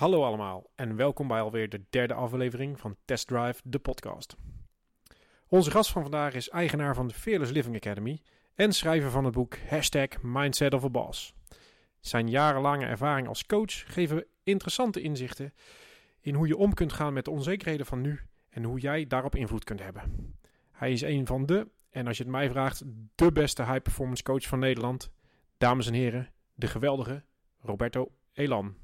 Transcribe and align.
Hallo 0.00 0.24
allemaal 0.24 0.70
en 0.74 0.96
welkom 0.96 1.28
bij 1.28 1.40
alweer 1.40 1.68
de 1.68 1.82
derde 1.90 2.14
aflevering 2.14 2.80
van 2.80 2.96
Test 3.04 3.26
Drive, 3.26 3.60
de 3.64 3.78
podcast. 3.78 4.36
Onze 5.48 5.70
gast 5.70 5.90
van 5.90 6.02
vandaag 6.02 6.34
is 6.34 6.48
eigenaar 6.48 6.94
van 6.94 7.08
de 7.08 7.14
Fearless 7.14 7.52
Living 7.52 7.76
Academy 7.76 8.22
en 8.54 8.72
schrijver 8.72 9.10
van 9.10 9.24
het 9.24 9.34
boek 9.34 9.56
Hashtag 9.68 10.08
Mindset 10.22 10.74
of 10.74 10.84
a 10.84 10.88
Boss. 10.88 11.34
Zijn 12.00 12.28
jarenlange 12.28 12.86
ervaring 12.86 13.28
als 13.28 13.46
coach 13.46 13.92
geven 13.92 14.26
interessante 14.42 15.00
inzichten 15.00 15.54
in 16.20 16.34
hoe 16.34 16.46
je 16.46 16.56
om 16.56 16.74
kunt 16.74 16.92
gaan 16.92 17.12
met 17.12 17.24
de 17.24 17.30
onzekerheden 17.30 17.86
van 17.86 18.00
nu 18.00 18.20
en 18.50 18.64
hoe 18.64 18.80
jij 18.80 19.06
daarop 19.06 19.34
invloed 19.34 19.64
kunt 19.64 19.82
hebben. 19.82 20.34
Hij 20.72 20.92
is 20.92 21.02
een 21.02 21.26
van 21.26 21.46
de, 21.46 21.68
en 21.90 22.06
als 22.06 22.16
je 22.16 22.22
het 22.22 22.32
mij 22.32 22.50
vraagt, 22.50 22.82
de 23.14 23.32
beste 23.32 23.64
high 23.64 23.82
performance 23.82 24.22
coach 24.22 24.46
van 24.46 24.58
Nederland. 24.58 25.10
Dames 25.58 25.86
en 25.86 25.94
heren, 25.94 26.30
de 26.54 26.66
geweldige 26.66 27.24
Roberto 27.60 28.12
Elan. 28.32 28.76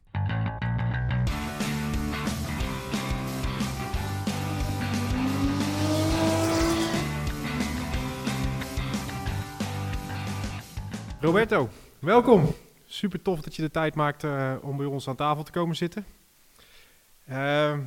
Roberto, 11.20 11.68
welkom. 11.98 12.54
Super 12.86 13.22
tof 13.22 13.40
dat 13.40 13.56
je 13.56 13.62
de 13.62 13.70
tijd 13.70 13.94
maakt 13.94 14.24
uh, 14.24 14.54
om 14.60 14.76
bij 14.76 14.86
ons 14.86 15.08
aan 15.08 15.16
tafel 15.16 15.42
te 15.42 15.50
komen 15.50 15.76
zitten. 15.76 16.06
Uh, 17.28 17.78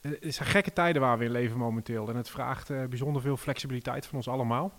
het 0.00 0.34
zijn 0.34 0.48
gekke 0.48 0.72
tijden 0.72 1.02
waar 1.02 1.18
we 1.18 1.24
in 1.24 1.30
leven 1.30 1.58
momenteel. 1.58 2.08
En 2.08 2.16
het 2.16 2.30
vraagt 2.30 2.70
uh, 2.70 2.84
bijzonder 2.84 3.22
veel 3.22 3.36
flexibiliteit 3.36 4.06
van 4.06 4.16
ons 4.16 4.28
allemaal. 4.28 4.72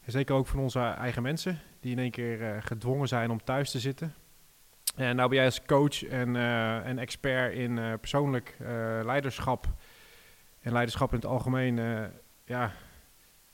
En 0.00 0.12
zeker 0.12 0.34
ook 0.34 0.46
van 0.46 0.60
onze 0.60 0.80
eigen 0.80 1.22
mensen, 1.22 1.60
die 1.80 1.92
in 1.92 1.98
één 1.98 2.10
keer 2.10 2.62
gedwongen 2.62 3.08
zijn 3.08 3.30
om 3.30 3.44
thuis 3.44 3.70
te 3.70 3.80
zitten. 3.80 4.14
En 4.96 5.16
nou 5.16 5.28
ben 5.28 5.36
jij 5.36 5.46
als 5.46 5.64
coach 5.64 6.04
en, 6.04 6.36
en 6.84 6.98
expert 6.98 7.54
in 7.54 7.98
persoonlijk 8.00 8.56
leiderschap 9.04 9.66
en 10.60 10.72
leiderschap 10.72 11.10
in 11.10 11.16
het 11.16 11.26
algemeen 11.26 11.76
ja, 12.44 12.72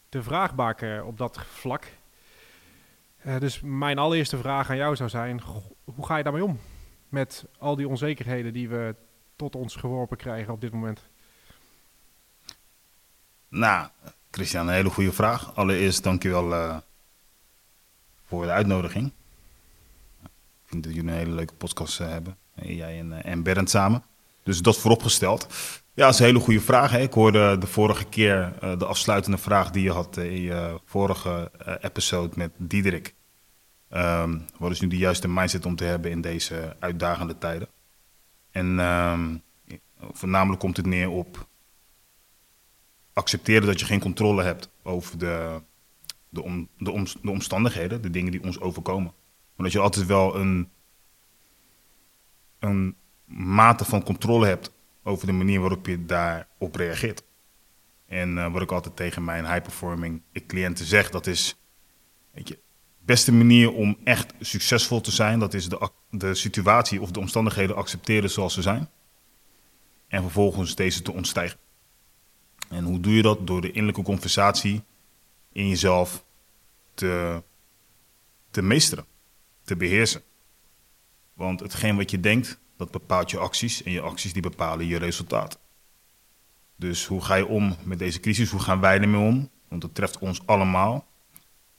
de 0.09 0.22
vraagbaken 0.22 1.06
op 1.06 1.19
dat 1.19 1.41
vlak. 1.41 1.87
Uh, 3.27 3.39
dus 3.39 3.61
mijn 3.61 3.99
allereerste 3.99 4.39
vraag 4.39 4.71
aan 4.71 4.77
jou 4.77 4.97
zou 4.97 5.09
zijn: 5.09 5.41
hoe 5.85 6.07
ga 6.07 6.17
je 6.17 6.23
daarmee 6.23 6.45
om? 6.45 6.59
Met 7.09 7.45
al 7.59 7.77
die 7.77 7.89
onzekerheden 7.89 8.53
die 8.53 8.69
we 8.69 8.95
tot 9.37 9.55
ons 9.57 9.77
geworpen 9.77 10.17
krijgen 10.17 10.53
op 10.53 10.61
dit 10.61 10.73
moment? 10.73 11.09
Nou, 13.49 13.89
Christian, 14.31 14.69
een 14.69 14.75
hele 14.75 14.91
goede 14.91 15.13
vraag. 15.13 15.55
Allereerst 15.57 16.03
dankjewel 16.03 16.53
uh, 16.53 16.77
voor 18.25 18.45
de 18.45 18.51
uitnodiging. 18.51 19.13
Ik 20.23 20.65
vind 20.65 20.85
dat 20.85 20.95
jullie 20.95 21.11
een 21.11 21.17
hele 21.17 21.35
leuke 21.35 21.55
podcast 21.55 22.01
uh, 22.01 22.09
hebben. 22.09 22.37
Jij 22.55 22.99
en, 22.99 23.25
en 23.25 23.43
Bernd 23.43 23.71
samen. 23.71 24.05
Dus 24.49 24.63
dat 24.63 24.79
vooropgesteld. 24.79 25.47
Ja, 25.95 26.05
dat 26.05 26.15
is 26.15 26.21
een 26.21 26.27
hele 26.27 26.39
goede 26.39 26.61
vraag. 26.61 26.91
Hè? 26.91 27.01
Ik 27.01 27.13
hoorde 27.13 27.59
de 27.59 27.67
vorige 27.67 28.05
keer 28.05 28.53
uh, 28.63 28.79
de 28.79 28.87
afsluitende 28.87 29.39
vraag 29.39 29.71
die 29.71 29.83
je 29.83 29.93
had 29.93 30.17
in 30.17 30.41
je 30.41 30.81
vorige 30.85 31.51
uh, 31.67 31.75
episode 31.81 32.33
met 32.37 32.51
Diederik. 32.57 33.15
Um, 33.91 34.47
wat 34.59 34.71
is 34.71 34.81
nu 34.81 34.89
de 34.89 34.97
juiste 34.97 35.29
mindset 35.29 35.67
om 35.67 35.77
te 35.77 35.85
hebben 35.85 36.11
in 36.11 36.21
deze 36.21 36.77
uitdagende 36.79 37.39
tijden? 37.39 37.69
En 38.51 38.79
um, 38.79 39.43
voornamelijk 40.13 40.61
komt 40.61 40.77
het 40.77 40.87
neer 40.87 41.09
op 41.09 41.47
accepteren 43.12 43.67
dat 43.67 43.81
je 43.81 43.87
geen 43.87 44.01
controle 44.01 44.43
hebt 44.43 44.71
over 44.83 45.19
de, 45.19 45.62
de, 46.29 46.43
om, 46.43 46.69
de, 46.79 46.91
om, 46.91 47.07
de 47.23 47.31
omstandigheden, 47.31 48.03
de 48.03 48.11
dingen 48.11 48.33
die 48.33 48.43
ons 48.43 48.61
overkomen. 48.61 49.12
Maar 49.57 49.67
dat 49.67 49.73
je 49.73 49.79
altijd 49.79 50.07
wel 50.07 50.37
een, 50.37 50.69
een 52.59 52.97
mate 53.29 53.84
van 53.84 54.03
controle 54.03 54.47
hebt 54.47 54.73
over 55.03 55.27
de 55.27 55.33
manier 55.33 55.61
waarop 55.61 55.87
je 55.87 56.05
daarop 56.05 56.75
reageert. 56.75 57.23
En 58.07 58.37
uh, 58.37 58.53
wat 58.53 58.62
ik 58.62 58.73
altijd 58.73 58.97
tegen 58.97 59.25
mijn 59.25 59.47
high-performing 59.47 60.23
cliënten 60.47 60.84
zeg, 60.84 61.11
dat 61.11 61.27
is, 61.27 61.56
weet 62.31 62.49
je, 62.49 62.59
beste 62.99 63.33
manier 63.33 63.72
om 63.72 63.99
echt 64.05 64.34
succesvol 64.41 65.00
te 65.00 65.11
zijn, 65.11 65.39
dat 65.39 65.55
is 65.55 65.69
de, 65.69 65.91
de 66.11 66.34
situatie 66.34 67.00
of 67.00 67.11
de 67.11 67.21
omstandigheden 67.21 67.77
accepteren 67.77 68.31
zoals 68.31 68.55
ze 68.55 68.62
zijn. 68.62 68.89
En 70.09 70.22
vervolgens 70.22 70.75
deze 70.75 71.03
te 71.03 71.12
ontstijgen. 71.12 71.59
En 72.69 72.84
hoe 72.84 73.00
doe 73.00 73.15
je 73.15 73.22
dat? 73.22 73.47
Door 73.47 73.60
de 73.60 73.71
innerlijke 73.71 74.03
conversatie 74.03 74.83
in 75.53 75.69
jezelf 75.69 76.25
te, 76.95 77.43
te 78.50 78.62
meesteren, 78.62 79.05
te 79.65 79.77
beheersen. 79.77 80.22
Want 81.33 81.60
hetgeen 81.60 81.97
wat 81.97 82.10
je 82.10 82.21
denkt, 82.21 82.60
dat 82.78 82.91
bepaalt 82.91 83.31
je 83.31 83.39
acties. 83.39 83.83
En 83.83 83.93
je 83.93 84.00
acties 84.00 84.33
die 84.33 84.43
bepalen 84.43 84.87
je 84.87 84.99
resultaat. 84.99 85.59
Dus 86.77 87.06
hoe 87.06 87.21
ga 87.21 87.34
je 87.34 87.47
om 87.47 87.77
met 87.83 87.99
deze 87.99 88.21
crisis? 88.21 88.50
Hoe 88.50 88.61
gaan 88.61 88.81
wij 88.81 89.00
ermee 89.00 89.21
om? 89.21 89.50
Want 89.69 89.83
dat 89.83 89.94
treft 89.94 90.19
ons 90.19 90.47
allemaal. 90.47 91.06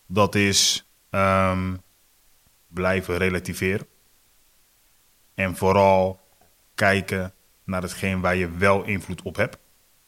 Dat 0.06 0.36
is 0.36 0.86
um, 1.10 1.82
blijven 2.68 3.18
relativeren. 3.18 3.88
En 5.34 5.56
vooral 5.56 6.20
kijken 6.76 7.34
naar 7.64 7.82
hetgeen 7.82 8.22
waar 8.22 8.36
je 8.36 8.50
wel 8.50 8.84
invloed 8.84 9.22
op 9.22 9.36
hebt. 9.36 9.58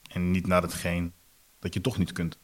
En 0.09 0.31
niet 0.31 0.47
naar 0.47 0.61
hetgeen 0.61 1.13
dat 1.59 1.73
je 1.73 1.81
toch 1.81 1.97
niet 1.97 2.11
kunt 2.11 2.37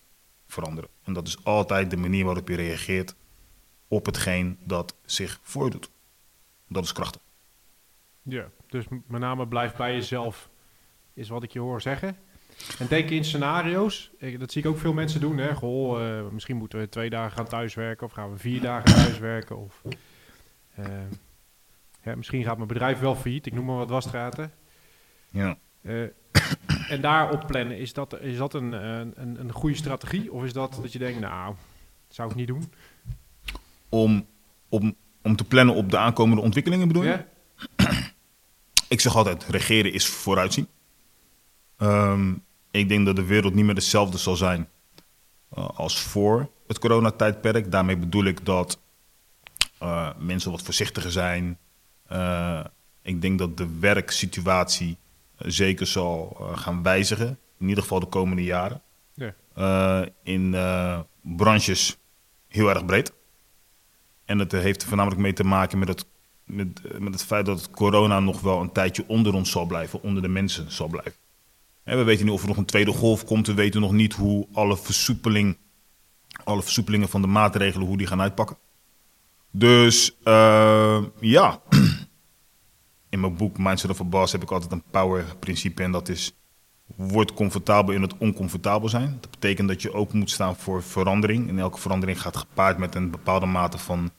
veranderen. 0.47 0.89
En 1.03 1.13
dat 1.13 1.27
is 1.27 1.43
altijd 1.43 1.89
de 1.89 1.97
manier 1.97 2.25
waarop 2.25 2.47
je 2.47 2.55
reageert 2.55 3.15
op 3.87 4.05
hetgeen 4.05 4.57
dat 4.63 4.95
zich 5.05 5.39
voordoet. 5.41 5.89
Dat 6.67 6.83
is 6.83 6.91
krachtig. 6.91 7.21
Ja, 8.29 8.49
dus 8.67 8.85
met 9.07 9.21
name 9.21 9.47
blijf 9.47 9.75
bij 9.75 9.93
jezelf, 9.93 10.49
is 11.13 11.29
wat 11.29 11.43
ik 11.43 11.51
je 11.51 11.59
hoor 11.59 11.81
zeggen. 11.81 12.17
En 12.79 12.87
denk 12.87 13.09
in 13.09 13.23
scenario's. 13.23 14.11
Dat 14.37 14.51
zie 14.51 14.61
ik 14.61 14.67
ook 14.67 14.77
veel 14.77 14.93
mensen 14.93 15.19
doen. 15.19 15.37
Hè. 15.37 15.55
Goh, 15.55 16.01
uh, 16.01 16.27
misschien 16.31 16.57
moeten 16.57 16.79
we 16.79 16.89
twee 16.89 17.09
dagen 17.09 17.31
gaan 17.31 17.47
thuiswerken. 17.47 18.05
Of 18.05 18.11
gaan 18.11 18.31
we 18.31 18.37
vier 18.37 18.61
dagen 18.61 18.95
thuiswerken. 18.95 19.57
Of 19.57 19.81
uh, 20.79 20.85
ja, 22.03 22.15
misschien 22.15 22.43
gaat 22.43 22.55
mijn 22.55 22.67
bedrijf 22.67 22.99
wel 22.99 23.15
failliet. 23.15 23.45
Ik 23.45 23.53
noem 23.53 23.65
maar 23.65 23.77
wat 23.77 23.89
wasstraten. 23.89 24.51
Ja. 25.29 25.57
Uh, 25.81 26.07
en 26.89 27.01
daarop 27.01 27.47
plannen, 27.47 27.77
is 27.77 27.93
dat, 27.93 28.19
is 28.21 28.37
dat 28.37 28.53
een, 28.53 28.71
een, 28.71 29.39
een 29.39 29.51
goede 29.51 29.75
strategie? 29.75 30.31
Of 30.31 30.43
is 30.43 30.53
dat 30.53 30.79
dat 30.81 30.91
je 30.91 30.99
denkt, 30.99 31.19
nou, 31.19 31.55
dat 32.07 32.15
zou 32.15 32.29
ik 32.29 32.35
niet 32.35 32.47
doen? 32.47 32.71
Om, 33.89 34.25
om, 34.69 34.95
om 35.21 35.35
te 35.35 35.43
plannen 35.43 35.75
op 35.75 35.91
de 35.91 35.97
aankomende 35.97 36.41
ontwikkelingen 36.41 36.87
bedoel 36.87 37.03
je? 37.03 37.09
Ja. 37.09 37.27
Ik 38.87 39.01
zeg 39.01 39.15
altijd, 39.15 39.43
regeren 39.43 39.93
is 39.93 40.05
vooruitzien. 40.05 40.67
Um, 41.77 42.43
ik 42.71 42.89
denk 42.89 43.05
dat 43.05 43.15
de 43.15 43.25
wereld 43.25 43.53
niet 43.53 43.65
meer 43.65 43.75
dezelfde 43.75 44.17
zal 44.17 44.35
zijn 44.35 44.69
uh, 45.57 45.69
als 45.69 45.99
voor 45.99 46.49
het 46.67 46.79
coronatijdperk. 46.79 47.71
Daarmee 47.71 47.97
bedoel 47.97 48.23
ik 48.23 48.45
dat 48.45 48.79
uh, 49.83 50.09
mensen 50.17 50.51
wat 50.51 50.61
voorzichtiger 50.61 51.11
zijn. 51.11 51.57
Uh, 52.11 52.65
ik 53.01 53.21
denk 53.21 53.39
dat 53.39 53.57
de 53.57 53.67
werksituatie 53.79 54.97
zeker 55.37 55.87
zal 55.87 56.37
gaan 56.55 56.83
wijzigen. 56.83 57.39
In 57.59 57.67
ieder 57.67 57.83
geval 57.83 57.99
de 57.99 58.05
komende 58.05 58.43
jaren. 58.43 58.81
Ja. 59.13 60.05
in 60.23 60.55
branches 61.21 61.97
heel 62.47 62.69
erg 62.69 62.85
breed. 62.85 63.13
En 64.25 64.39
het 64.39 64.51
heeft 64.51 64.81
er 64.81 64.87
voornamelijk 64.87 65.21
mee 65.21 65.33
te 65.33 65.43
maken 65.43 65.79
met 65.79 65.87
het, 65.87 66.05
met, 66.47 66.99
met 66.99 67.13
het 67.13 67.23
feit 67.23 67.45
dat 67.45 67.69
corona 67.69 68.19
nog 68.19 68.41
wel 68.41 68.61
een 68.61 68.71
tijdje 68.71 69.03
onder 69.07 69.33
ons 69.33 69.51
zal 69.51 69.65
blijven, 69.65 70.01
onder 70.01 70.21
de 70.21 70.27
mensen 70.27 70.71
zal 70.71 70.87
blijven. 70.87 71.13
We 71.83 72.03
weten 72.03 72.25
niet 72.25 72.33
of 72.33 72.41
er 72.41 72.47
nog 72.47 72.57
een 72.57 72.65
tweede 72.65 72.91
golf 72.91 73.25
komt. 73.25 73.47
We 73.47 73.53
weten 73.53 73.81
nog 73.81 73.91
niet 73.91 74.13
hoe 74.13 74.47
alle, 74.53 74.77
versoepeling, 74.77 75.57
alle 76.43 76.61
versoepelingen 76.61 77.09
van 77.09 77.21
de 77.21 77.27
maatregelen 77.27 77.87
hoe 77.87 77.97
die 77.97 78.07
gaan 78.07 78.21
uitpakken. 78.21 78.57
Dus 79.51 80.15
uh, 80.23 81.03
ja, 81.19 81.61
in 83.09 83.19
mijn 83.19 83.35
boek 83.35 83.57
Mindset 83.57 83.89
of 83.89 84.01
a 84.01 84.03
Boss 84.03 84.31
heb 84.31 84.41
ik 84.41 84.51
altijd 84.51 84.71
een 84.71 84.83
power 84.91 85.25
principe 85.39 85.83
en 85.83 85.91
dat 85.91 86.09
is 86.09 86.33
word 86.95 87.33
comfortabel 87.33 87.93
in 87.93 88.01
het 88.01 88.17
oncomfortabel 88.17 88.89
zijn. 88.89 89.17
Dat 89.21 89.31
betekent 89.31 89.67
dat 89.67 89.81
je 89.81 89.93
ook 89.93 90.13
moet 90.13 90.29
staan 90.29 90.55
voor 90.55 90.83
verandering. 90.83 91.49
En 91.49 91.59
elke 91.59 91.79
verandering 91.79 92.21
gaat 92.21 92.37
gepaard 92.37 92.77
met 92.77 92.95
een 92.95 93.11
bepaalde 93.11 93.45
mate 93.45 93.77
van 93.77 94.11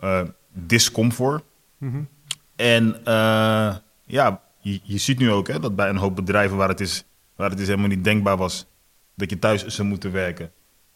uh, 0.00 0.20
discomfort. 0.52 1.44
Mm 1.78 1.90
-hmm. 1.90 2.08
En 2.56 2.96
uh, 3.04 3.76
ja, 4.04 4.42
je, 4.60 4.80
je 4.82 4.98
ziet 4.98 5.18
nu 5.18 5.30
ook 5.30 5.48
hè, 5.48 5.60
dat 5.60 5.76
bij 5.76 5.88
een 5.88 5.96
hoop 5.96 6.16
bedrijven 6.16 6.56
waar 6.56 6.68
het, 6.68 6.80
is, 6.80 7.04
waar 7.36 7.50
het 7.50 7.60
is 7.60 7.66
helemaal 7.66 7.88
niet 7.88 8.04
denkbaar 8.04 8.36
was 8.36 8.66
dat 9.14 9.30
je 9.30 9.38
thuis 9.38 9.66
zou 9.66 9.88
moeten 9.88 10.12
werken, 10.12 10.52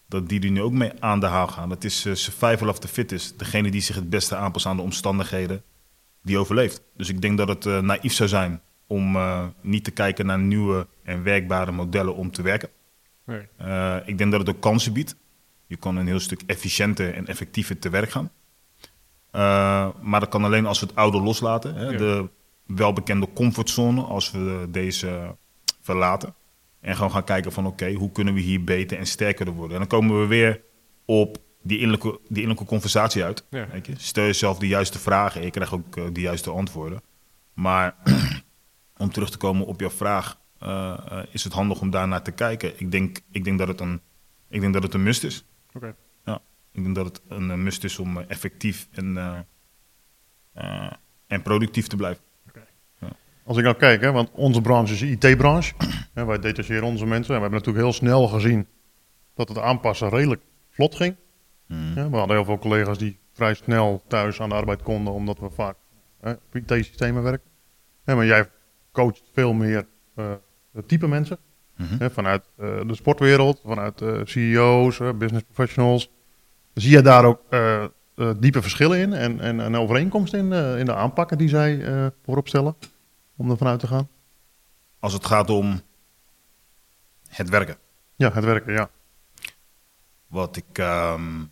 dat 0.09 0.29
die 0.29 0.41
er 0.41 0.51
nu 0.51 0.63
ook 0.63 0.73
mee 0.73 0.93
aan 1.01 1.21
de 1.21 1.27
haal 1.27 1.47
gaan. 1.47 1.69
Dat 1.69 1.85
is 1.85 2.07
uh, 2.07 2.15
survival 2.15 2.69
of 2.69 2.79
the 2.79 2.89
fittest. 2.89 3.39
Degene 3.39 3.71
die 3.71 3.81
zich 3.81 3.97
het 3.97 4.11
beste 4.11 4.37
aanpast 4.37 4.67
aan 4.67 4.77
de 4.77 4.83
omstandigheden, 4.83 5.63
die 6.23 6.39
overleeft. 6.39 6.83
Dus 6.97 7.09
ik 7.09 7.21
denk 7.21 7.39
dat 7.39 7.49
het 7.49 7.65
uh, 7.65 7.81
naïef 7.81 8.13
zou 8.13 8.29
zijn 8.29 8.61
om 8.87 9.17
niet 9.61 9.85
te 9.85 9.91
kijken 9.91 10.27
naar 10.27 10.39
nieuwe 10.39 10.87
en 11.03 11.23
werkbare 11.23 11.73
modellen 11.73 12.15
om 12.15 12.31
te 12.31 12.43
werken. 12.43 12.69
Nee. 13.27 13.41
ik 14.05 14.19
denk 14.19 14.31
dat 14.31 14.41
het 14.41 14.49
ook 14.49 14.61
kansen 14.61 14.93
biedt. 14.93 15.17
Je 15.67 15.77
kan 15.77 15.97
een 15.97 16.07
heel 16.07 16.21
stuk 16.21 16.43
efficiënter 16.47 17.15
en 17.15 17.27
effectiever 17.27 17.79
te 17.79 17.89
werk 17.91 18.11
gaan. 18.11 18.31
Maar 20.03 20.21
dat 20.21 20.29
kan 20.29 20.45
alleen 20.45 20.67
als 20.67 20.81
we 20.81 20.87
het 20.87 20.97
oude 20.97 21.21
loslaten. 21.21 21.75
Hè? 21.75 21.89
Ja. 21.89 21.99
De 21.99 22.29
welbekende 22.67 23.29
comfortzone 23.35 24.03
als 24.03 24.31
we 24.31 24.67
deze 24.69 25.37
verlaten. 25.81 26.35
En 26.81 26.97
gewoon 26.97 27.11
gaan 27.11 27.25
kijken 27.25 27.53
van 27.53 27.67
oké, 27.67 27.93
hoe 27.93 28.13
kunnen 28.13 28.35
we 28.35 28.41
hier 28.41 28.65
beter 28.65 28.99
en 28.99 29.07
sterker 29.07 29.53
worden. 29.53 29.73
En 29.73 29.89
dan 29.89 29.99
komen 29.99 30.21
we 30.21 30.27
weer 30.27 30.61
op 31.05 31.39
die 31.63 31.79
innerlijke, 31.79 32.19
die 32.23 32.43
innerlijke 32.43 32.65
conversatie 32.65 33.25
uit. 33.25 33.45
Ja. 33.51 33.69
Weet 33.73 33.87
je? 33.87 33.93
Stel 33.97 34.25
jezelf 34.25 34.59
de 34.59 34.69
juiste 34.69 34.99
vragen 34.99 35.41
en 35.41 35.47
je 35.47 35.53
krijgt 35.53 35.73
ook 35.73 35.97
eh, 35.97 36.05
de 36.13 36.21
juiste 36.21 36.51
antwoorden. 36.51 37.01
Maar 37.55 37.97
om 38.97 39.11
terug 39.11 39.31
te 39.31 39.37
komen 39.37 39.67
op 39.67 39.81
jouw 39.81 39.91
vraag, 39.91 40.41
eh, 40.59 40.99
eh, 41.09 41.25
is 41.31 41.45
het 41.45 41.53
handig 41.53 41.81
om 41.81 41.91
daarnaar 41.91 42.23
te 42.23 42.31
kijken. 42.31 42.81
Ik 42.81 42.91
denk, 42.91 43.21
ik 43.31 43.45
denk, 43.45 43.59
dat, 43.59 43.69
het 43.69 43.81
een, 43.81 44.01
ik 44.49 44.61
denk 44.61 44.73
dat 44.73 44.83
het 44.83 44.95
een 44.95 45.03
must 45.03 45.25
is. 45.25 45.45
Oké. 45.73 45.95
Ik 46.73 46.83
denk 46.83 46.95
dat 46.95 47.07
het 47.07 47.21
een 47.29 47.51
eh, 47.51 47.57
must 47.57 47.85
is 47.85 47.99
om 47.99 48.19
eh, 48.19 48.25
effectief 48.29 48.89
en, 48.93 49.17
eh, 49.17 49.39
eh, 50.53 50.93
en 51.27 51.43
productief 51.43 51.87
te 51.87 51.97
blijven. 51.97 52.23
Als 53.45 53.59
ik 53.59 53.65
nou 53.65 53.77
kijk, 53.77 54.01
hè, 54.01 54.13
want 54.13 54.31
onze 54.33 54.61
branche 54.61 54.93
is 54.93 54.99
de 55.21 55.31
IT-branche. 55.31 55.75
Hè, 56.15 56.25
wij 56.25 56.39
detacheren 56.39 56.83
onze 56.83 57.07
mensen. 57.07 57.35
En 57.35 57.41
we 57.41 57.41
hebben 57.41 57.59
natuurlijk 57.59 57.85
heel 57.85 57.93
snel 57.93 58.29
gezien 58.29 58.67
dat 59.35 59.49
het 59.49 59.59
aanpassen 59.59 60.09
redelijk 60.09 60.43
vlot 60.69 60.95
ging. 60.95 61.17
Ja, 61.67 62.11
we 62.11 62.17
hadden 62.17 62.37
heel 62.37 62.45
veel 62.45 62.59
collega's 62.59 62.99
die 62.99 63.19
vrij 63.33 63.55
snel 63.55 64.03
thuis 64.09 64.41
aan 64.41 64.49
de 64.49 64.55
arbeid 64.55 64.83
konden, 64.83 65.13
omdat 65.13 65.39
we 65.39 65.51
vaak 65.51 65.77
hè, 66.21 66.31
op 66.31 66.55
IT-systemen 66.55 67.23
werken. 67.23 67.51
Hè, 68.05 68.15
maar 68.15 68.27
jij 68.27 68.51
coacht 68.93 69.23
veel 69.33 69.53
meer 69.53 69.87
eh, 70.15 70.33
type 70.87 71.09
mensen. 71.09 71.39
Mhm. 71.77 71.97
Hè, 71.99 72.11
vanuit 72.11 72.45
de 72.57 72.95
sportwereld, 72.95 73.61
vanuit 73.65 74.01
eh, 74.01 74.21
CEO's, 74.25 74.99
business 74.99 75.45
professionals. 75.45 76.11
Zie 76.75 76.91
je 76.91 77.03
daar 77.03 77.25
ook 77.25 77.41
eh, 77.49 77.85
eh, 77.85 77.91
diepe 78.39 78.63
verschillen 78.63 78.99
in 78.99 79.13
en, 79.13 79.41
en 79.41 79.59
een 79.59 79.77
overeenkomst 79.77 80.35
in, 80.35 80.53
eh, 80.53 80.79
in 80.79 80.85
de 80.85 80.95
aanpakken 80.95 81.39
die 81.39 81.49
zij 81.49 81.85
voorop 82.25 82.49
stellen? 82.49 82.77
Om 83.37 83.51
er 83.51 83.57
vanuit 83.57 83.81
te 83.81 83.87
gaan? 83.87 84.09
Als 84.99 85.13
het 85.13 85.27
gaat 85.27 85.51
om 85.51 85.81
het 87.29 87.49
werken. 87.49 87.77
Ja, 88.17 88.33
het 88.33 88.45
werken, 88.45 88.73
ja. 88.73 88.91
Wat 90.27 90.57
ik, 90.57 90.79
ehm, 90.79 91.45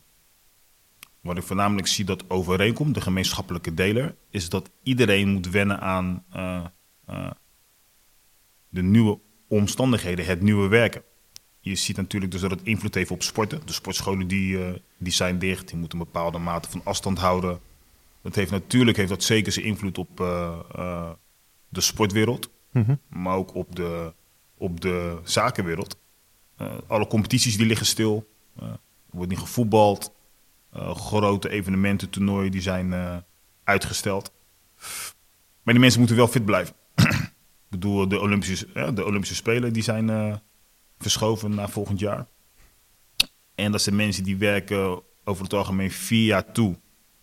wat 1.21 1.37
ik 1.37 1.43
voornamelijk 1.43 1.87
zie 1.87 2.05
dat 2.05 2.31
overeenkomt, 2.31 2.95
de 2.95 3.01
gemeenschappelijke 3.01 3.75
deler, 3.75 4.15
is 4.31 4.49
dat 4.49 4.71
iedereen 4.83 5.29
moet 5.29 5.51
wennen 5.51 5.81
aan 5.81 6.25
de 8.69 8.83
nieuwe 8.83 9.19
omstandigheden, 9.49 10.25
het 10.25 10.41
nieuwe 10.43 10.69
werken. 10.69 11.03
Je 11.69 11.75
ziet 11.75 11.97
natuurlijk 11.97 12.33
dus 12.33 12.41
dat 12.41 12.51
het 12.51 12.63
invloed 12.63 12.95
heeft 12.95 13.11
op 13.11 13.23
sporten. 13.23 13.61
De 13.65 13.73
sportscholen 13.73 14.27
die, 14.29 14.65
eh, 14.65 14.71
die 14.97 15.13
zijn 15.13 15.39
dicht, 15.39 15.69
die 15.69 15.77
moeten 15.77 15.99
een 15.99 16.05
bepaalde 16.05 16.39
mate 16.39 16.71
van 16.71 16.81
afstand 16.85 17.19
houden. 17.19 17.61
Dat 18.23 18.35
heeft 18.35 18.51
natuurlijk 18.51 18.97
heeft 18.97 19.09
dat 19.09 19.23
zeker 19.23 19.53
zijn 19.53 19.65
invloed 19.65 19.99
op 19.99 20.21
eh, 20.21 20.59
eh, 20.75 21.11
de 21.69 21.81
sportwereld, 21.81 22.51
Mhm. 22.71 22.95
maar 23.09 23.37
ook 23.37 23.55
op 23.55 23.77
de, 23.77 24.13
op 24.57 24.81
de 24.81 25.19
zakenwereld. 25.25 25.97
Alle 26.87 27.07
competities 27.07 27.57
die 27.57 27.67
liggen 27.67 27.87
stil. 27.87 28.29
Er 28.61 28.79
wordt 29.11 29.31
niet 29.31 29.39
gevoetbald. 29.39 30.13
Grote 30.95 31.49
evenementen, 31.49 32.11
toernooien 32.11 32.51
die 32.51 32.61
zijn 32.61 32.95
uitgesteld. 33.65 34.33
Maar 35.63 35.75
die 35.75 35.79
mensen 35.79 35.99
moeten 35.99 36.17
wel 36.17 36.29
fit 36.29 36.45
blijven. 36.45 36.75
Ik 36.95 37.69
bedoel, 37.69 38.09
de 38.09 38.21
Olympische, 38.21 38.93
de 38.95 39.05
Olympische 39.05 39.35
Spelen 39.35 39.73
die 39.73 39.83
zijn 39.83 40.41
verschoven 40.99 41.55
naar 41.55 41.71
volgend 41.71 41.99
jaar. 41.99 42.27
En 43.55 43.73
dat 43.73 43.83
zijn 43.83 43.97
mensen 43.97 44.25
die 44.25 44.37
werken 44.37 45.03
over 45.25 45.43
het 45.43 45.53
algemeen 45.53 45.91
vier 45.91 46.25
jaar 46.25 46.53
toe 46.53 46.77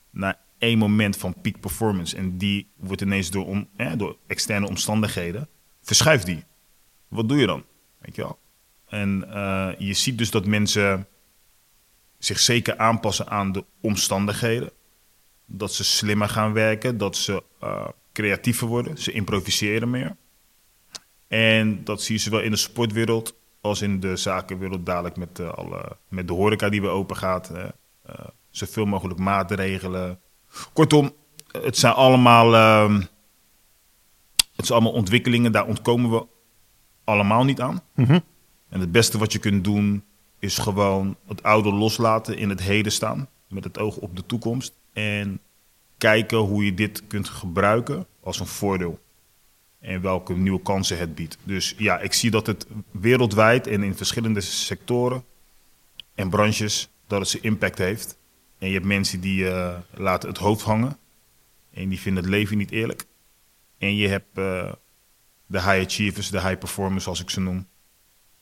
naar 0.10 0.40
één 0.58 0.78
moment 0.78 1.18
van 1.18 1.42
peak 1.42 1.60
performance. 1.60 2.18
En 2.18 2.38
die 2.38 2.68
wordt 2.76 3.02
ineens 3.02 3.32
door, 3.32 3.46
om, 3.46 3.68
door 3.98 4.18
externe 4.28 4.68
omstandigheden, 4.68 5.48
verschuift 5.82 6.26
die. 6.26 6.44
Wat 7.08 7.30
doe 7.30 7.38
je 7.38 7.46
dan? 7.46 7.64
Weet 7.98 8.16
je 8.16 8.22
wel? 8.22 8.40
En 8.88 9.34
eh, 9.34 9.70
je 9.78 9.94
ziet 9.94 10.18
dus 10.18 10.32
dat 10.32 10.46
mensen 10.46 11.08
zich 12.18 12.40
zeker 12.40 12.78
aanpassen 12.78 13.28
aan 13.28 13.52
de 13.52 13.64
omstandigheden. 13.82 14.72
Dat 15.46 15.74
ze 15.74 15.84
slimmer 15.84 16.30
gaan 16.30 16.54
werken, 16.54 16.98
dat 16.98 17.18
ze 17.18 17.44
eh, 17.60 17.88
creatiever 18.14 18.68
worden, 18.68 18.98
ze 18.98 19.12
improviseren 19.12 19.90
meer. 19.90 20.16
En 21.28 21.84
dat 21.84 22.02
zie 22.02 22.16
je 22.16 22.22
zowel 22.22 22.42
in 22.42 22.52
de 22.52 22.58
sportwereld 22.58 23.36
als 23.66 23.82
in 23.82 24.00
de 24.00 24.16
zakenwereld 24.16 24.86
dadelijk 24.86 25.16
met, 25.16 25.40
eh, 25.40 25.50
alle, 25.54 25.98
met 26.08 26.28
de 26.28 26.34
horeca 26.34 26.70
die 26.70 26.82
weer 26.82 26.90
open 26.90 27.16
gaat. 27.16 27.50
Eh, 27.50 28.26
zoveel 28.50 28.86
mogelijk 28.86 29.20
maatregelen. 29.20 30.20
Kortom, 30.74 31.12
het 31.52 31.78
zijn 31.78 31.94
allemaal, 31.94 32.54
ehm, 32.54 33.02
het 34.56 34.66
zijn 34.66 34.80
allemaal 34.80 35.00
ontwikkelingen, 35.00 35.52
daar 35.52 35.66
ontkomen 35.66 36.12
we 36.12 36.26
allemaal 37.04 37.44
niet 37.44 37.62
aan. 37.62 37.82
Mhm. 37.96 38.20
En 38.70 38.80
het 38.80 38.92
beste 38.92 39.18
wat 39.18 39.32
je 39.32 39.40
kunt 39.40 39.64
doen 39.64 40.04
is 40.40 40.58
gewoon 40.58 41.16
het 41.28 41.44
oude 41.44 41.74
loslaten, 41.74 42.38
in 42.38 42.50
het 42.50 42.62
heden 42.62 42.92
staan, 42.92 43.28
met 43.50 43.64
het 43.64 43.80
oog 43.80 43.98
op 43.98 44.16
de 44.16 44.26
toekomst. 44.26 44.74
En 44.94 45.40
kijken 45.98 46.38
hoe 46.38 46.66
je 46.66 46.74
dit 46.74 47.08
kunt 47.08 47.30
gebruiken 47.30 48.08
als 48.24 48.40
een 48.40 48.48
voordeel. 48.48 49.00
En 49.86 50.02
welke 50.02 50.34
nieuwe 50.34 50.62
kansen 50.62 50.98
het 50.98 51.16
biedt. 51.16 51.38
Dus 51.44 51.76
ja, 51.78 52.00
ik 52.00 52.14
zie 52.14 52.32
dat 52.32 52.48
het 52.48 52.68
wereldwijd 52.92 53.68
en 53.68 53.84
in 53.84 53.96
verschillende 53.96 54.42
sectoren 54.42 55.24
en 56.16 56.30
branches 56.30 56.90
dat 57.08 57.20
het 57.20 57.30
zijn 57.30 57.44
impact 57.44 57.78
heeft. 57.78 58.18
En 58.58 58.68
je 58.68 58.74
hebt 58.74 58.86
mensen 58.86 59.20
die 59.20 59.50
eh, 59.50 59.78
laten 59.94 60.30
het 60.30 60.38
hoofd 60.38 60.64
hangen. 60.64 60.98
En 61.74 61.90
die 61.90 62.00
vinden 62.00 62.24
het 62.24 62.32
leven 62.32 62.58
niet 62.58 62.72
eerlijk. 62.72 63.06
En 63.78 63.96
je 63.96 64.08
hebt 64.08 64.38
eh, 64.38 64.72
de 65.46 65.62
high 65.62 65.86
achievers, 65.86 66.30
de 66.30 66.42
high 66.42 66.58
performers 66.58 67.04
zoals 67.04 67.22
ik 67.22 67.30
ze 67.30 67.40
noem. 67.40 67.68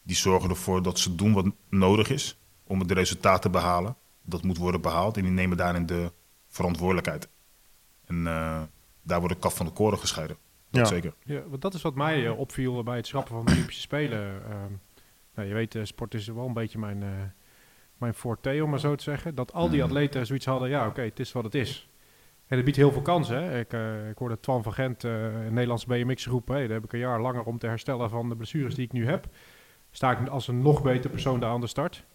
Die 0.04 0.16
zorgen 0.16 0.50
ervoor 0.50 0.84
dat 0.84 1.00
ze 1.00 1.16
doen 1.16 1.34
wat 1.34 1.46
nodig 1.70 2.10
is 2.10 2.38
om 2.64 2.80
het 2.80 2.92
resultaat 2.92 3.42
te 3.42 3.50
behalen. 3.50 3.96
Dat 4.22 4.44
moet 4.44 4.58
worden 4.58 4.82
behaald 4.82 5.18
en 5.18 5.24
die 5.24 5.32
nemen 5.32 5.58
daarin 5.58 5.86
de 5.86 6.12
verantwoordelijkheid. 6.48 7.28
En 8.06 8.28
eh, 8.28 8.62
daar 9.02 9.20
wordt 9.20 9.34
de 9.34 9.42
kaf 9.42 9.56
van 9.56 9.66
de 9.66 9.72
koren 9.72 10.00
gescheiden. 10.00 10.38
Dat 10.74 10.90
Ja. 10.90 10.94
zeker. 10.96 11.14
Ja, 11.24 11.42
want 11.48 11.62
dat 11.62 11.74
is 11.74 11.82
wat 11.82 11.96
mij 11.96 12.26
eh, 12.26 12.40
opviel 12.40 12.84
bij 12.84 12.96
het 12.96 13.08
schrappen 13.08 13.36
van 13.36 13.46
de 13.46 13.52
Olympische 13.52 13.82
Spelen. 13.82 14.44
Ehm, 14.50 14.72
nou, 15.36 15.48
je 15.48 15.54
weet, 15.54 15.76
eh, 15.76 15.84
sport 15.84 16.14
is 16.14 16.28
wel 16.28 16.46
een 16.46 16.54
beetje 16.54 16.80
mijn, 16.80 17.04
eh 17.04 17.10
mijn 17.98 18.14
forte, 18.14 18.60
om 18.64 18.70
maar 18.70 18.80
zo 18.80 18.96
te 18.96 19.04
zeggen. 19.04 19.36
Dat 19.36 19.54
al 19.54 19.70
die 19.70 19.78
Mhm. 19.80 19.88
atleten 19.88 20.26
zoiets 20.26 20.46
hadden, 20.46 20.70
ja 20.70 20.88
oké, 20.88 21.02
het 21.02 21.20
is 21.20 21.32
wat 21.32 21.44
het 21.44 21.56
is. 21.56 21.90
En 22.48 22.56
het 22.56 22.66
biedt 22.66 22.78
heel 22.78 22.92
veel 22.92 23.02
kansen. 23.02 23.44
Hè? 23.44 23.60
Ik, 23.60 23.74
eh, 23.74 24.10
ik 24.10 24.18
hoorde 24.18 24.40
Twan 24.40 24.64
van 24.64 24.74
Gent, 24.74 25.04
eh 25.04 25.24
een 25.46 25.54
Nederlandse 25.54 25.88
BMX 25.88 26.26
roepen, 26.28 26.54
hey, 26.56 26.64
daar 26.68 26.76
heb 26.76 26.84
ik 26.86 26.94
een 26.94 27.00
jaar 27.00 27.22
langer 27.22 27.44
om 27.44 27.58
te 27.58 27.68
herstellen 27.68 28.10
van 28.10 28.30
de 28.30 28.36
blessures 28.36 28.76
die 28.76 28.86
ik 28.86 28.92
nu 28.92 29.06
heb. 29.08 29.26
Sta 29.92 30.12
ik 30.20 30.28
als 30.28 30.48
een 30.48 30.62
nog 30.62 30.82
beter 30.82 31.10
persoon 31.10 31.40
daar 31.40 31.50
aan 31.52 31.62
de 31.62 31.68
start. 31.68 32.06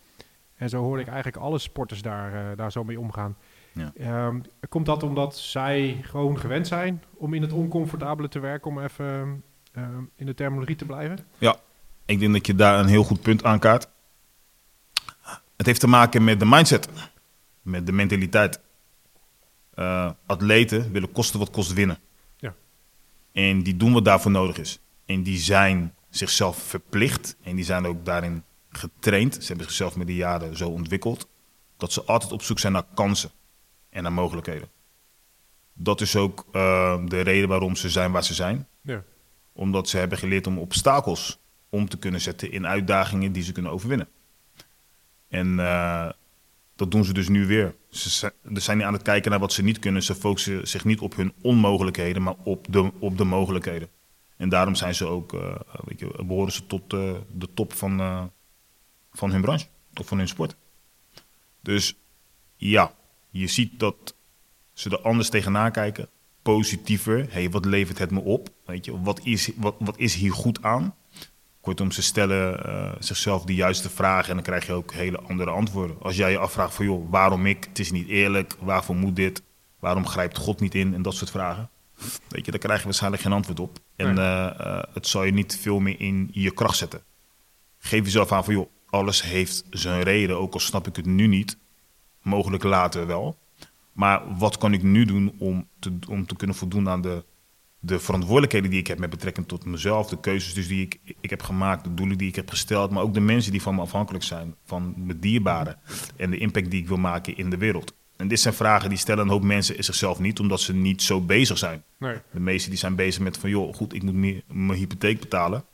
En 0.57 0.69
zo 0.69 0.83
hoorde 0.83 1.03
ik 1.03 1.09
eigenlijk 1.09 1.37
alle 1.37 1.59
sporters 1.59 2.03
daar, 2.03 2.51
eh, 2.51 2.57
daar 2.57 2.73
zo 2.73 2.85
mee 2.85 3.01
omgaan. 3.01 3.37
Ja. 3.79 3.93
Ehm, 3.97 4.41
komt 4.69 4.87
dat 4.87 5.03
omdat 5.03 5.39
zij 5.39 6.01
gewoon 6.03 6.39
gewend 6.39 6.67
zijn 6.67 7.03
om 7.15 7.35
in 7.35 7.43
het 7.43 7.53
oncomfortabele 7.53 8.29
te 8.29 8.39
werken, 8.39 8.71
om 8.71 8.79
even 8.79 9.43
ehm, 9.73 10.03
in 10.17 10.27
de 10.27 10.35
terminologie 10.35 10.77
te 10.77 10.85
blijven? 10.85 11.19
Ik 12.09 12.19
denk 12.19 12.33
dat 12.33 12.47
je 12.47 12.55
daar 12.55 12.79
een 12.79 12.87
heel 12.87 13.05
goed 13.05 13.23
punt 13.23 13.45
aankaart. 13.45 13.89
Het 15.57 15.67
heeft 15.67 15.81
te 15.81 15.87
maken 15.87 16.25
met 16.25 16.39
de 16.39 16.47
mindset, 16.47 16.89
met 17.63 17.87
de 17.87 17.93
mentaliteit. 17.93 18.61
Eh, 19.75 20.11
atleten 20.27 20.93
willen 20.93 21.13
kosten 21.13 21.39
wat 21.39 21.51
kost 21.51 21.73
winnen. 21.73 21.99
Ja. 22.37 22.55
En 23.33 23.63
die 23.63 23.77
doen 23.77 23.93
wat 23.93 24.05
daarvoor 24.05 24.31
nodig 24.31 24.59
is. 24.59 24.81
En 25.07 25.23
die 25.23 25.39
zijn 25.39 25.95
zichzelf 26.11 26.59
verplicht 26.59 27.37
en 27.43 27.57
die 27.57 27.65
zijn 27.65 27.87
ook 27.87 28.05
daarin 28.05 28.45
getraind. 28.71 29.35
Ze 29.35 29.47
hebben 29.47 29.67
zichzelf 29.67 29.97
met 29.97 30.07
de 30.07 30.15
jaren 30.15 30.57
zo 30.57 30.69
ontwikkeld 30.69 31.29
dat 31.77 31.93
ze 31.93 32.05
altijd 32.05 32.33
op 32.33 32.43
zoek 32.43 32.59
zijn 32.59 32.73
naar 32.73 32.87
kansen 32.95 33.31
en 33.91 34.03
naar 34.03 34.13
mogelijkheden. 34.13 34.69
Dat 35.73 36.01
is 36.01 36.17
ook 36.17 36.47
eh, 36.53 37.05
de 37.07 37.21
reden 37.21 37.49
waarom 37.49 37.77
ze 37.77 37.89
zijn 37.91 38.13
waar 38.13 38.25
ze 38.25 38.35
zijn 38.35 38.67
Ja. 38.81 39.03
omdat 39.53 39.89
ze 39.89 39.97
hebben 39.97 40.19
geleerd 40.19 40.47
om 40.47 40.59
obstakels 40.59 41.39
om 41.69 41.89
te 41.89 41.99
kunnen 41.99 42.21
zetten 42.21 42.53
in 42.53 42.67
uitdagingen 42.67 43.33
die 43.33 43.43
ze 43.43 43.53
kunnen 43.53 43.73
overwinnen. 43.73 44.09
En 45.29 45.59
eh, 45.61 46.09
dat 46.77 46.91
doen 46.91 47.05
ze 47.05 47.13
dus 47.13 47.29
nu 47.29 47.47
weer. 47.47 47.75
Ze 47.91 48.11
zijn, 48.11 48.33
ze 48.55 48.61
zijn 48.61 48.77
niet 48.77 48.87
aan 48.87 48.93
het 48.93 49.03
kijken 49.03 49.31
naar 49.31 49.41
wat 49.41 49.53
ze 49.53 49.63
niet 49.63 49.79
kunnen. 49.79 50.03
Ze 50.03 50.15
focussen 50.15 50.69
zich 50.69 50.85
niet 50.85 51.01
op 51.01 51.17
hun 51.17 51.33
onmogelijkheden, 51.43 52.23
maar 52.23 52.35
op 52.43 52.67
de, 52.71 52.91
op 52.99 53.19
de 53.19 53.25
mogelijkheden. 53.25 53.89
En 54.37 54.49
daarom 54.49 54.75
zijn 54.75 54.95
ze 54.95 55.07
ook, 55.07 55.33
eh, 55.33 55.55
weet 55.85 55.99
je, 55.99 56.25
behoren 56.25 56.53
ze 56.53 56.67
tot 56.67 56.93
eh, 56.93 57.15
de 57.33 57.49
top 57.55 57.73
van, 57.73 58.31
van 59.13 59.31
hun 59.31 59.41
branche 59.41 59.67
of 60.01 60.07
van 60.07 60.19
hun 60.19 60.29
sport. 60.29 60.57
Dus 61.61 61.95
ja, 62.57 62.95
je 63.39 63.47
ziet 63.47 63.79
dat 63.79 64.15
ze 64.73 64.91
er 64.91 65.01
anders 65.01 65.29
tegenaan 65.29 65.73
kijken. 65.73 66.09
Positiever. 66.43 67.27
hey, 67.31 67.51
wat 67.51 67.65
levert 67.65 67.99
het 67.99 68.11
me 68.11 68.21
op? 68.21 68.49
Weet 68.65 68.85
je, 68.85 69.01
wat, 69.01 69.21
is, 69.23 69.51
wat, 69.57 69.75
wat 69.79 69.99
is 69.99 70.15
hier 70.15 70.33
goed 70.33 70.63
aan? 70.63 70.95
Kortom, 71.61 71.91
ze 71.91 72.03
stellen 72.03 72.65
eh, 72.65 72.93
zichzelf 72.99 73.45
de 73.45 73.55
juiste 73.55 73.91
vragen 73.91 74.29
en 74.29 74.35
dan 74.35 74.45
krijg 74.45 74.67
je 74.67 74.73
ook 74.73 74.93
hele 74.93 75.21
andere 75.21 75.51
antwoorden. 75.51 75.97
Als 76.03 76.17
jij 76.17 76.31
je 76.31 76.39
afvraagt 76.39 76.75
van, 76.75 76.85
joh, 76.85 77.11
waarom 77.11 77.47
ik? 77.47 77.65
Het 77.69 77.79
is 77.79 77.91
niet 77.91 78.09
eerlijk. 78.09 78.57
Waarvoor 78.61 78.97
moet 78.97 79.17
dit? 79.17 79.43
Waarom 79.79 80.07
grijpt 80.07 80.37
God 80.37 80.61
niet 80.61 80.75
in? 80.75 80.95
En 80.95 81.03
dat 81.03 81.15
soort 81.15 81.31
vragen. 81.31 81.71
Weet 82.29 82.45
je, 82.45 82.51
daar 82.51 82.61
krijg 82.61 82.79
je 82.79 82.85
waarschijnlijk 82.85 83.23
geen 83.23 83.33
antwoord 83.33 83.61
op. 83.61 83.79
En 83.97 84.19
eh, 84.19 84.47
eh, 84.47 84.83
het 84.93 85.07
zal 85.07 85.25
je 85.25 85.33
niet 85.33 85.59
veel 85.61 85.79
meer 85.79 86.01
in 86.01 86.29
je 86.33 86.51
kracht 86.51 86.77
zetten. 86.77 87.03
Geef 87.79 88.05
jezelf 88.05 88.33
aan 88.33 88.45
van, 88.45 88.55
joh, 88.55 88.71
alles 88.87 89.23
heeft 89.23 89.65
zijn 89.71 90.03
reden. 90.03 90.39
Ook 90.39 90.55
al 90.55 90.61
snap 90.61 90.87
ik 90.87 90.97
het 90.97 91.07
nu 91.07 91.27
niet. 91.27 91.57
Mogelijk 92.23 92.63
later 92.63 93.07
wel. 93.07 93.39
Maar 93.93 94.37
wat 94.39 94.59
kan 94.59 94.73
ik 94.73 94.83
nu 94.83 95.05
doen 95.05 95.35
om 95.39 95.69
te, 95.79 95.99
om 96.09 96.27
te 96.27 96.37
kunnen 96.37 96.57
voldoen 96.57 96.89
aan 96.89 97.01
de, 97.01 97.25
de 97.81 97.99
verantwoordelijkheden 97.99 98.71
die 98.71 98.79
ik 98.79 98.87
heb 98.87 98.99
met 98.99 99.11
betrekking 99.11 99.49
tot 99.49 99.65
mezelf, 99.65 100.09
de 100.09 100.21
keuzes 100.21 100.55
dus 100.55 100.69
die 100.69 100.83
ik, 100.83 100.99
ik 101.21 101.31
heb 101.31 101.43
gemaakt, 101.43 101.85
de 101.85 101.95
doelen 101.95 102.19
die 102.19 102.29
ik 102.29 102.37
heb 102.37 102.51
gesteld, 102.51 102.91
maar 102.91 103.03
ook 103.03 103.15
de 103.15 103.21
mensen 103.21 103.53
die 103.53 103.63
van 103.63 103.75
me 103.75 103.81
afhankelijk 103.81 104.25
zijn, 104.25 104.55
van 104.65 104.95
mijn 104.97 105.21
dierbaren 105.21 105.79
en 106.17 106.31
de 106.31 106.39
impact 106.39 106.71
die 106.71 106.81
ik 106.81 106.89
wil 106.89 106.97
maken 106.97 107.37
in 107.37 107.51
de 107.51 107.57
wereld. 107.57 107.95
En 108.17 108.29
dit 108.29 108.41
zijn 108.41 108.55
vragen 108.55 108.89
die 108.89 108.99
stellen 108.99 109.25
een 109.25 109.31
hoop 109.31 109.43
mensen 109.43 109.77
in 109.77 109.85
zichzelf 109.85 110.19
niet, 110.19 110.41
omdat 110.41 110.61
ze 110.61 110.75
niet 110.75 111.03
zo 111.03 111.21
bezig 111.21 111.59
zijn. 111.59 111.83
Nee. 111.99 112.17
De 112.33 112.41
meesten 112.41 112.71
die 112.71 112.79
zijn 112.79 112.95
bezig 112.95 113.23
met 113.23 113.39
van, 113.39 113.51
joh, 113.51 113.75
goed, 113.75 113.95
ik 113.95 114.03
moet 114.03 114.15
meer, 114.15 114.43
mijn 114.47 114.79
hypotheek 114.79 115.21
betalen. 115.21 115.65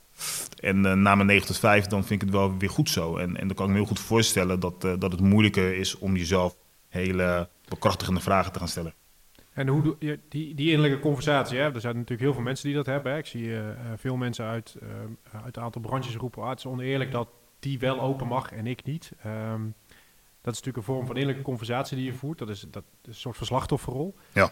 En 0.59 0.85
eh, 0.85 0.93
na 0.93 1.15
mijn 1.15 1.27
9 1.27 1.47
tot 1.47 1.59
5, 1.59 1.85
dan 1.85 2.05
vind 2.05 2.21
ik 2.21 2.27
het 2.27 2.37
wel 2.37 2.57
weer 2.57 2.69
goed 2.69 2.89
zo. 2.89 3.17
En, 3.17 3.37
en 3.37 3.47
dan 3.47 3.55
kan 3.55 3.65
ik 3.65 3.71
me 3.71 3.77
heel 3.77 3.87
goed 3.87 3.99
voorstellen 3.99 4.59
dat, 4.59 4.83
eh, 4.83 4.93
dat 4.99 5.11
het 5.11 5.21
moeilijker 5.21 5.75
is 5.75 5.97
om 5.97 6.15
jezelf 6.15 6.55
hele 6.87 7.49
bekrachtigende 7.67 8.19
vragen 8.19 8.51
te 8.51 8.59
gaan 8.59 8.67
stellen. 8.67 8.93
En 9.53 9.67
hoe 9.67 9.81
doe 9.81 9.95
je 9.99 10.19
die, 10.29 10.55
die 10.55 10.71
innerlijke 10.71 10.99
conversatie? 10.99 11.57
Hè? 11.57 11.73
Er 11.73 11.81
zijn 11.81 11.93
natuurlijk 11.93 12.21
heel 12.21 12.33
veel 12.33 12.43
mensen 12.43 12.65
die 12.65 12.75
dat 12.75 12.85
hebben. 12.85 13.11
Hè? 13.11 13.17
Ik 13.17 13.25
zie 13.25 13.57
eh, 13.57 13.63
veel 13.95 14.15
mensen 14.15 14.45
uit, 14.45 14.75
uit 15.43 15.57
een 15.57 15.63
aantal 15.63 15.81
branches 15.81 16.15
roepen: 16.15 16.43
ah, 16.43 16.49
het 16.49 16.59
is 16.59 16.65
oneerlijk 16.65 17.11
dat 17.11 17.27
die 17.59 17.79
wel 17.79 18.01
open 18.01 18.27
mag 18.27 18.51
en 18.51 18.67
ik 18.67 18.83
niet. 18.83 19.11
Ehm, 19.23 19.61
dat 20.41 20.53
is 20.53 20.59
natuurlijk 20.61 20.77
een 20.77 20.93
vorm 20.93 21.05
van 21.05 21.15
innerlijke 21.15 21.43
conversatie 21.43 21.97
die 21.97 22.05
je 22.05 22.13
voert. 22.13 22.37
Dat 22.37 22.49
is, 22.49 22.65
dat 22.71 22.83
is 23.01 23.07
een 23.07 23.13
soort 23.13 23.37
van 23.37 23.45
slachtofferrol. 23.45 24.15
Ja. 24.33 24.51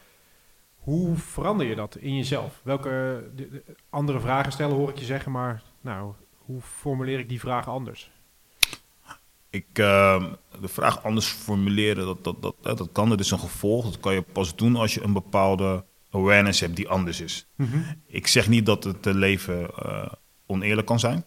Hoe 0.83 1.15
verander 1.15 1.67
je 1.67 1.75
dat 1.75 1.95
in 1.95 2.15
jezelf? 2.15 2.59
Welke 2.63 3.23
de- 3.35 3.49
de- 3.49 3.63
andere 3.89 4.19
vragen 4.19 4.51
stellen 4.51 4.75
hoor 4.75 4.89
ik 4.89 4.97
je 4.97 5.05
zeggen, 5.05 5.31
maar 5.31 5.63
nou, 5.81 6.13
hoe 6.37 6.61
formuleer 6.61 7.19
ik 7.19 7.29
die 7.29 7.39
vragen 7.39 7.71
anders? 7.71 8.11
Ik, 9.49 9.65
eh, 9.73 10.23
de 10.61 10.67
vraag 10.67 11.03
anders 11.03 11.27
formuleren, 11.27 12.05
dat, 12.05 12.23
dat, 12.23 12.41
dat, 12.41 12.77
dat 12.77 12.89
kan. 12.91 13.09
Dat 13.09 13.19
is 13.19 13.31
een 13.31 13.39
gevolg. 13.39 13.83
Dat 13.85 13.99
kan 13.99 14.13
je 14.13 14.21
pas 14.21 14.55
doen 14.55 14.75
als 14.75 14.93
je 14.93 15.03
een 15.03 15.13
bepaalde 15.13 15.85
awareness 16.09 16.59
hebt 16.59 16.75
die 16.75 16.89
anders 16.89 17.21
is. 17.21 17.47
Ik 18.05 18.27
zeg 18.27 18.47
niet 18.49 18.65
dat 18.65 18.83
het 18.83 19.07
eh, 19.07 19.13
leven 19.13 19.75
eh, 19.75 20.11
oneerlijk 20.45 20.87
kan 20.87 20.99
zijn. 20.99 21.25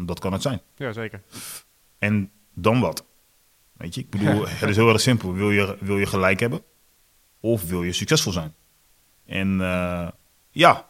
Dat 0.00 0.18
kan 0.18 0.32
het 0.32 0.42
zijn. 0.42 0.60
Ja, 0.76 0.92
zeker. 0.92 1.22
En 1.98 2.30
dan 2.54 2.80
wat? 2.80 3.04
Weet 3.72 3.94
je, 3.94 4.00
ik 4.00 4.10
bedoel, 4.10 4.46
het 4.48 4.68
is 4.70 4.76
heel 4.76 4.88
erg 4.88 5.00
simpel. 5.00 5.32
Wil 5.32 5.50
je, 5.50 5.76
wil 5.80 5.98
je 5.98 6.06
gelijk 6.06 6.40
hebben? 6.40 6.62
Of 7.40 7.68
wil 7.68 7.82
je 7.82 7.92
succesvol 7.92 8.32
zijn? 8.32 8.54
En 9.26 9.60
eh, 9.60 10.08
ja, 10.50 10.86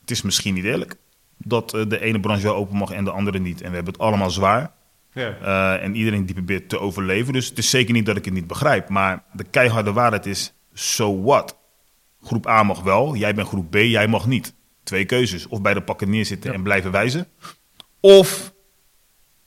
het 0.00 0.10
is 0.10 0.22
misschien 0.22 0.54
niet 0.54 0.64
eerlijk 0.64 0.96
dat 1.38 1.74
eh, 1.74 1.82
de 1.88 2.00
ene 2.00 2.20
branche 2.20 2.42
wel 2.42 2.54
open 2.54 2.76
mag 2.76 2.90
en 2.90 3.04
de 3.04 3.10
andere 3.10 3.38
niet. 3.38 3.60
En 3.62 3.68
we 3.68 3.74
hebben 3.74 3.92
het 3.92 4.02
allemaal 4.02 4.30
zwaar. 4.30 4.70
Ja. 5.12 5.36
Eh, 5.42 5.84
en 5.84 5.94
iedereen 5.94 6.26
die 6.26 6.34
probeert 6.34 6.68
te 6.68 6.78
overleven. 6.80 7.32
Dus 7.32 7.48
het 7.48 7.58
is 7.58 7.70
zeker 7.70 7.92
niet 7.94 8.06
dat 8.06 8.16
ik 8.16 8.24
het 8.24 8.34
niet 8.34 8.46
begrijp. 8.46 8.88
Maar 8.88 9.22
de 9.32 9.44
keiharde 9.44 9.92
waarheid 9.92 10.26
is, 10.26 10.52
so 10.72 11.22
what? 11.22 11.56
Groep 12.22 12.46
A 12.46 12.62
mag 12.62 12.82
wel, 12.82 13.14
jij 13.16 13.34
bent 13.34 13.48
groep 13.48 13.70
B, 13.70 13.74
jij 13.74 14.08
mag 14.08 14.26
niet. 14.26 14.54
Twee 14.82 15.04
keuzes. 15.04 15.46
Of 15.48 15.60
bij 15.62 15.74
de 15.74 15.80
pakken 15.82 16.10
neerzitten 16.10 16.50
Ja. 16.50 16.56
en 16.56 16.62
blijven 16.62 16.90
wijzen. 16.90 17.26
Of 18.00 18.52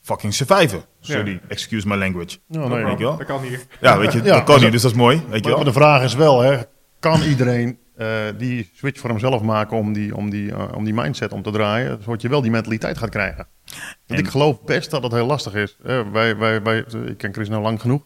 fucking 0.00 0.34
surviven. 0.34 0.84
Sorry, 1.00 1.30
Ja. 1.32 1.38
excuse 1.48 1.88
my 1.88 1.96
language. 1.96 2.38
Dat, 2.48 2.68
nee, 2.68 2.84
weet 2.84 2.98
je 2.98 3.04
wel? 3.04 3.16
dat 3.16 3.26
kan 3.26 3.42
hier. 3.42 3.60
Ja, 3.80 3.98
weet 3.98 4.12
je, 4.12 4.22
Ja, 4.22 4.34
dat 4.34 4.44
kan 4.44 4.60
niet, 4.60 4.72
dus 4.72 4.82
dat 4.82 4.90
is 4.90 4.96
mooi. 4.96 5.16
Weet 5.28 5.44
je 5.44 5.48
maar 5.48 5.54
wel? 5.58 5.64
de 5.64 5.72
vraag 5.72 6.02
is 6.02 6.14
wel, 6.14 6.40
hè, 6.40 6.58
kan 7.00 7.22
iedereen 7.22 7.78
eh, 8.00 8.38
die 8.38 8.70
switch 8.74 9.00
voor 9.00 9.10
hemzelf 9.10 9.42
maken 9.42 9.76
om 9.76 9.92
die, 9.92 10.16
om, 10.16 10.30
die, 10.30 10.52
eh, 10.52 10.72
om 10.74 10.84
die 10.84 10.94
mindset 10.94 11.32
om 11.32 11.42
te 11.42 11.50
draaien, 11.50 12.02
zodat 12.02 12.22
je 12.22 12.28
wel 12.28 12.40
die 12.42 12.50
mentaliteit 12.50 12.98
gaat 12.98 13.08
krijgen? 13.10 13.46
Want 13.66 13.80
En- 14.06 14.18
ik 14.18 14.28
geloof 14.28 14.62
best 14.64 14.90
dat 14.90 15.02
het 15.02 15.12
heel 15.12 15.26
lastig 15.26 15.54
is. 15.54 15.76
Wij, 16.12 16.36
wij, 16.36 16.62
wij, 16.62 16.84
ik 17.06 17.16
ken 17.16 17.32
Chris 17.32 17.48
nou 17.48 17.62
lang 17.62 17.80
genoeg. 17.80 18.02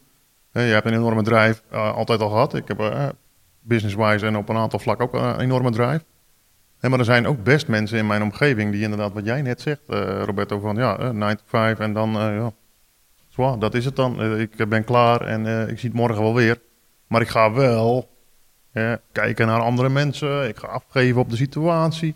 Je 0.53 0.61
hebt 0.61 0.87
een 0.87 0.93
enorme 0.93 1.23
drive, 1.23 1.63
eh, 1.71 1.95
altijd 1.95 2.21
al 2.21 2.29
gehad. 2.29 2.55
Ik 2.55 2.69
heb 2.69 3.15
business-wise 3.61 4.27
en 4.27 4.37
op 4.37 4.49
een 4.49 4.57
aantal 4.57 4.79
vlakken 4.79 5.07
ook 5.07 5.15
een 5.15 5.41
enorme 5.41 5.71
drive. 5.71 6.05
Maar 6.81 6.99
er 6.99 7.05
zijn 7.05 7.27
ook 7.27 7.43
best 7.43 7.69
mensen 7.69 7.99
in 7.99 8.07
mijn 8.07 8.23
omgeving 8.23 8.73
die 8.73 8.83
inderdaad, 8.83 9.13
wat 9.13 9.25
jij 9.25 9.43
net 9.43 9.61
zegt, 9.61 9.83
Roberto, 10.25 10.59
van 10.59 10.77
ja, 10.77 10.99
eh, 10.99 11.11
9 11.11 11.37
to 11.37 11.43
5 11.47 11.79
en 11.79 11.93
dan, 11.93 12.11
ja, 12.13 12.53
zwaar, 13.29 13.59
dat 13.59 13.75
is 13.75 13.85
het 13.85 13.97
dan. 13.97 14.39
Ik 14.41 14.69
ben 14.69 14.85
klaar 14.85 15.21
en 15.21 15.69
ik 15.69 15.79
zie 15.79 15.89
het 15.89 15.99
morgen 15.99 16.23
wel 16.23 16.35
weer. 16.35 16.61
Maar 17.07 17.21
ik 17.21 17.29
ga 17.29 17.53
wel 17.53 18.13
kijken 19.13 19.47
naar 19.47 19.61
andere 19.61 19.89
mensen. 19.89 20.49
Ik 20.49 20.57
ga 20.57 20.67
afgeven 20.67 21.21
op 21.21 21.31
de 21.31 21.37
situatie. 21.37 22.15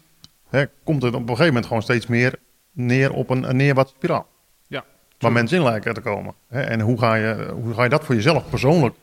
Hè, 0.49 0.65
komt 0.85 1.03
het 1.03 1.15
op 1.15 1.21
een 1.21 1.27
gegeven 1.27 1.47
moment 1.47 1.67
gewoon 1.67 1.83
steeds 1.83 2.07
meer 2.07 2.39
neer 2.73 3.13
op 3.13 3.31
een, 3.31 3.49
een 3.49 3.57
neerwaartse 3.57 3.95
spiraal. 3.97 4.27
Ja. 4.67 4.85
Waar 5.19 5.33
mensen 5.33 5.59
in 5.59 5.65
lijken 5.65 5.95
te 5.95 6.01
komen. 6.01 6.35
Hè, 6.49 6.61
en 6.61 6.81
hoe 6.81 6.99
ga, 6.99 7.15
je, 7.15 7.51
hoe 7.63 7.75
ga 7.75 7.83
je 7.83 7.89
dat 7.89 8.05
voor 8.05 8.15
jezelf 8.15 8.51
persoonlijk 8.51 8.95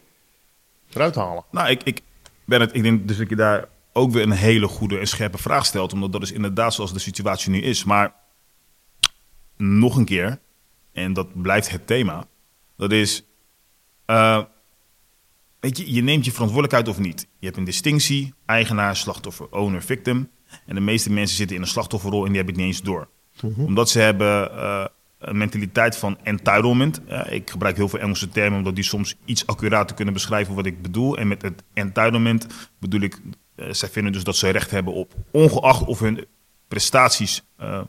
eruit 0.94 1.16
halen? 1.16 1.44
Nou, 1.52 1.70
ik, 1.70 1.84
ik, 1.84 2.02
ben 2.46 2.62
het, 2.62 2.76
ik 2.76 2.84
denk 2.84 3.08
dus 3.08 3.18
dat 3.18 3.30
je 3.30 3.36
daar 3.36 3.66
ook 3.94 4.12
weer 4.12 4.24
een 4.24 4.32
hele 4.32 4.68
goede 4.68 5.00
en 5.00 5.08
scherpe 5.08 5.38
vraag 5.38 5.66
stelt. 5.66 5.94
Omdat 5.94 6.12
dat 6.12 6.22
is 6.22 6.32
inderdaad 6.32 6.74
zoals 6.74 6.94
de 6.94 7.00
situatie 7.00 7.52
nu 7.52 7.62
is. 7.62 7.84
Maar 7.84 8.14
nog 9.58 9.96
een 9.96 10.06
keer, 10.06 10.40
en 10.94 11.14
dat 11.14 11.42
blijft 11.42 11.70
het 11.70 11.88
thema. 11.88 12.26
Dat 12.78 12.92
is, 12.92 13.24
eh, 14.06 14.44
weet 15.65 15.77
je, 15.77 15.93
je 15.93 16.01
neemt 16.01 16.25
je 16.25 16.31
verantwoordelijkheid 16.31 16.88
of 16.88 17.03
niet. 17.03 17.27
Je 17.39 17.45
hebt 17.45 17.57
een 17.57 17.63
distinctie, 17.63 18.34
eigenaar, 18.45 18.95
slachtoffer, 18.95 19.48
owner, 19.51 19.81
victim. 19.84 20.29
En 20.65 20.75
de 20.75 20.81
meeste 20.81 21.12
mensen 21.12 21.36
zitten 21.38 21.55
in 21.55 21.62
een 21.62 21.67
slachtofferrol 21.67 22.25
en 22.25 22.27
die 22.27 22.36
hebben 22.36 22.53
het 22.53 22.63
niet 22.63 22.74
eens 22.74 22.84
door. 22.84 23.07
Omdat 23.57 23.89
ze 23.89 24.00
hebben 24.00 24.51
eh, 24.51 24.86
een 25.19 25.38
mentaliteit 25.38 25.98
van 25.98 26.17
entitlement. 26.24 27.01
Ik 27.29 27.50
gebruik 27.50 27.75
heel 27.75 27.89
veel 27.89 28.00
Engelse 28.00 28.29
termen 28.29 28.57
omdat 28.57 28.75
die 28.75 28.84
soms 28.84 29.15
iets 29.25 29.48
accurater 29.48 29.95
kunnen 29.95 30.13
beschrijven 30.13 30.55
wat 30.55 30.65
ik 30.65 30.81
bedoel. 30.81 31.17
En 31.17 31.27
met 31.27 31.41
het 31.41 31.63
entitlement 31.74 32.48
bedoel 32.79 33.01
ik, 33.01 33.19
eh, 33.55 33.65
zij 33.72 33.89
vinden 33.89 34.12
dus 34.12 34.24
dat 34.24 34.36
ze 34.36 34.50
recht 34.50 34.72
hebben 34.72 34.93
op, 34.93 35.13
ongeacht 35.31 35.84
of 35.84 36.00
hun 36.00 36.25
prestaties 36.67 37.43
eh, 37.57 37.81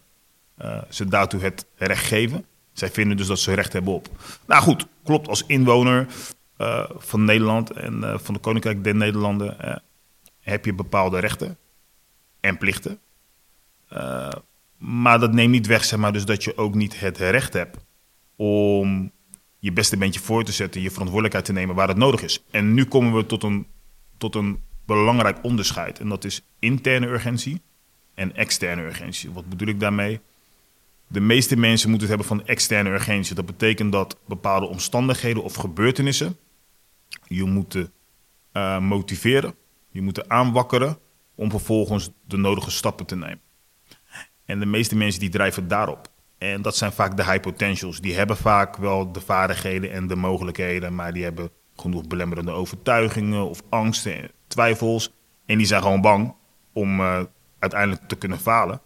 ze 0.88 1.04
daartoe 1.04 1.40
het 1.40 1.66
recht 1.74 2.06
geven. 2.06 2.44
Zij 2.72 2.90
vinden 2.90 3.16
dus 3.16 3.26
dat 3.26 3.38
ze 3.38 3.54
recht 3.54 3.72
hebben 3.72 3.94
op. 3.94 4.08
Nou 4.46 4.62
goed, 4.62 4.86
klopt 5.04 5.28
als 5.28 5.44
inwoner 5.46 6.06
eh, 6.56 6.84
van 6.96 7.24
Nederland 7.24 7.70
en 7.70 8.04
eh, 8.04 8.18
van 8.18 8.34
de 8.34 8.40
Koninkrijk 8.40 8.84
der 8.84 8.94
Nederlanden 8.94 9.60
eh, 9.60 9.76
heb 10.40 10.64
je 10.64 10.74
bepaalde 10.74 11.18
rechten 11.18 11.58
en 12.40 12.58
plichten. 12.58 12.98
Maar 14.78 15.18
dat 15.20 15.32
neemt 15.32 15.50
niet 15.50 15.66
weg, 15.66 15.84
zeg 15.84 15.98
maar, 15.98 16.12
dus 16.12 16.24
dat 16.24 16.44
je 16.44 16.56
ook 16.56 16.74
niet 16.74 17.00
het 17.00 17.18
recht 17.18 17.52
hebt 17.52 17.76
om 18.36 19.12
je 19.58 19.72
beste 19.72 19.96
beentje 19.96 20.20
voor 20.20 20.44
te 20.44 20.52
zetten, 20.52 20.80
je 20.80 20.90
verantwoordelijkheid 20.90 21.44
te 21.44 21.52
nemen 21.52 21.74
waar 21.74 21.88
het 21.88 21.96
nodig 21.96 22.22
is. 22.22 22.44
En 22.50 22.74
nu 22.74 22.84
komen 22.84 23.14
we 23.14 23.26
tot 23.26 23.42
een, 23.42 23.66
tot 24.18 24.34
een 24.34 24.62
belangrijk 24.86 25.38
onderscheid. 25.42 26.00
En 26.00 26.08
dat 26.08 26.24
is 26.24 26.42
interne 26.58 27.06
urgentie 27.06 27.60
en 28.14 28.36
externe 28.36 28.82
urgentie. 28.82 29.30
Wat 29.30 29.48
bedoel 29.48 29.68
ik 29.68 29.80
daarmee? 29.80 30.20
De 31.06 31.20
meeste 31.20 31.56
mensen 31.56 31.90
moeten 31.90 32.08
het 32.08 32.18
hebben 32.18 32.38
van 32.38 32.46
externe 32.48 32.90
urgentie. 32.90 33.34
Dat 33.34 33.46
betekent 33.46 33.92
dat 33.92 34.18
bepaalde 34.26 34.66
omstandigheden 34.66 35.42
of 35.42 35.54
gebeurtenissen 35.54 36.36
je 37.24 37.44
moeten 37.44 37.92
eh, 38.52 38.78
motiveren, 38.78 39.54
je 39.88 40.02
moeten 40.02 40.30
aanwakkeren 40.30 40.98
om 41.34 41.50
vervolgens 41.50 42.10
de 42.26 42.36
nodige 42.36 42.70
stappen 42.70 43.06
te 43.06 43.16
nemen. 43.16 43.40
En 44.44 44.60
de 44.60 44.66
meeste 44.66 44.96
mensen 44.96 45.20
die 45.20 45.30
drijven 45.30 45.68
daarop. 45.68 46.08
En 46.38 46.62
dat 46.62 46.76
zijn 46.76 46.92
vaak 46.92 47.16
de 47.16 47.24
high 47.24 47.40
potentials. 47.40 48.00
Die 48.00 48.14
hebben 48.14 48.36
vaak 48.36 48.76
wel 48.76 49.12
de 49.12 49.20
vaardigheden 49.20 49.92
en 49.92 50.06
de 50.06 50.16
mogelijkheden, 50.16 50.94
maar 50.94 51.12
die 51.12 51.22
hebben 51.22 51.50
genoeg 51.76 52.06
belemmerende 52.06 52.50
overtuigingen 52.50 53.48
of 53.48 53.62
angsten 53.68 54.22
en 54.22 54.30
twijfels. 54.46 55.12
En 55.46 55.58
die 55.58 55.66
zijn 55.66 55.82
gewoon 55.82 56.00
bang 56.00 56.34
om 56.72 57.00
eh, 57.00 57.20
uiteindelijk 57.58 58.08
te 58.08 58.16
kunnen 58.16 58.38
falen. 58.38 58.80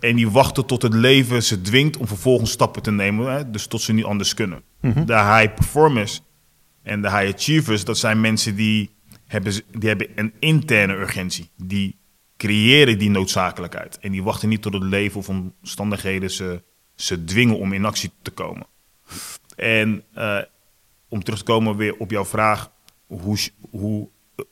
En 0.00 0.16
die 0.16 0.30
wachten 0.30 0.66
tot 0.66 0.82
het 0.82 0.94
leven 0.94 1.42
ze 1.42 1.60
dwingt 1.60 1.96
om 1.96 2.06
vervolgens 2.06 2.50
stappen 2.50 2.82
te 2.82 2.90
nemen, 2.90 3.32
hè, 3.32 3.50
dus 3.50 3.66
tot 3.66 3.80
ze 3.80 3.92
niet 3.92 4.04
anders 4.04 4.34
kunnen. 4.34 4.62
De 4.80 5.14
high 5.14 5.54
performers 5.54 6.22
en 6.82 7.02
de 7.02 7.10
high 7.10 7.34
achievers, 7.34 7.84
dat 7.84 7.98
zijn 7.98 8.20
mensen 8.20 8.54
die 8.54 8.90
hebben, 9.26 9.52
die 9.78 9.88
hebben 9.88 10.08
een 10.14 10.32
interne 10.38 10.94
urgentie. 10.94 11.50
Die 11.56 11.98
creëren 12.36 12.98
die 12.98 13.10
noodzakelijkheid. 13.10 13.98
En 13.98 14.12
die 14.12 14.22
wachten 14.22 14.48
niet 14.48 14.62
tot 14.62 14.72
het 14.72 14.82
leven 14.82 15.18
of 15.18 15.28
omstandigheden 15.28 16.30
ze, 16.30 16.62
ze 16.94 17.24
dwingen 17.24 17.58
om 17.58 17.72
in 17.72 17.84
actie 17.84 18.10
te 18.22 18.30
komen. 18.30 18.66
En 19.56 20.04
eh, 20.14 20.38
om 21.08 21.22
terug 21.22 21.38
te 21.38 21.44
komen 21.44 21.76
weer 21.76 21.96
op 21.96 22.10
jouw 22.10 22.24
vraag, 22.24 22.70
hoe, 23.06 23.38
hoe 23.70 24.08
eh, 24.36 24.44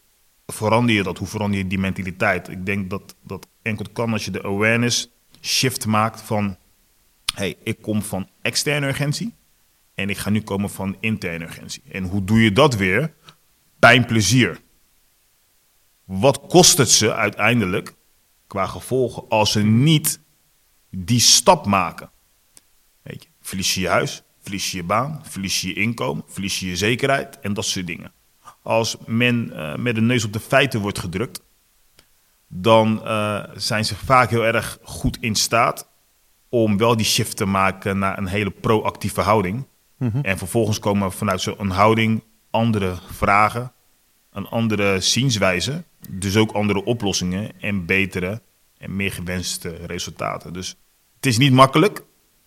verander 0.46 0.94
je 0.94 1.02
dat? 1.02 1.18
Hoe 1.18 1.28
verander 1.28 1.58
je 1.58 1.66
die 1.66 1.78
mentaliteit? 1.78 2.49
Ik 2.49 2.66
denk 2.66 2.90
dat 2.90 3.16
dat 3.22 3.46
enkel 3.62 3.87
kan 3.92 4.12
als 4.12 4.25
je 4.25 4.30
de 4.30 4.42
awareness 4.42 5.10
shift 5.40 5.87
maakt 5.87 6.20
van... 6.20 6.56
hey, 7.34 7.56
ik 7.62 7.82
kom 7.82 8.02
van 8.02 8.28
externe 8.42 8.87
urgentie 8.87 9.34
en 10.00 10.11
ik 10.11 10.19
ga 10.19 10.30
nu 10.30 10.40
komen 10.42 10.71
van 10.71 10.97
interne 11.00 11.45
urgentie. 11.45 11.83
En 11.92 12.04
hoe 12.04 12.25
doe 12.25 12.42
je 12.42 12.52
dat 12.52 12.75
weer? 12.75 13.14
Pijn, 13.78 14.07
plezier. 14.07 14.61
wat 16.04 16.40
kost 16.40 16.78
het 16.78 16.90
ze 16.90 17.14
uiteindelijk 17.14 17.95
qua 18.47 18.66
gevolgen 18.66 19.28
als 19.28 19.52
ze 19.52 19.62
niet 19.62 20.21
die 20.90 21.21
stap 21.21 21.66
maken? 21.66 22.11
Weet 23.02 23.23
je, 23.23 23.28
verlies 23.40 23.75
je 23.75 23.80
je 23.80 23.88
huis, 23.88 24.23
verlies 24.40 24.71
je 24.71 24.76
je 24.76 24.83
baan, 24.83 25.21
verlies 25.23 25.61
je 25.61 25.69
je 25.69 25.75
inkomen, 25.75 26.25
verlies 26.26 26.61
je 26.61 26.66
je 26.66 26.76
zekerheid 26.76 27.40
en 27.40 27.52
dat 27.52 27.64
soort 27.64 27.87
dingen. 27.87 28.12
Als 28.62 28.97
men 29.07 29.52
eh, 29.52 29.76
met 29.76 29.95
de 29.95 30.00
neus 30.00 30.25
op 30.25 30.33
de 30.33 30.40
feiten 30.40 30.80
wordt 30.80 30.99
gedrukt, 30.99 31.42
dan 32.49 33.07
eh, 33.07 33.45
zijn 33.54 33.85
ze 33.85 33.97
vaak 33.97 34.30
heel 34.30 34.45
erg 34.45 34.78
goed 34.83 35.16
in 35.21 35.35
staat 35.35 35.88
om 36.49 36.76
wel 36.76 36.97
die 36.97 37.07
shift 37.07 37.37
te 37.37 37.45
maken 37.45 37.99
naar 37.99 38.19
een 38.19 38.26
hele 38.26 38.50
proactieve 38.50 39.21
houding. 39.21 39.66
En 40.23 40.38
vervolgens 40.38 40.78
komen 40.78 41.12
vanuit 41.12 41.40
zo'n 41.40 41.71
houding 41.71 42.23
andere 42.50 42.95
vragen, 43.11 43.73
een 44.33 44.47
andere 44.47 45.00
zienswijze, 45.00 45.85
dus 46.09 46.37
ook 46.37 46.52
andere 46.52 46.85
oplossingen 46.85 47.61
en 47.61 47.87
betere 47.87 48.42
en 48.78 48.97
meer 48.97 49.12
gewenste 49.12 49.76
resultaten. 49.87 50.52
Dus 50.52 50.76
het 51.16 51.26
is 51.26 51.38
niet 51.38 51.52
makkelijk. 51.52 52.04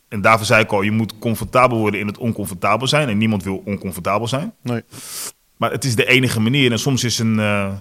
En 0.08 0.22
daarvoor 0.22 0.46
zei 0.46 0.64
ik 0.64 0.72
al, 0.72 0.82
je 0.82 0.92
moet 0.92 1.20
comfortabel 1.20 1.78
worden 1.78 2.00
in 2.00 2.08
het 2.08 2.18
oncomfortabel 2.18 2.88
zijn. 2.88 3.10
En 3.10 3.18
niemand 3.18 3.44
wil 3.44 3.62
oncomfortabel 3.66 4.28
zijn. 4.28 4.54
Nee. 4.62 4.84
Maar 5.58 5.72
het 5.72 5.84
is 5.84 5.96
de 5.96 6.06
enige 6.06 6.40
manier. 6.40 6.72
En 6.72 6.80
soms 6.80 7.04
is 7.04 7.20
een, 7.20 7.40
eh, 7.40 7.76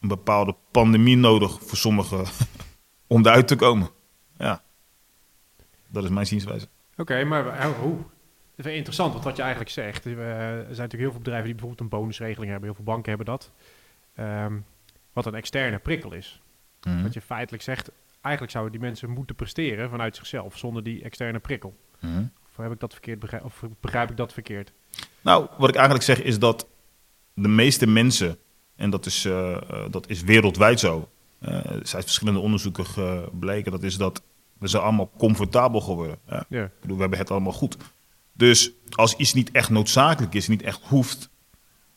een 0.00 0.08
bepaalde 0.08 0.54
pandemie 0.70 1.16
nodig 1.16 1.58
voor 1.62 1.76
sommigen 1.76 2.24
om 3.06 3.26
eruit 3.26 3.48
te 3.48 3.56
komen. 3.56 3.90
Ja, 4.38 4.62
dat 5.88 6.04
is 6.04 6.10
mijn 6.10 6.26
zienswijze. 6.26 6.68
Oké, 6.96 7.24
maar 7.24 7.66
hoe? 7.80 7.96
Dat 8.56 8.66
interessant, 8.66 9.12
want 9.12 9.24
wat 9.24 9.36
je 9.36 9.42
eigenlijk 9.42 9.70
zegt. 9.70 10.06
eh, 10.06 10.12
er 10.12 10.56
zijn 10.58 10.66
natuurlijk 10.66 10.92
heel 10.92 11.10
veel 11.10 11.18
bedrijven 11.18 11.44
die 11.44 11.54
bijvoorbeeld 11.54 11.80
een 11.80 11.98
bonusregeling 11.98 12.50
hebben. 12.50 12.68
Heel 12.68 12.74
veel 12.74 12.92
banken 12.94 13.08
hebben 13.08 13.26
dat. 13.26 13.50
Ehm, 14.14 14.58
wat 15.12 15.26
een 15.26 15.34
externe 15.34 15.78
prikkel 15.78 16.12
is. 16.12 16.40
Mhm. 16.82 17.02
Wat 17.02 17.14
je 17.14 17.20
feitelijk 17.20 17.62
zegt, 17.62 17.90
eigenlijk 18.20 18.52
zouden 18.54 18.72
die 18.72 18.88
mensen 18.88 19.10
moeten 19.10 19.36
presteren 19.36 19.90
vanuit 19.90 20.16
zichzelf, 20.16 20.58
zonder 20.58 20.82
die 20.82 21.02
externe 21.02 21.38
prikkel. 21.38 21.76
Mhm. 22.00 22.24
Of 22.44 22.56
heb 22.56 22.72
ik 22.72 22.80
dat 22.80 22.92
verkeerd 22.92 23.18
begrijp, 23.18 23.44
of 23.44 23.62
begrijp 23.80 24.10
ik 24.10 24.16
dat 24.16 24.32
verkeerd? 24.32 24.72
Nou, 25.20 25.46
wat 25.58 25.68
ik 25.68 25.74
eigenlijk 25.74 26.04
zeg 26.04 26.22
is 26.22 26.38
dat 26.38 26.66
de 27.34 27.48
meeste 27.48 27.86
mensen, 27.86 28.38
en 28.76 28.90
dat 28.90 29.06
is, 29.06 29.24
eh, 29.24 29.56
eh, 29.56 29.90
dat 29.90 30.08
is 30.08 30.22
wereldwijd 30.22 30.80
zo, 30.80 31.08
zijn 31.40 31.74
uit 31.74 32.04
verschillende 32.04 32.40
onderzoeken 32.40 32.86
gebleken, 32.86 33.72
dat 33.72 33.82
is 33.82 33.96
dat 33.96 34.22
we 34.58 34.68
zijn 34.68 34.82
allemaal 34.82 35.10
comfortabel 35.18 35.80
geworden. 35.80 36.18
Ja. 36.28 36.44
Ja. 36.48 36.64
Ik 36.64 36.80
bedoel, 36.80 36.96
we 36.96 37.00
hebben 37.00 37.18
het 37.18 37.30
allemaal 37.30 37.52
goed. 37.52 37.76
Dus 38.36 38.70
als 38.90 39.14
iets 39.16 39.34
niet 39.34 39.50
echt 39.50 39.70
noodzakelijk 39.70 40.34
is, 40.34 40.48
niet 40.48 40.62
echt 40.62 40.80
hoeft, 40.82 41.30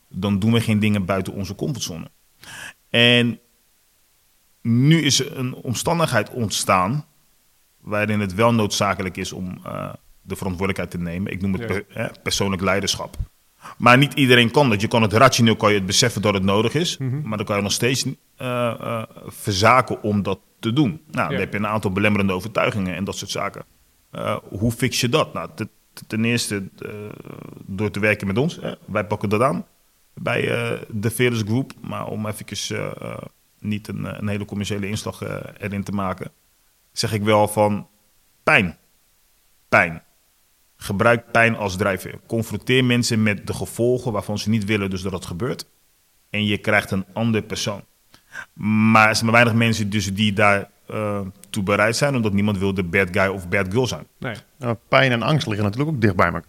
dan 0.08 0.38
doen 0.38 0.52
we 0.52 0.60
geen 0.60 0.78
dingen 0.78 1.04
buiten 1.04 1.32
onze 1.32 1.54
comfortzone. 1.54 2.10
En 2.90 3.38
nu 4.62 5.02
is 5.02 5.20
er 5.20 5.38
een 5.38 5.54
omstandigheid 5.54 6.30
ontstaan 6.30 7.04
waarin 7.80 8.20
het 8.20 8.34
wel 8.34 8.54
noodzakelijk 8.54 9.16
is 9.16 9.32
om 9.32 9.58
eh, 9.64 9.92
de 10.22 10.36
verantwoordelijkheid 10.36 10.90
te 10.90 10.98
nemen. 11.10 11.32
Ik 11.32 11.40
noem 11.42 11.52
het 11.52 11.66
per- 11.66 12.12
persoonlijk 12.22 12.62
leiderschap. 12.62 13.16
Maar 13.76 13.98
niet 13.98 14.12
iedereen 14.14 14.50
kan 14.50 14.68
dat. 14.70 14.80
Je 14.80 14.88
kan 14.88 15.02
het 15.02 15.12
rationeel 15.12 15.56
kan 15.56 15.70
je 15.70 15.76
het 15.76 15.86
beseffen 15.86 16.22
dat 16.22 16.34
het 16.34 16.42
nodig 16.42 16.74
is, 16.74 16.98
Mhm. 16.98 17.20
maar 17.28 17.36
dan 17.36 17.46
kan 17.46 17.56
je 17.56 17.62
nog 17.62 17.72
steeds 17.72 18.04
eh, 18.36 19.02
verzaken 19.26 20.02
om 20.02 20.22
dat 20.22 20.38
te 20.58 20.72
doen. 20.72 21.00
Nou, 21.10 21.30
dan 21.30 21.38
heb 21.38 21.52
je 21.52 21.58
een 21.58 21.66
aantal 21.66 21.90
belemmerende 21.92 22.32
overtuigingen 22.32 22.94
en 22.94 23.04
dat 23.04 23.16
soort 23.16 23.30
zaken. 23.30 23.64
Hoe 24.48 24.72
fix 24.72 25.00
je 25.00 25.08
dat? 25.08 25.32
Nou, 25.32 25.50
te- 25.54 25.68
ten 26.06 26.24
eerste 26.24 26.68
eh, 26.78 26.92
door 27.66 27.90
te 27.90 28.00
werken 28.00 28.26
met 28.26 28.38
ons. 28.38 28.58
Wij 28.84 29.06
pakken 29.06 29.28
dat 29.28 29.40
aan 29.40 29.66
bij 30.14 30.50
eh, 30.50 30.80
de 30.88 31.10
Fearless 31.10 31.42
Group. 31.42 31.72
Maar 31.80 32.06
om 32.06 32.26
even 32.26 32.76
eh, 32.76 33.16
niet 33.58 33.88
een, 33.88 34.04
een 34.18 34.28
hele 34.28 34.44
commerciële 34.44 34.88
inslag 34.88 35.22
erin 35.58 35.84
te 35.84 35.92
maken, 35.92 36.30
zeg 36.92 37.12
ik 37.12 37.22
wel 37.22 37.48
van 37.48 37.88
pijn. 38.42 38.78
Pijn. 39.68 40.02
Gebruik 40.76 41.32
pijn 41.32 41.56
als 41.56 41.76
drijfveer. 41.76 42.20
Confronteer 42.26 42.84
mensen 42.84 43.22
met 43.22 43.46
de 43.46 43.54
gevolgen 43.54 44.12
waarvan 44.12 44.38
ze 44.38 44.50
niet 44.50 44.64
willen 44.64 44.90
dus 44.90 45.02
dat 45.02 45.12
het 45.12 45.26
gebeurt. 45.26 45.66
En 46.30 46.44
je 46.44 46.58
krijgt 46.58 46.90
een 46.90 47.04
ander 47.12 47.42
persoon. 47.42 47.84
Maar 48.92 49.08
er 49.08 49.14
zijn 49.14 49.30
maar 49.30 49.34
weinig 49.34 49.54
mensen 49.54 49.90
dus 49.90 50.14
die 50.14 50.32
daar 50.32 50.70
eh, 50.92 51.20
toe 51.50 51.62
bereid 51.62 51.96
zijn, 51.96 52.14
omdat 52.16 52.32
niemand 52.32 52.58
wil 52.58 52.74
de 52.74 52.84
bad 52.84 53.08
guy 53.12 53.26
of 53.26 53.48
bad 53.48 53.66
girl 53.70 53.86
zijn. 53.86 54.06
Nee. 54.18 54.34
Nou, 54.58 54.76
pijn 54.88 55.12
en 55.12 55.22
angst 55.22 55.46
liggen 55.46 55.64
natuurlijk 55.64 55.90
ook 55.96 56.00
dicht 56.00 56.16
bij 56.16 56.26
elkaar. 56.26 56.44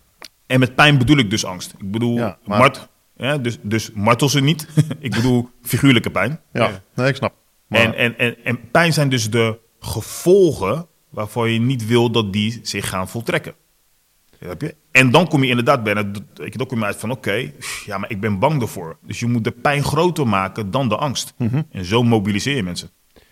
En 0.45 0.60
met 0.60 0.75
pijn 0.75 0.97
bedoel 0.97 1.17
ik 1.17 1.30
dus 1.30 1.45
angst. 1.45 1.73
Ik 1.77 1.91
bedoel, 1.91 2.17
Ja, 2.17 2.38
maar- 2.45 2.60
mart, 2.60 2.89
ja, 3.17 3.38
dus, 3.38 3.58
dus 3.62 3.91
martel 3.91 4.30
ze 4.30 4.41
niet. 4.41 4.67
ik 4.99 5.12
bedoel 5.15 5.49
figuurlijke 5.62 6.10
pijn. 6.10 6.39
Ja, 6.54 6.67
Ja. 6.67 6.82
nee, 6.95 7.08
ik 7.08 7.15
snap. 7.15 7.34
Maar, 7.67 7.82
En, 7.82 7.95
en, 7.95 8.17
en, 8.17 8.36
en 8.43 8.60
pijn 8.71 8.93
zijn 8.93 9.10
dus 9.10 9.30
de 9.30 9.60
gevolgen 9.80 10.88
waarvan 11.10 11.51
je 11.51 11.60
niet 11.60 11.86
wil 11.88 12.12
dat 12.12 12.34
die 12.34 12.60
zich 12.63 12.89
gaan 12.89 13.08
voltrekken. 13.10 13.54
Snap 14.41 14.62
je? 14.62 14.75
En 14.91 15.12
dan 15.12 15.27
kom 15.27 15.43
je 15.43 15.49
inderdaad 15.49 15.84
bij, 15.84 15.93
het- 15.93 16.21
weet 16.36 16.51
je, 16.51 16.58
dan 16.58 16.67
kom 16.67 16.80
je 16.80 16.86
uit 16.86 16.95
van 16.95 17.12
oké, 17.12 17.51
ja, 17.86 17.97
maar 17.97 18.10
ik 18.10 18.19
ben 18.19 18.39
bang 18.39 18.62
ervoor. 18.62 18.97
Dus 19.06 19.19
je 19.19 19.27
moet 19.27 19.43
de 19.43 19.51
pijn 19.51 19.84
groter 19.84 20.27
maken 20.27 20.71
dan 20.71 20.89
de 20.89 20.95
angst. 20.97 21.34
En 21.71 21.86
zo 21.86 22.04
mobiliseer 22.04 22.56
je 22.56 22.63
mensen. 22.63 22.89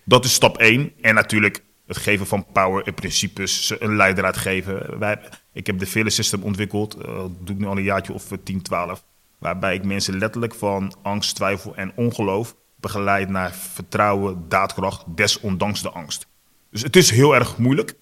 Dat 0.09 0.25
is 0.25 0.33
stap 0.33 0.57
1. 0.57 0.91
En 1.01 1.15
natuurlijk 1.15 1.63
het 1.87 1.97
geven 1.97 2.27
van 2.27 2.45
power 2.53 2.87
en 2.87 2.93
principes, 2.93 3.73
een 3.79 3.95
leidraad 3.95 4.37
geven. 4.37 4.99
Wij, 4.99 5.19
ik 5.53 5.67
heb 5.67 5.79
de 5.79 5.85
Vele 5.85 6.09
System 6.09 6.43
ontwikkeld, 6.43 6.93
eh, 6.93 7.15
dat 7.15 7.45
doe 7.45 7.55
ik 7.55 7.61
nu 7.61 7.67
al 7.67 7.77
een 7.77 7.83
jaartje 7.83 8.13
of 8.13 8.31
eh, 8.31 8.37
10, 8.43 8.61
12. 8.61 9.03
Waarbij 9.39 9.75
ik 9.75 9.83
mensen 9.83 10.17
letterlijk 10.17 10.55
van 10.55 10.93
angst, 11.01 11.35
twijfel 11.35 11.75
en 11.75 11.91
ongeloof 11.95 12.55
begeleid 12.75 13.29
naar 13.29 13.51
vertrouwen, 13.51 14.45
daadkracht, 14.47 15.03
desondanks 15.07 15.81
de 15.81 15.89
angst. 15.89 16.27
Dus 16.71 16.81
het 16.81 16.95
is 16.95 17.11
heel 17.11 17.35
erg 17.35 17.57
moeilijk. 17.57 17.95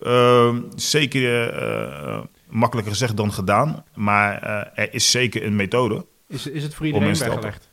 Ehm, 0.00 0.60
zeker 0.74 1.52
eh, 1.52 2.14
eh, 2.14 2.22
makkelijker 2.48 2.92
gezegd 2.92 3.16
dan 3.16 3.32
gedaan. 3.32 3.84
Maar 3.94 4.42
eh, 4.42 4.84
er 4.84 4.94
is 4.94 5.10
zeker 5.10 5.44
een 5.44 5.56
methode. 5.56 6.06
Is, 6.28 6.46
is 6.46 6.62
het 6.62 6.74
voor 6.74 6.86
iedereen 6.86 7.14
weggelegd? 7.14 7.68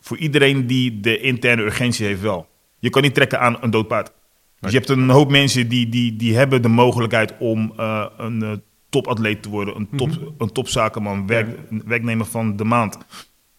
Voor 0.00 0.16
iedereen 0.16 0.66
die 0.66 1.00
de 1.00 1.20
interne 1.20 1.62
urgentie 1.62 2.06
heeft 2.06 2.20
wel. 2.20 2.48
Je 2.80 2.90
kan 2.90 3.02
niet 3.02 3.14
trekken 3.14 3.40
aan 3.40 3.56
een 3.60 3.70
dood 3.70 3.88
paard. 3.88 4.12
Dus 4.60 4.72
je 4.72 4.76
hebt 4.78 4.88
een 4.90 5.08
hoop 5.10 5.30
mensen 5.30 5.68
die, 5.68 5.88
die, 5.88 6.16
die 6.16 6.36
hebben 6.36 6.62
de 6.62 6.68
mogelijkheid 6.68 7.34
om 7.38 7.72
eh, 7.76 8.06
een 8.16 8.42
eh, 8.42 8.52
topatleet 8.88 9.42
te 9.42 9.48
worden. 9.48 9.76
Een, 9.76 9.88
top, 9.96 10.32
een 10.38 10.52
topzakenman, 10.52 11.26
werk, 11.26 11.58
werknemer 11.84 12.26
van 12.26 12.56
de 12.56 12.64
maand. 12.64 12.98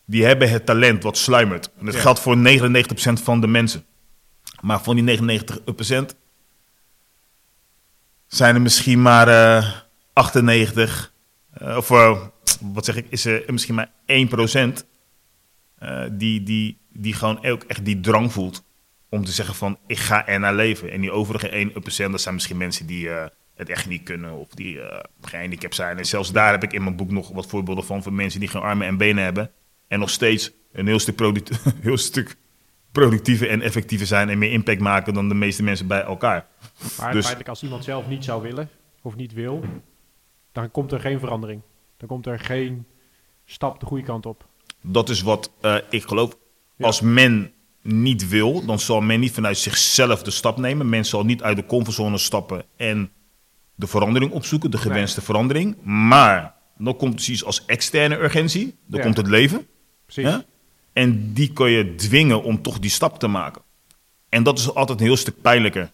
Die 0.05 0.25
hebben 0.25 0.49
het 0.49 0.65
talent 0.65 1.03
wat 1.03 1.17
sluimert. 1.17 1.71
En 1.79 1.85
dat 1.85 1.93
Ja. 1.93 1.99
geldt 1.99 2.19
voor 2.19 2.37
99% 2.37 3.21
van 3.23 3.41
de 3.41 3.47
mensen. 3.47 3.85
Maar 4.61 4.81
van 4.81 4.95
die 4.95 5.03
99% 5.03 6.15
zijn 8.27 8.55
er 8.55 8.61
misschien 8.61 9.01
maar 9.01 9.27
eh 9.27 9.67
98, 10.13 11.13
eh, 11.53 11.77
of 11.77 11.87
wat 12.61 12.85
zeg 12.85 12.95
ik, 12.95 13.05
is 13.09 13.25
er 13.25 13.43
misschien 13.47 13.75
maar 13.75 13.91
1% 14.05 14.85
eh, 15.77 16.03
die, 16.11 16.43
die, 16.43 16.77
die 16.93 17.13
gewoon 17.13 17.45
ook 17.45 17.63
echt 17.63 17.85
die 17.85 17.99
drang 17.99 18.31
voelt 18.31 18.63
om 19.11 19.25
te 19.25 19.31
zeggen 19.31 19.55
van 19.55 19.77
ik 19.87 19.97
ga 19.97 20.27
er 20.27 20.39
naar 20.39 20.53
leven. 20.53 20.91
En 20.91 21.01
die 21.01 21.11
overige 21.11 21.71
1%, 22.07 22.11
dat 22.11 22.21
zijn 22.21 22.33
misschien 22.33 22.57
mensen 22.57 22.85
die 22.85 23.09
eh, 23.09 23.25
het 23.55 23.69
echt 23.69 23.87
niet 23.87 24.03
kunnen 24.03 24.31
of 24.31 24.49
die 24.49 24.81
eh 24.81 25.03
gehandicapt 25.21 25.75
zijn. 25.75 25.97
En 25.97 26.05
zelfs 26.05 26.31
daar 26.31 26.51
heb 26.51 26.63
ik 26.63 26.73
in 26.73 26.83
mijn 26.83 26.95
boek 26.95 27.11
nog 27.11 27.31
wat 27.31 27.47
voorbeelden 27.47 27.83
van 27.83 28.03
van 28.03 28.15
mensen 28.15 28.39
die 28.39 28.49
geen 28.49 28.61
armen 28.61 28.87
en 28.87 28.97
benen 28.97 29.23
hebben 29.23 29.51
en 29.87 29.99
nog 29.99 30.09
steeds 30.09 30.51
een 30.71 30.87
heel 30.87 30.99
stuk, 30.99 31.15
product, 31.15 31.63
heel 31.81 31.97
stuk 31.97 32.35
productiever 32.91 33.49
en 33.49 33.61
effectiever 33.61 34.07
zijn 34.07 34.29
en 34.29 34.37
meer 34.37 34.51
impact 34.51 34.79
maken 34.79 35.13
dan 35.13 35.29
de 35.29 35.35
meeste 35.35 35.63
mensen 35.63 35.87
bij 35.87 36.01
elkaar. 36.01 36.47
Maar 36.97 37.11
Dus- 37.11 37.21
feitelijk 37.21 37.49
als 37.49 37.63
iemand 37.63 37.83
zelf 37.83 38.07
niet 38.07 38.23
zou 38.23 38.41
willen, 38.41 38.69
of 39.01 39.15
niet 39.15 39.33
wil, 39.33 39.63
dan 40.51 40.71
komt 40.71 40.91
er 40.91 40.99
geen 40.99 41.19
verandering. 41.19 41.61
Dan 41.97 42.07
komt 42.07 42.25
er 42.25 42.39
geen 42.39 42.85
stap 43.45 43.79
de 43.79 43.85
goede 43.85 44.03
kant 44.03 44.25
op. 44.25 44.47
Dat 44.81 45.09
is 45.09 45.21
wat 45.21 45.51
eh, 45.61 45.75
ik 45.89 46.03
geloof. 46.03 46.37
Ja. 46.75 46.85
Als 46.85 47.01
men 47.01 47.53
niet 47.83 48.29
wil, 48.29 48.65
dan 48.65 48.79
zal 48.79 49.01
men 49.01 49.19
niet 49.19 49.31
vanuit 49.31 49.57
zichzelf 49.57 50.23
de 50.23 50.31
stap 50.31 50.57
nemen. 50.57 50.89
Men 50.89 51.05
zal 51.05 51.23
niet 51.25 51.41
uit 51.43 51.55
de 51.57 51.65
comfortzone 51.65 52.17
stappen 52.17 52.63
en 52.77 53.11
de 53.75 53.87
verandering 53.87 54.31
opzoeken, 54.31 54.71
de 54.71 54.77
gewenste 54.77 55.21
verandering. 55.21 55.75
Maar 55.83 56.55
dan 56.77 56.95
komt 56.97 57.27
iets 57.27 57.43
als 57.45 57.65
externe 57.65 58.17
urgentie. 58.17 58.75
Dan 58.87 58.99
Ja. 58.99 59.05
komt 59.05 59.17
het 59.17 59.27
leven. 59.27 59.67
Precies. 60.05 60.23
Ja? 60.31 60.43
En 60.93 61.33
die 61.33 61.53
kan 61.53 61.71
je 61.71 61.95
dwingen 61.95 62.43
om 62.43 62.61
toch 62.61 62.79
die 62.79 62.89
stap 62.89 63.19
te 63.19 63.27
maken. 63.27 63.61
En 64.29 64.43
dat 64.43 64.59
is 64.59 64.73
altijd 64.73 64.99
een 64.99 65.05
heel 65.05 65.17
stuk 65.17 65.41
pijnlijker. 65.41 65.91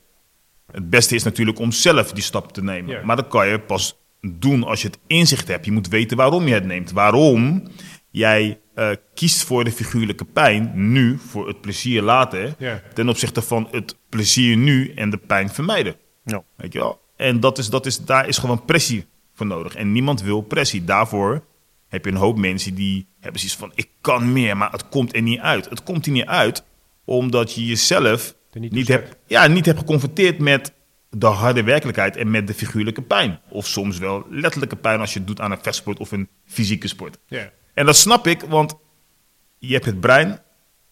Het 0.72 0.90
beste 0.90 1.16
is 1.16 1.24
natuurlijk 1.24 1.60
om 1.60 1.72
zelf 1.72 2.12
die 2.12 2.24
stap 2.24 2.52
te 2.54 2.64
nemen. 2.64 2.92
Ja. 2.92 3.06
Maar 3.06 3.16
dat 3.16 3.28
kan 3.28 3.48
je 3.48 3.60
pas 3.60 3.96
doen 4.22 4.64
als 4.64 4.82
je 4.82 4.88
het 4.88 5.00
inzicht 5.08 5.48
hebt. 5.48 5.66
Je 5.66 5.72
moet 5.72 5.88
weten 5.88 6.18
waarom 6.18 6.48
je 6.48 6.54
het 6.54 6.66
neemt. 6.66 6.92
Waarom 6.92 7.64
jij 8.12 8.60
eh, 8.78 8.90
kiest 9.14 9.44
voor 9.44 9.64
de 9.64 9.72
figuurlijke 9.72 10.26
pijn 10.26 10.72
nu, 10.74 11.18
voor 11.28 11.48
het 11.48 11.62
plezier 11.62 12.02
later, 12.02 12.56
Ja. 12.58 12.82
ten 12.94 13.10
opzichte 13.10 13.42
van 13.42 13.68
het 13.72 13.98
plezier 14.10 14.58
nu 14.58 14.94
en 14.96 15.10
de 15.10 15.18
pijn 15.18 15.50
vermijden. 15.50 15.96
Ja. 16.26 16.44
Weet 16.56 16.74
je 16.74 16.80
wel? 16.80 17.02
En 17.16 17.40
dat 17.40 17.58
is, 17.58 17.70
dat 17.70 17.86
is, 17.86 17.98
daar 17.98 18.28
is 18.28 18.38
gewoon 18.38 18.66
pressie 18.66 19.06
voor 19.34 19.46
nodig. 19.46 19.76
En 19.76 19.92
niemand 19.92 20.22
wil 20.22 20.42
pressie. 20.42 20.84
Daarvoor 20.84 21.44
heb 21.88 22.06
je 22.06 22.12
een 22.12 22.18
hoop 22.18 22.38
mensen 22.38 22.76
die 22.76 23.08
hebben 23.20 23.40
zoiets 23.40 23.58
van: 23.60 23.72
ik 23.76 23.90
kan 24.02 24.32
meer, 24.32 24.58
maar 24.58 24.72
het 24.72 24.90
komt 24.90 25.16
er 25.16 25.22
niet 25.22 25.40
uit. 25.40 25.70
Het 25.70 25.84
komt 25.84 26.06
er 26.06 26.12
niet 26.12 26.26
uit 26.26 26.64
omdat 27.06 27.54
je 27.54 27.66
jezelf 27.66 28.36
Er 28.52 28.60
niet 28.60 28.88
hebt, 28.88 29.16
ja, 29.28 29.48
niet 29.48 29.66
hebt 29.66 29.80
geconfronteerd 29.80 30.40
met 30.40 30.74
de 31.10 31.26
harde 31.26 31.64
werkelijkheid 31.64 32.16
en 32.16 32.32
met 32.32 32.48
de 32.48 32.54
figuurlijke 32.54 33.02
pijn. 33.02 33.40
Of 33.50 33.68
soms 33.68 33.98
wel 33.98 34.26
letterlijke 34.30 34.76
pijn 34.76 35.00
als 35.00 35.14
je 35.14 35.20
het 35.20 35.28
doet 35.28 35.40
aan 35.42 35.52
een 35.52 35.62
vechtsport 35.62 36.00
of 36.00 36.12
een 36.12 36.30
fysieke 36.46 36.88
sport. 36.88 37.18
Ja. 37.28 37.52
En 37.78 37.86
dat 37.86 37.96
snap 37.96 38.28
ik, 38.28 38.42
want 38.42 38.76
je 39.58 39.74
hebt 39.74 39.86
het 39.86 40.00
brein. 40.00 40.28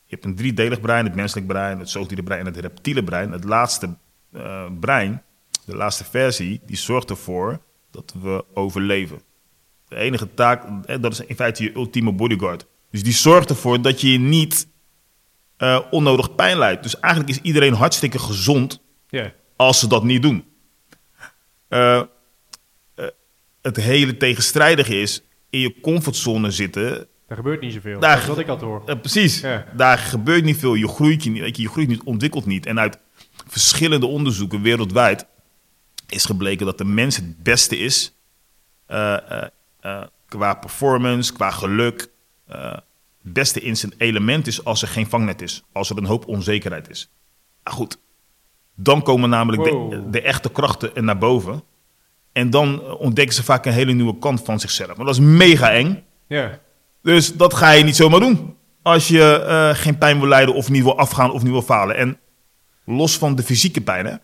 Je 0.05 0.13
hebt 0.13 0.25
een 0.25 0.35
driedelig 0.35 0.81
brein, 0.81 1.05
het 1.05 1.15
menselijk 1.15 1.47
brein, 1.47 1.79
het 1.79 1.89
zoogdierenbrein 1.89 2.39
en 2.39 2.45
het 2.45 2.57
reptiele 2.57 3.03
brein. 3.03 3.31
Het 3.31 3.43
laatste 3.43 3.97
eh, 4.31 4.65
brein, 4.79 5.23
de 5.65 5.75
laatste 5.75 6.03
versie, 6.03 6.61
die 6.65 6.77
zorgt 6.77 7.09
ervoor 7.09 7.61
dat 7.91 8.13
we 8.21 8.45
overleven. 8.53 9.21
De 9.87 9.95
enige 9.95 10.33
taak, 10.33 10.85
eh, 10.85 11.01
dat 11.01 11.11
is 11.11 11.19
in 11.19 11.35
feite 11.35 11.63
je 11.63 11.75
ultieme 11.75 12.11
bodyguard. 12.11 12.65
Dus 12.91 13.03
die 13.03 13.13
zorgt 13.13 13.49
ervoor 13.49 13.81
dat 13.81 14.01
je 14.01 14.11
je 14.11 14.19
niet 14.19 14.67
eh, 15.57 15.79
onnodig 15.91 16.35
pijn 16.35 16.57
leidt. 16.57 16.83
Dus 16.83 16.99
eigenlijk 16.99 17.33
is 17.33 17.41
iedereen 17.41 17.73
hartstikke 17.73 18.19
gezond 18.19 18.81
als 19.55 19.79
ze 19.79 19.87
dat 19.87 20.03
niet 20.03 20.21
doen. 20.21 20.45
Het 23.61 23.75
hele 23.75 24.17
tegenstrijdige 24.17 24.95
is 24.95 25.23
in 25.55 25.61
je 25.61 25.79
comfortzone 25.81 26.51
zitten. 26.51 27.07
Er 27.27 27.35
gebeurt 27.35 27.61
niet 27.61 27.73
zoveel. 27.73 27.99
Daar- 27.99 28.11
dat 28.11 28.21
is 28.21 28.27
wat 28.27 28.39
ik 28.39 28.47
altijd 28.47 28.69
hoor. 28.69 28.83
Eh, 28.85 28.99
precies, 28.99 29.39
Ja. 29.39 29.65
daar 29.75 29.97
gebeurt 29.97 30.43
niet 30.43 30.57
veel. 30.57 30.73
Je 30.75 30.87
groeit, 30.87 31.23
je, 31.23 31.29
niet, 31.29 31.57
je, 31.57 31.69
groeit 31.69 31.87
niet, 31.87 32.03
ontwikkelt 32.03 32.45
niet. 32.45 32.65
En 32.65 32.79
uit 32.79 32.97
verschillende 33.47 34.05
onderzoeken 34.05 34.61
wereldwijd 34.61 35.25
is 36.07 36.25
gebleken 36.25 36.65
dat 36.65 36.77
de 36.77 36.85
mens 36.85 37.15
het 37.15 37.43
beste 37.43 37.77
is 37.77 38.13
eh, 38.85 39.43
eh, 39.81 40.03
qua 40.27 40.53
performance, 40.53 41.33
qua 41.33 41.51
geluk. 41.51 42.09
het 42.47 43.33
beste 43.33 43.61
in 43.61 43.77
zijn 43.77 43.93
element 43.97 44.47
is 44.47 44.63
als 44.63 44.81
er 44.81 44.87
geen 44.87 45.07
vangnet 45.07 45.41
is, 45.41 45.63
als 45.71 45.89
er 45.89 45.97
een 45.97 46.05
hoop 46.05 46.27
onzekerheid 46.27 46.89
is. 46.89 47.09
Maar 47.63 47.73
goed, 47.73 47.97
dan 48.75 49.01
komen 49.01 49.29
namelijk 49.29 49.63
de, 49.63 49.69
Wow. 49.69 50.11
de 50.11 50.21
echte 50.21 50.51
krachten 50.51 51.05
naar 51.05 51.17
boven. 51.17 51.63
En 52.35 52.49
dan 52.49 52.81
ontdekken 52.81 53.35
ze 53.35 53.43
vaak 53.43 53.65
een 53.65 53.73
hele 53.73 53.93
nieuwe 53.93 54.19
kant 54.19 54.41
van 54.43 54.59
zichzelf. 54.59 54.95
Maar 54.95 55.05
dat 55.05 55.15
is 55.15 55.21
mega 55.21 55.71
eng. 55.71 56.03
Ja. 56.27 56.59
Dus 57.01 57.33
dat 57.33 57.53
ga 57.53 57.71
je 57.71 57.83
niet 57.83 57.95
zomaar 57.95 58.19
doen. 58.19 58.55
Als 58.81 59.07
je 59.07 59.43
eh, 59.43 59.81
geen 59.81 59.97
pijn 59.97 60.19
wil 60.19 60.27
lijden 60.27 60.55
of 60.55 60.69
niet 60.69 60.83
wil 60.83 60.97
afgaan 60.97 61.31
of 61.31 61.43
niet 61.43 61.51
wil 61.51 61.61
falen. 61.61 61.95
En 61.95 62.19
los 62.85 63.17
van 63.17 63.35
de 63.35 63.43
fysieke 63.43 63.81
pijn, 63.81 64.05
hè, 64.05 64.15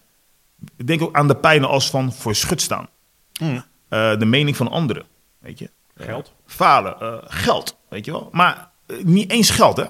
denk 0.85 1.01
ook 1.01 1.15
aan 1.15 1.27
de 1.27 1.35
pijnen 1.35 1.69
als 1.69 1.89
van 1.89 2.13
voor 2.13 2.35
schut 2.35 2.61
staan. 2.61 2.87
Hmm. 3.33 3.65
Eh, 3.89 4.17
de 4.17 4.25
mening 4.25 4.57
van 4.57 4.67
anderen, 4.67 5.05
weet 5.39 5.59
je. 5.59 5.69
Geld. 5.95 6.33
Falen, 6.45 6.99
eh, 6.99 7.17
geld, 7.23 7.77
weet 7.89 8.05
je 8.05 8.11
wel. 8.11 8.29
Maar 8.31 8.69
niet 9.03 9.31
eens 9.31 9.49
geld, 9.49 9.77
hè. 9.77 9.85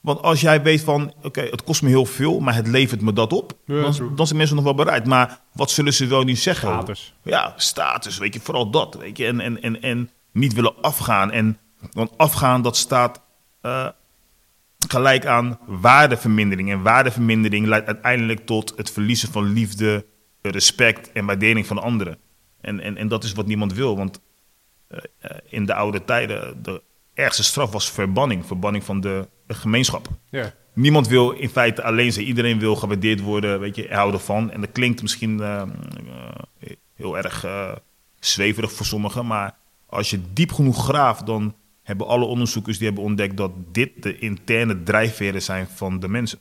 Want 0.00 0.22
als 0.22 0.40
jij 0.40 0.62
weet 0.62 0.80
van, 0.80 1.14
oké, 1.22 1.40
het 1.40 1.64
kost 1.64 1.82
me 1.82 1.88
heel 1.88 2.04
veel, 2.04 2.40
maar 2.40 2.54
het 2.54 2.66
levert 2.66 3.00
me 3.00 3.12
dat 3.12 3.32
op, 3.32 3.52
Ja, 3.64 3.80
dan, 3.80 3.92
true. 3.92 4.14
dan 4.14 4.26
zijn 4.26 4.38
mensen 4.38 4.56
nog 4.56 4.64
wel 4.64 4.74
bereid. 4.74 5.06
Maar 5.06 5.40
wat 5.52 5.70
zullen 5.70 5.94
ze 5.94 6.06
wel 6.06 6.22
niet 6.22 6.38
zeggen? 6.38 6.68
Status. 6.68 7.14
Ja, 7.22 7.54
status, 7.56 8.18
weet 8.18 8.34
je, 8.34 8.40
vooral 8.40 8.70
dat, 8.70 8.94
weet 8.94 9.16
je. 9.16 9.26
En, 9.26 9.40
en, 9.40 9.62
en, 9.62 9.82
en 9.82 10.10
niet 10.32 10.52
willen 10.52 10.80
afgaan. 10.80 11.30
En, 11.30 11.58
want 11.92 12.10
afgaan, 12.18 12.62
dat 12.62 12.76
staat 12.76 13.20
eh, 13.60 13.88
gelijk 14.88 15.26
aan 15.26 15.58
waardevermindering. 15.66 16.70
En 16.70 16.82
waardevermindering 16.82 17.66
leidt 17.66 17.86
uiteindelijk 17.86 18.46
tot 18.46 18.72
het 18.76 18.90
verliezen 18.90 19.32
van 19.32 19.52
liefde, 19.52 20.06
respect 20.42 21.12
en 21.12 21.26
waardering 21.26 21.66
van 21.66 21.78
anderen. 21.82 22.18
En, 22.60 22.80
en, 22.80 22.96
en 22.96 23.08
dat 23.08 23.24
is 23.24 23.32
wat 23.32 23.46
niemand 23.46 23.72
wil, 23.72 23.96
want 23.96 24.20
eh, 24.88 24.98
eh, 25.18 25.36
in 25.48 25.66
de 25.66 25.74
oude 25.74 26.04
tijden, 26.04 26.62
de 26.62 26.82
ergste 27.14 27.44
straf 27.44 27.72
was 27.72 27.90
verbanning. 27.90 28.46
Verbanning 28.46 28.84
van 28.84 29.00
de, 29.00 29.28
de 29.48 29.54
gemeenschap. 29.54 30.08
Ja. 30.30 30.54
Niemand 30.72 31.08
wil 31.08 31.30
in 31.30 31.48
feite 31.48 31.82
alleen 31.82 32.12
zijn. 32.12 32.26
Iedereen 32.26 32.58
wil 32.58 32.76
gewaardeerd 32.76 33.20
worden, 33.20 33.60
weet 33.60 33.76
je, 33.76 33.88
houden 33.90 34.20
van. 34.20 34.50
En 34.50 34.60
dat 34.60 34.72
klinkt 34.72 35.02
misschien 35.02 35.40
eh, 35.40 35.62
eh, 36.58 36.70
heel 36.94 37.16
erg 37.16 37.44
eh, 37.44 37.72
zweverig 38.20 38.72
voor 38.72 38.86
sommigen. 38.86 39.26
Maar 39.26 39.56
als 39.86 40.10
je 40.10 40.20
diep 40.32 40.52
genoeg 40.52 40.84
graaft, 40.84 41.26
dan 41.26 41.54
hebben 41.82 42.06
alle 42.06 42.24
onderzoekers 42.24 42.78
die 42.78 42.86
hebben 42.86 43.04
ontdekt 43.04 43.36
dat 43.36 43.50
dit 43.72 44.02
de 44.02 44.18
interne 44.18 44.82
drijfveren 44.82 45.42
zijn 45.42 45.66
van 45.66 46.00
de 46.00 46.08
mensen. 46.08 46.38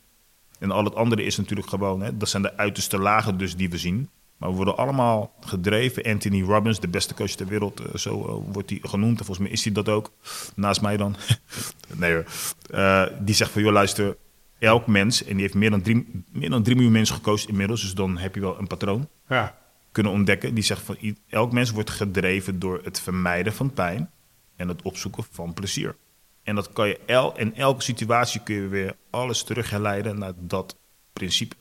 En 0.59 0.71
al 0.71 0.83
het 0.83 0.95
andere 0.95 1.23
is 1.23 1.37
natuurlijk 1.37 1.69
gewoon, 1.69 2.01
hè, 2.01 2.17
dat 2.17 2.29
zijn 2.29 2.43
de 2.43 2.57
uiterste 2.57 2.99
lagen 2.99 3.37
dus 3.37 3.55
die 3.55 3.69
we 3.69 3.77
zien. 3.77 4.09
Maar 4.37 4.49
we 4.49 4.55
worden 4.55 4.77
allemaal 4.77 5.33
gedreven. 5.39 6.03
Anthony 6.03 6.41
Robbins, 6.41 6.79
de 6.79 6.87
beste 6.87 7.13
coach 7.13 7.31
ter 7.31 7.47
wereld, 7.47 7.79
eh, 7.79 7.95
zo 7.95 8.25
eh, 8.25 8.53
wordt 8.53 8.69
hij 8.69 8.79
genoemd. 8.81 9.19
En 9.19 9.25
volgens 9.25 9.45
mij 9.47 9.55
is 9.55 9.63
hij 9.63 9.73
dat 9.73 9.89
ook. 9.89 10.11
Naast 10.55 10.81
mij 10.81 10.97
dan. 10.97 11.15
nee 11.95 12.13
hoor. 12.13 12.25
Eh, 12.69 13.05
die 13.19 13.35
zegt 13.35 13.51
van, 13.51 13.61
joh 13.61 13.71
luister, 13.71 14.17
elk 14.59 14.87
mens, 14.87 15.23
en 15.23 15.31
die 15.33 15.41
heeft 15.41 15.53
meer 15.53 15.69
dan, 15.69 15.81
drie, 15.81 16.23
meer 16.31 16.49
dan 16.49 16.63
drie 16.63 16.75
miljoen 16.75 16.93
mensen 16.93 17.15
gecoacht 17.15 17.47
inmiddels. 17.47 17.81
Dus 17.81 17.93
dan 17.93 18.17
heb 18.17 18.35
je 18.35 18.41
wel 18.41 18.59
een 18.59 18.67
patroon 18.67 19.09
Ja. 19.29 19.57
kunnen 19.91 20.11
ontdekken. 20.11 20.53
Die 20.53 20.63
zegt 20.63 20.81
van, 20.81 20.97
elk 21.29 21.51
mens 21.51 21.71
wordt 21.71 21.89
gedreven 21.89 22.59
door 22.59 22.81
het 22.83 22.99
vermijden 23.01 23.53
van 23.53 23.73
pijn 23.73 24.11
en 24.55 24.67
het 24.67 24.81
opzoeken 24.81 25.23
van 25.31 25.53
plezier. 25.53 25.95
En 26.43 26.55
dat 26.55 26.73
kan 26.73 26.87
je 26.87 26.99
el, 27.05 27.37
in 27.37 27.55
elke 27.55 27.81
situatie 27.81 28.41
kun 28.43 28.55
je 28.55 28.67
weer 28.67 28.95
alles 29.09 29.43
terug 29.43 29.69
herleiden 29.69 30.19
naar 30.19 30.33
dat 30.37 30.77
principe. 31.13 31.55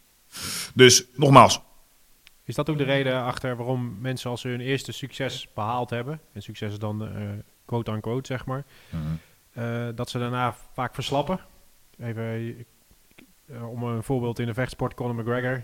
Dus 0.75 1.05
nogmaals, 1.15 1.61
Is 2.47 2.55
dat 2.55 2.71
ook 2.71 2.79
de 2.79 2.85
reden 2.85 3.23
achter 3.23 3.57
waarom 3.57 3.97
mensen 4.01 4.31
als 4.31 4.41
ze 4.41 4.49
hun 4.49 4.61
eerste 4.61 4.93
succes 4.93 5.49
behaald 5.55 5.91
hebben, 5.91 6.21
en 6.33 6.43
succes 6.43 6.73
is 6.73 6.79
dan 6.79 7.07
eh 7.07 7.31
quote-unquote 7.65 8.27
zeg 8.27 8.47
maar, 8.47 8.65
eh, 9.53 9.89
dat 9.95 10.11
ze 10.11 10.19
daarna 10.19 10.55
vaak 10.73 10.95
verslappen? 10.95 11.41
Even, 11.99 12.57
eh, 13.47 13.71
om 13.71 13.83
een 13.83 14.03
voorbeeld 14.03 14.39
in 14.39 14.47
de 14.47 14.55
vechtsport, 14.55 14.95
Conor 14.95 15.15
McGregor 15.15 15.63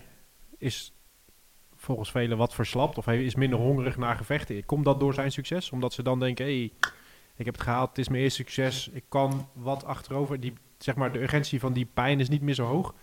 is 0.59 0.93
volgens 1.77 2.11
velen 2.11 2.37
wat 2.37 2.55
verslapt 2.55 2.99
of 2.99 3.05
hij 3.05 3.25
is 3.25 3.35
minder 3.35 3.59
hongerig 3.59 3.97
naar 3.97 4.17
gevechten. 4.17 4.65
Komt 4.65 4.85
dat 4.85 5.01
door 5.01 5.15
zijn 5.15 5.33
succes? 5.33 5.71
Omdat 5.71 5.93
ze 5.93 6.03
dan 6.03 6.19
denken, 6.19 6.45
hé, 6.45 6.57
hey, 6.59 6.73
ik 7.37 7.45
heb 7.45 7.55
het 7.55 7.63
gehaald, 7.63 7.89
het 7.89 7.99
is 7.99 8.09
mijn 8.09 8.23
eerste 8.23 8.43
succes, 8.43 8.89
ik 8.89 9.05
kan 9.09 9.49
wat 9.53 9.85
achterover. 9.85 10.41
Die, 10.41 10.53
zeg 10.79 10.95
maar, 10.95 11.13
de 11.13 11.23
urgentie 11.23 11.61
van 11.61 11.73
die 11.73 11.89
pijn 11.95 12.21
is 12.21 12.29
niet 12.29 12.43
meer 12.43 12.55
zo 12.55 12.67
hoog. 12.67 12.95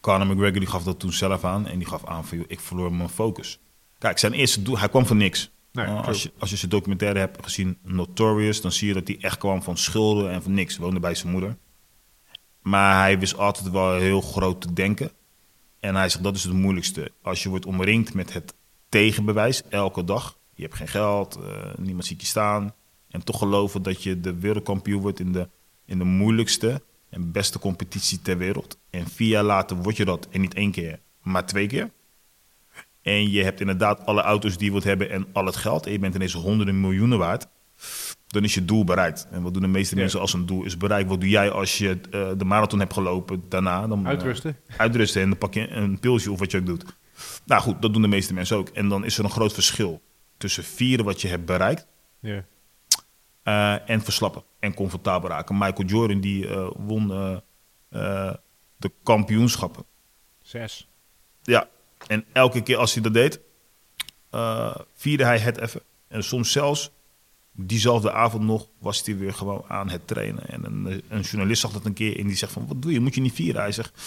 Conor 0.00 0.26
McGregor 0.26 0.58
die 0.58 0.68
gaf 0.68 0.82
dat 0.82 0.98
toen 0.98 1.12
zelf 1.12 1.44
aan 1.44 1.66
en 1.66 1.78
die 1.78 1.88
gaf 1.88 2.06
aan 2.06 2.24
van, 2.24 2.44
ik 2.46 2.60
verloor 2.60 2.92
mijn 2.92 3.08
focus. 3.08 3.60
Kijk, 3.98 4.18
zijn 4.18 4.32
eerste 4.32 4.62
doel, 4.62 4.78
hij 4.78 4.88
kwam 4.88 5.06
van 5.06 5.16
niks. 5.16 5.50
Nee, 5.72 5.86
Uh, 5.86 5.92
true. 5.92 6.06
als, 6.06 6.22
je, 6.22 6.32
als 6.38 6.50
je 6.50 6.56
zijn 6.56 6.70
documentaire 6.70 7.18
hebt 7.18 7.44
gezien, 7.44 7.78
Notorious, 7.82 8.60
dan 8.60 8.72
zie 8.72 8.88
je 8.88 8.94
dat 8.94 9.08
hij 9.08 9.18
echt 9.20 9.38
kwam 9.38 9.62
van 9.62 9.76
schulden 9.76 10.30
en 10.30 10.42
van 10.42 10.54
niks. 10.54 10.76
Woonde 10.76 11.00
bij 11.00 11.14
zijn 11.14 11.32
moeder. 11.32 11.56
Maar 12.62 12.98
hij 12.98 13.18
wist 13.18 13.36
altijd 13.36 13.70
wel 13.70 13.94
heel 13.94 14.20
groot 14.20 14.60
te 14.60 14.72
denken. 14.72 15.10
En 15.80 15.94
hij 15.94 16.08
zegt, 16.08 16.24
dat 16.24 16.36
is 16.36 16.44
het 16.44 16.52
moeilijkste. 16.52 17.12
Als 17.22 17.42
je 17.42 17.48
wordt 17.48 17.66
omringd 17.66 18.14
met 18.14 18.32
het 18.32 18.54
tegenbewijs 18.88 19.62
elke 19.68 20.04
dag. 20.04 20.38
Je 20.54 20.62
hebt 20.62 20.74
geen 20.74 20.88
geld, 20.88 21.36
eh, 21.36 21.74
niemand 21.76 22.04
ziet 22.04 22.20
je 22.20 22.26
staan. 22.26 22.74
En 23.10 23.24
toch 23.24 23.38
geloven 23.38 23.82
dat 23.82 24.02
je 24.02 24.20
de 24.20 24.34
wereldkampioen 24.34 25.00
wordt 25.02 25.20
in 25.20 25.32
de, 25.32 25.48
in 25.84 25.98
de 25.98 26.04
moeilijkste 26.04 26.82
en 27.10 27.32
beste 27.32 27.58
competitie 27.58 28.20
ter 28.22 28.38
wereld. 28.38 28.78
En 28.90 29.06
vier 29.06 29.28
jaar 29.28 29.42
later 29.44 29.76
word 29.76 29.96
je 29.96 30.04
dat. 30.04 30.28
En 30.30 30.40
niet 30.40 30.54
één 30.54 30.70
keer, 30.70 31.00
maar 31.22 31.46
twee 31.46 31.66
keer. 31.66 31.90
En 33.02 33.30
je 33.30 33.42
hebt 33.44 33.60
inderdaad 33.60 34.06
alle 34.06 34.22
auto's 34.22 34.56
die 34.56 34.64
je 34.66 34.70
wilt 34.72 34.84
hebben 34.84 35.10
en 35.10 35.26
al 35.32 35.46
het 35.46 35.56
geld. 35.56 35.86
En 35.86 35.92
je 35.92 35.98
bent 35.98 36.14
ineens 36.14 36.32
honderden 36.32 36.80
miljoenen 36.80 37.18
waard. 37.18 37.46
Dan 38.26 38.44
is 38.44 38.54
je 38.54 38.64
doel 38.64 38.84
bereikt. 38.84 39.26
En 39.30 39.42
wat 39.42 39.52
doen 39.52 39.62
de 39.62 39.68
meeste 39.68 39.94
Ja. 39.94 40.00
mensen 40.00 40.20
als 40.20 40.32
een 40.32 40.46
doel 40.46 40.64
is 40.64 40.76
bereikt? 40.76 41.08
Wat 41.08 41.20
doe 41.20 41.28
jij 41.28 41.50
als 41.50 41.78
je 41.78 41.98
eh, 42.10 42.28
de 42.36 42.44
marathon 42.44 42.78
hebt 42.78 42.92
gelopen 42.92 43.42
daarna? 43.48 43.86
Dan, 43.86 44.00
eh, 44.02 44.06
Uitrusten. 44.08 44.56
uitrusten 44.76 45.22
en 45.22 45.28
dan 45.28 45.38
pak 45.38 45.54
je 45.54 45.68
een 45.68 45.98
pilsje 46.00 46.32
of 46.32 46.38
wat 46.38 46.50
je 46.50 46.58
ook 46.58 46.66
doet. 46.66 46.84
Nou 47.46 47.62
goed, 47.62 47.82
dat 47.82 47.92
doen 47.92 48.02
de 48.02 48.08
meeste 48.08 48.34
mensen 48.34 48.56
ook. 48.56 48.68
En 48.68 48.88
dan 48.88 49.04
is 49.04 49.18
er 49.18 49.24
een 49.24 49.30
groot 49.30 49.52
verschil 49.52 50.02
tussen 50.36 50.64
vieren 50.64 51.04
wat 51.04 51.20
je 51.20 51.28
hebt 51.28 51.44
bereikt 51.44 51.86
Ja. 52.20 52.44
Eh, 53.48 53.90
en 53.90 54.00
verslappen 54.00 54.42
en 54.58 54.74
comfortabel 54.74 55.28
raken. 55.28 55.58
Michael 55.58 55.88
Jordan 55.88 56.20
die 56.20 56.48
eh, 56.48 56.70
won 56.76 57.12
eh, 57.88 58.34
de 58.76 58.92
kampioenschappen. 59.02 59.84
Zes. 60.42 60.88
Ja, 61.42 61.68
en 62.06 62.24
elke 62.32 62.62
keer 62.62 62.76
als 62.76 62.94
hij 62.94 63.02
dat 63.02 63.14
deed, 63.14 63.40
vierde 64.94 65.24
hij 65.24 65.38
het 65.38 65.58
even. 65.58 65.82
En 66.08 66.24
soms 66.24 66.52
zelfs 66.52 66.90
diezelfde 67.52 68.12
avond 68.12 68.44
nog 68.44 68.68
was 68.78 69.04
hij 69.04 69.16
weer 69.16 69.34
gewoon 69.34 69.64
aan 69.68 69.88
het 69.88 70.06
trainen. 70.06 70.48
En 70.48 70.64
een, 70.64 71.02
een 71.08 71.20
journalist 71.20 71.60
zag 71.60 71.72
dat 71.72 71.84
een 71.84 71.92
keer 71.92 72.18
en 72.18 72.26
die 72.26 72.36
zegt 72.36 72.52
van, 72.52 72.66
wat 72.66 72.82
doe 72.82 72.92
je? 72.92 73.00
Moet 73.00 73.14
je 73.14 73.20
niet 73.20 73.32
vieren? 73.32 73.60
Hij 73.60 73.72
zegt, 73.72 73.98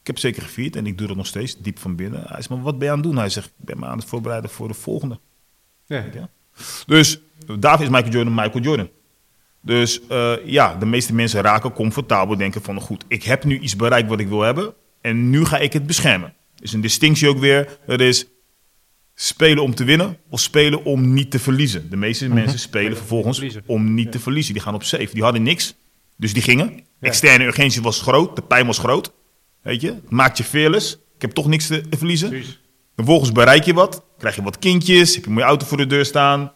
ik 0.00 0.06
heb 0.06 0.18
zeker 0.18 0.42
gevierd 0.42 0.76
en 0.76 0.86
ik 0.86 0.98
doe 0.98 1.06
dat 1.06 1.16
nog 1.16 1.26
steeds, 1.26 1.58
diep 1.58 1.78
van 1.78 1.96
binnen. 1.96 2.20
Hij 2.20 2.36
zegt, 2.36 2.48
maar 2.48 2.62
wat 2.62 2.78
ben 2.78 2.86
je 2.86 2.92
aan 2.92 2.98
het 2.98 3.06
doen? 3.06 3.16
Hij 3.16 3.28
zegt, 3.28 3.46
ik 3.46 3.64
ben 3.64 3.78
me 3.78 3.86
aan 3.86 3.98
het 3.98 4.08
voorbereiden 4.08 4.50
voor 4.50 4.68
de 4.68 4.74
volgende. 4.74 5.20
Ja. 5.86 6.28
Dus 6.86 7.20
daarvoor 7.58 7.84
is 7.84 7.90
Michael 7.90 8.12
Jordan 8.12 8.34
Michael 8.34 8.64
Jordan. 8.64 8.88
Dus 9.60 10.00
eh, 10.08 10.32
ja, 10.44 10.74
de 10.74 10.86
meeste 10.86 11.14
mensen 11.14 11.42
raken 11.42 11.72
comfortabel, 11.72 12.36
denken 12.36 12.62
van 12.62 12.80
goed, 12.80 13.04
ik 13.08 13.22
heb 13.22 13.44
nu 13.44 13.58
iets 13.58 13.76
bereikt 13.76 14.08
wat 14.08 14.20
ik 14.20 14.28
wil 14.28 14.40
hebben 14.40 14.74
en 15.00 15.30
nu 15.30 15.44
ga 15.44 15.58
ik 15.58 15.72
het 15.72 15.86
beschermen. 15.86 16.34
is 16.60 16.72
een 16.72 16.80
distinctie 16.80 17.28
ook 17.28 17.38
weer. 17.38 17.78
Dat 17.86 18.00
is 18.00 18.26
spelen 19.14 19.62
om 19.62 19.74
te 19.74 19.84
winnen 19.84 20.18
of 20.28 20.40
spelen 20.40 20.84
om 20.84 21.12
niet 21.12 21.30
te 21.30 21.38
verliezen. 21.38 21.90
De 21.90 21.96
meeste 21.96 22.28
mensen 22.28 22.58
spelen 22.58 22.96
vervolgens 22.96 23.58
om 23.66 23.94
niet 23.94 24.12
te 24.12 24.18
verliezen. 24.18 24.52
Die 24.54 24.62
gaan 24.62 24.74
op 24.74 24.82
safe. 24.82 25.08
Die 25.12 25.22
hadden 25.22 25.42
niks, 25.42 25.74
dus 26.16 26.32
die 26.32 26.42
gingen. 26.42 26.80
Externe 27.00 27.44
urgentie 27.44 27.82
was 27.82 28.00
groot, 28.00 28.36
de 28.36 28.42
pijn 28.42 28.66
was 28.66 28.78
groot. 28.78 29.12
Weet 29.62 29.80
je, 29.80 29.88
het 29.88 30.10
maakt 30.10 30.38
je 30.38 30.44
fearless. 30.44 30.92
Ik 30.92 31.22
heb 31.22 31.30
toch 31.30 31.46
niks 31.46 31.66
te 31.66 31.88
te 31.88 31.98
verliezen. 31.98 32.28
Precies. 32.28 32.60
Vervolgens 32.98 33.32
bereik 33.32 33.64
je 33.64 33.74
wat, 33.74 34.02
krijg 34.16 34.36
je 34.36 34.42
wat 34.42 34.58
kindjes, 34.58 35.14
heb 35.14 35.22
je 35.22 35.28
een 35.28 35.34
mooie 35.34 35.46
auto 35.46 35.66
voor 35.66 35.76
de 35.76 35.86
deur 35.86 36.04
staan. 36.04 36.52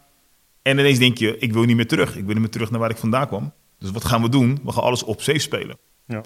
En 0.62 0.78
ineens 0.78 0.98
denk 0.98 1.18
je, 1.18 1.38
ik 1.38 1.52
wil 1.52 1.62
niet 1.62 1.76
meer 1.76 1.86
terug. 1.86 2.16
Ik 2.16 2.24
wil 2.24 2.32
niet 2.32 2.38
meer 2.38 2.50
terug 2.50 2.70
naar 2.70 2.80
waar 2.80 2.90
ik 2.90 2.96
vandaan 2.96 3.26
kwam. 3.26 3.52
Dus 3.78 3.90
wat 3.90 4.04
gaan 4.04 4.22
we 4.22 4.28
doen? 4.28 4.60
We 4.64 4.72
gaan 4.72 4.82
alles 4.82 5.02
op 5.02 5.22
safe 5.22 5.38
spelen. 5.38 5.78
Ja. 6.06 6.22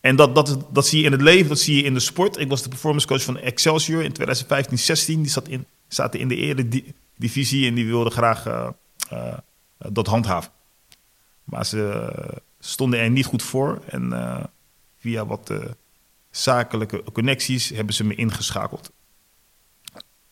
En 0.00 0.16
dat, 0.16 0.34
dat, 0.34 0.66
dat 0.70 0.86
zie 0.86 0.98
je 0.98 1.04
in 1.04 1.12
het 1.12 1.20
leven, 1.20 1.48
dat 1.48 1.58
zie 1.58 1.76
je 1.76 1.82
in 1.82 1.94
de 1.94 2.00
sport. 2.00 2.38
Ik 2.38 2.48
was 2.48 2.62
de 2.62 2.68
performance 2.68 3.06
coach 3.06 3.22
van 3.22 3.38
Excelsior 3.38 4.02
in 4.02 4.12
2015, 4.12 4.78
16. 4.78 5.22
Die 5.22 5.30
zat 5.30 5.48
in, 5.48 5.66
zaten 5.88 6.20
in 6.20 6.28
de 6.28 6.36
eredivisie 6.36 7.66
en 7.66 7.74
die 7.74 7.86
wilden 7.86 8.12
graag 8.12 8.46
eh, 8.46 8.68
eh, 9.08 9.38
dat 9.78 10.06
handhaven. 10.06 10.50
Maar 11.44 11.66
ze 11.66 12.12
stonden 12.60 13.00
er 13.00 13.10
niet 13.10 13.26
goed 13.26 13.42
voor. 13.42 13.82
En 13.86 14.12
eh, 14.12 14.44
via 14.98 15.26
wat 15.26 15.52
zakelijke 16.30 17.02
connecties 17.12 17.68
hebben 17.68 17.94
ze 17.94 18.04
me 18.04 18.14
ingeschakeld. 18.14 18.90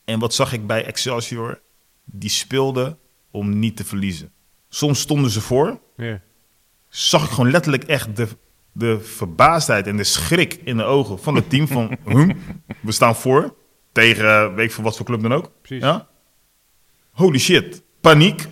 En 0.06 0.18
wat 0.18 0.34
zag 0.34 0.52
ik 0.52 0.66
bij 0.66 0.84
Excelsior? 0.84 1.60
Die 2.04 2.30
speelden 2.30 2.98
om 3.30 3.58
niet 3.58 3.76
te 3.76 3.84
verliezen. 3.84 4.32
Soms 4.68 5.00
stonden 5.00 5.30
ze 5.30 5.40
voor, 5.40 5.80
Ja. 5.96 6.20
zag 6.88 7.24
ik 7.24 7.30
gewoon 7.30 7.50
letterlijk 7.50 7.84
echt 7.84 8.16
de, 8.16 8.28
de 8.72 9.00
verbaasdheid 9.00 9.86
en 9.86 9.96
de 9.96 10.04
schrik 10.04 10.54
in 10.64 10.76
de 10.76 10.82
ogen 10.84 11.18
van 11.18 11.34
het 11.34 11.50
team. 11.50 11.68
Van, 11.68 11.96
hm, 12.04 12.32
we 12.80 12.92
staan 12.92 13.16
voor 13.16 13.54
tegen, 13.92 14.54
weet 14.54 14.66
ik 14.66 14.72
veel 14.72 14.84
wat 14.84 14.96
voor 14.96 15.06
club 15.06 15.22
dan 15.22 15.32
ook. 15.32 15.50
Precies. 15.62 15.82
Ja? 15.84 16.08
Holy 17.10 17.38
shit, 17.38 17.82
paniek. 18.00 18.46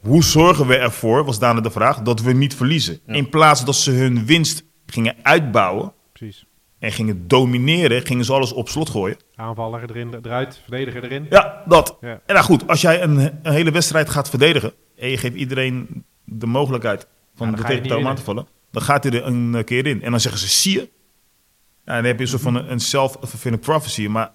Hoe 0.00 0.24
zorgen 0.24 0.66
we 0.66 0.76
ervoor, 0.76 1.24
was 1.24 1.38
daarna 1.38 1.60
de 1.60 1.70
vraag, 1.70 2.00
dat 2.02 2.20
we 2.20 2.32
niet 2.32 2.54
verliezen? 2.54 3.00
In 3.06 3.28
plaats 3.28 3.64
dat 3.64 3.76
ze 3.76 3.90
hun 3.90 4.26
winst 4.26 4.64
gingen 4.86 5.16
uitbouwen 5.22 5.92
Precies. 6.12 6.45
En 6.78 6.92
gingen 6.92 7.28
domineren, 7.28 8.06
gingen 8.06 8.24
ze 8.24 8.32
alles 8.32 8.52
op 8.52 8.68
slot 8.68 8.90
gooien. 8.90 9.16
Aanvaller 9.34 9.90
erin, 9.90 10.14
eruit, 10.22 10.60
verdediger 10.62 11.04
erin. 11.04 11.26
Ja, 11.30 11.62
dat. 11.66 11.96
Ja. 12.00 12.20
En 12.26 12.34
nou 12.34 12.46
goed, 12.46 12.68
als 12.68 12.80
jij 12.80 13.02
een, 13.02 13.18
een 13.42 13.52
hele 13.52 13.70
wedstrijd 13.70 14.10
gaat 14.10 14.28
verdedigen 14.28 14.72
en 14.96 15.08
je 15.08 15.16
geeft 15.16 15.34
iedereen 15.34 16.04
de 16.24 16.46
mogelijkheid 16.46 17.06
van 17.34 17.50
de 17.50 17.56
tegenpartij 17.56 17.96
niet 17.96 18.06
aan 18.06 18.16
te 18.16 18.22
vallen, 18.22 18.46
dan 18.70 18.82
gaat 18.82 19.04
hij 19.04 19.12
er 19.12 19.26
een 19.26 19.64
keer 19.64 19.86
in. 19.86 20.02
En 20.02 20.10
dan 20.10 20.20
zeggen 20.20 20.40
ze, 20.40 20.48
zie 20.48 20.72
je? 20.72 20.90
Ja, 21.84 21.94
dan 21.94 22.04
heb 22.04 22.16
je 22.16 22.22
een 22.22 22.28
soort 22.28 22.42
van 22.42 22.54
een, 22.54 22.70
een 22.70 22.80
self-fulfilling 22.80 23.62
prophecy. 23.62 24.06
Maar 24.06 24.32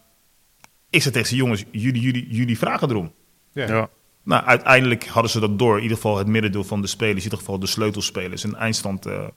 ik 0.89 1.01
zei 1.01 1.13
tegen 1.13 1.30
ze, 1.30 1.36
jongens, 1.36 1.63
jullie, 1.71 2.01
jullie, 2.01 2.27
jullie 2.30 2.58
vragen 2.58 2.89
erom. 2.89 3.13
Ja. 3.51 3.67
Ja. 3.67 3.89
Nou, 4.23 4.43
uiteindelijk 4.43 5.08
hadden 5.08 5.32
ze 5.32 5.39
dat 5.39 5.60
door. 5.60 5.75
In 5.75 5.82
ieder 5.82 5.97
geval 5.97 6.17
het 6.17 6.27
middendeel 6.27 6.63
van 6.63 6.82
de 6.82 6.88
spelers, 6.88 7.17
in 7.17 7.23
ieder 7.23 7.38
geval 7.38 7.60
de 7.60 7.67
sleutelspelers. 7.67 8.43
En 8.43 8.56
eindstand 8.56 9.06
eh, 9.06 9.27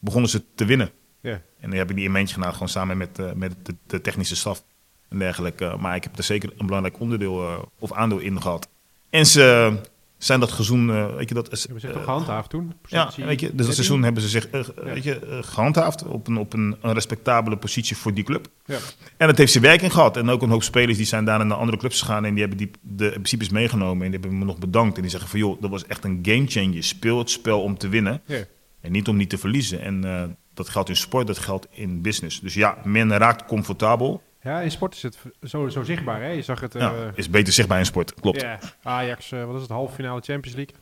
begonnen 0.00 0.30
ze 0.30 0.42
te 0.54 0.64
winnen. 0.64 0.90
Ja. 1.20 1.32
En 1.32 1.70
dan 1.70 1.78
heb 1.78 1.90
ik 1.90 1.96
die 1.96 2.10
in 2.10 2.28
gedaan, 2.28 2.52
gewoon 2.52 2.68
samen 2.68 2.96
met, 2.96 3.18
eh, 3.18 3.32
met 3.32 3.54
de, 3.62 3.74
de 3.86 4.00
technische 4.00 4.36
staf 4.36 4.64
en 5.08 5.18
dergelijke. 5.18 5.64
Eh, 5.64 5.76
maar 5.76 5.96
ik 5.96 6.02
heb 6.02 6.18
er 6.18 6.24
zeker 6.24 6.52
een 6.56 6.66
belangrijk 6.66 7.00
onderdeel 7.00 7.42
eh, 7.42 7.58
of 7.78 7.92
aandeel 7.92 8.18
in 8.18 8.42
gehad. 8.42 8.68
En 9.10 9.26
ze 9.26 9.78
zijn 10.24 10.40
dat 10.40 10.50
seizoen, 10.50 10.90
eh, 10.90 11.14
weet 11.16 11.28
je, 11.28 11.34
dat 11.34 11.52
is... 11.52 11.62
Hebben 11.62 11.80
ze 11.80 11.90
toch 11.90 12.04
gehandhaafd 12.04 12.50
toen? 12.50 12.72
ja, 12.86 13.10
weet 13.16 13.40
je, 13.40 13.46
dus 13.46 13.56
dat 13.56 13.66
13? 13.66 13.74
seizoen 13.74 14.02
hebben 14.02 14.22
ze 14.22 14.28
zich 14.28 14.48
weet 14.74 15.04
je, 15.04 15.18
eh, 15.18 15.38
gehandhaafd 15.40 16.04
op, 16.04 16.28
een, 16.28 16.36
op 16.36 16.52
een, 16.52 16.76
een 16.80 16.92
respectabele 16.92 17.56
positie 17.56 17.96
voor 17.96 18.14
die 18.14 18.24
club. 18.24 18.48
Ja. 18.64 18.78
En 19.16 19.26
dat 19.26 19.38
heeft 19.38 19.52
zijn 19.52 19.64
werking 19.64 19.92
gehad. 19.92 20.16
En 20.16 20.28
ook 20.28 20.42
een 20.42 20.50
hoop 20.50 20.62
spelers 20.62 20.96
die 20.96 21.06
zijn 21.06 21.24
daarna 21.24 21.44
naar 21.44 21.56
andere 21.56 21.78
clubs 21.78 22.00
gegaan 22.00 22.24
en 22.24 22.30
die 22.30 22.40
hebben 22.40 22.58
die, 22.58 22.70
de 22.80 23.10
principes 23.10 23.48
meegenomen 23.48 24.04
en 24.04 24.10
die 24.10 24.20
hebben 24.20 24.38
me 24.38 24.44
nog 24.44 24.58
bedankt. 24.58 24.96
En 24.96 25.02
die 25.02 25.10
zeggen 25.10 25.30
van 25.30 25.38
joh, 25.38 25.60
dat 25.60 25.70
was 25.70 25.86
echt 25.86 26.04
een 26.04 26.18
game 26.22 26.46
changer. 26.46 26.84
Speel 26.84 27.18
het 27.18 27.30
spel 27.30 27.62
om 27.62 27.78
te 27.78 27.88
winnen 27.88 28.22
Ja. 28.26 28.44
En 28.80 28.92
niet 28.92 29.08
om 29.08 29.16
niet 29.16 29.30
te 29.30 29.38
verliezen. 29.38 29.80
En 29.80 30.04
eh, 30.04 30.24
dat 30.54 30.68
geldt 30.68 30.88
in 30.88 30.96
sport, 30.96 31.26
dat 31.26 31.38
geldt 31.38 31.66
in 31.70 32.02
business. 32.02 32.40
Dus 32.40 32.54
ja, 32.54 32.78
men 32.84 33.16
raakt 33.16 33.44
comfortabel. 33.44 34.22
ja, 34.42 34.60
in 34.60 34.70
sport 34.70 34.94
is 34.94 35.02
het 35.02 35.18
zo, 35.42 35.68
zo 35.68 35.82
zichtbaar. 35.82 36.20
Hè? 36.22 36.28
Je 36.28 36.42
zag 36.42 36.60
het... 36.60 36.74
eh, 36.74 36.80
Ja, 36.82 37.10
is 37.14 37.30
beter 37.30 37.52
zichtbaar 37.52 37.78
in 37.78 37.86
sport, 37.86 38.14
klopt. 38.14 38.40
Ja, 38.40 38.58
Ajax, 38.82 39.32
eh, 39.32 39.44
wat 39.44 39.54
is 39.54 39.60
het, 39.62 39.70
halve 39.70 39.94
finale 39.94 40.20
Champions 40.20 40.56
League. 40.56 40.74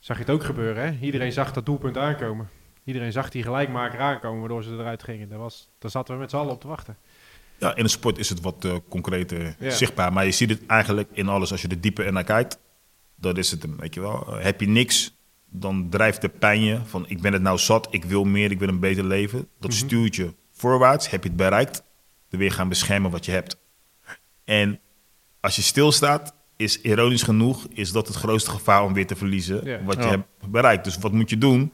Zag 0.00 0.16
je 0.16 0.22
het 0.22 0.32
ook 0.32 0.44
gebeuren, 0.44 0.84
hè? 0.84 0.98
Iedereen 1.06 1.32
zag 1.32 1.52
dat 1.52 1.66
doelpunt 1.66 1.96
aankomen. 1.96 2.48
Iedereen 2.84 3.12
zag 3.12 3.30
die 3.30 3.42
gelijkmaker 3.42 4.00
aankomen, 4.00 4.40
waardoor 4.40 4.62
ze 4.62 4.70
eruit 4.70 5.02
gingen. 5.02 5.28
Daar, 5.28 5.38
was, 5.38 5.68
daar 5.78 5.90
zaten 5.90 6.14
we 6.14 6.20
met 6.20 6.30
z'n 6.30 6.36
allen 6.36 6.52
op 6.52 6.60
te 6.60 6.68
wachten. 6.68 6.96
Ja, 7.58 7.74
in 7.76 7.82
de 7.82 7.88
sport 7.90 8.18
is 8.18 8.28
het 8.28 8.40
wat 8.40 8.64
eh, 8.64 8.74
concreter 8.88 9.56
zichtbaar. 9.58 10.12
Maar 10.12 10.24
je 10.24 10.30
ziet 10.30 10.50
het 10.50 10.66
eigenlijk 10.66 11.08
in 11.12 11.28
alles. 11.28 11.50
Als 11.52 11.62
je 11.62 11.68
er 11.68 11.80
dieper 11.80 12.06
in 12.06 12.12
naar 12.12 12.24
kijkt, 12.24 12.58
dat 13.14 13.38
is 13.38 13.50
het 13.50 13.62
hem, 13.62 13.76
weet 13.76 13.94
je 13.94 14.00
wel. 14.00 14.26
Heb 14.38 14.60
je 14.60 14.68
niks, 14.68 15.14
dan 15.50 15.88
drijft 15.90 16.20
de 16.20 16.28
pijn 16.28 16.62
je 16.62 16.78
van 16.84 17.04
ik 17.08 17.20
ben 17.20 17.32
het 17.32 17.42
nou 17.42 17.58
zat, 17.58 17.88
ik 17.90 18.04
wil 18.04 18.24
meer, 18.24 18.50
ik 18.50 18.58
wil 18.58 18.68
een 18.68 18.80
beter 18.80 19.04
leven. 19.04 19.48
Dat 19.60 19.72
stuurt 19.74 20.16
je 20.16 20.34
voorwaarts. 20.52 21.10
Heb 21.10 21.22
je 21.22 21.28
het 21.28 21.38
bereikt, 21.38 21.82
dan 22.28 22.40
weer 22.40 22.52
gaan 22.52 22.68
beschermen 22.68 23.10
wat 23.10 23.24
je 23.24 23.32
hebt. 23.32 23.56
En 24.44 24.80
als 25.40 25.56
je 25.56 25.62
stilstaat, 25.62 26.34
is 26.56 26.80
ironisch 26.80 27.22
genoeg, 27.22 27.66
is 27.72 27.92
dat 27.92 28.06
het 28.06 28.16
grootste 28.16 28.50
gevaar 28.50 28.84
om 28.84 28.92
weer 28.92 29.06
te 29.06 29.16
verliezen 29.16 29.64
wat 29.84 29.94
je 29.96 30.02
hebt 30.10 30.50
bereikt. 30.50 30.84
Dus 30.84 30.98
wat 30.98 31.12
moet 31.12 31.30
je 31.30 31.38
doen? 31.38 31.72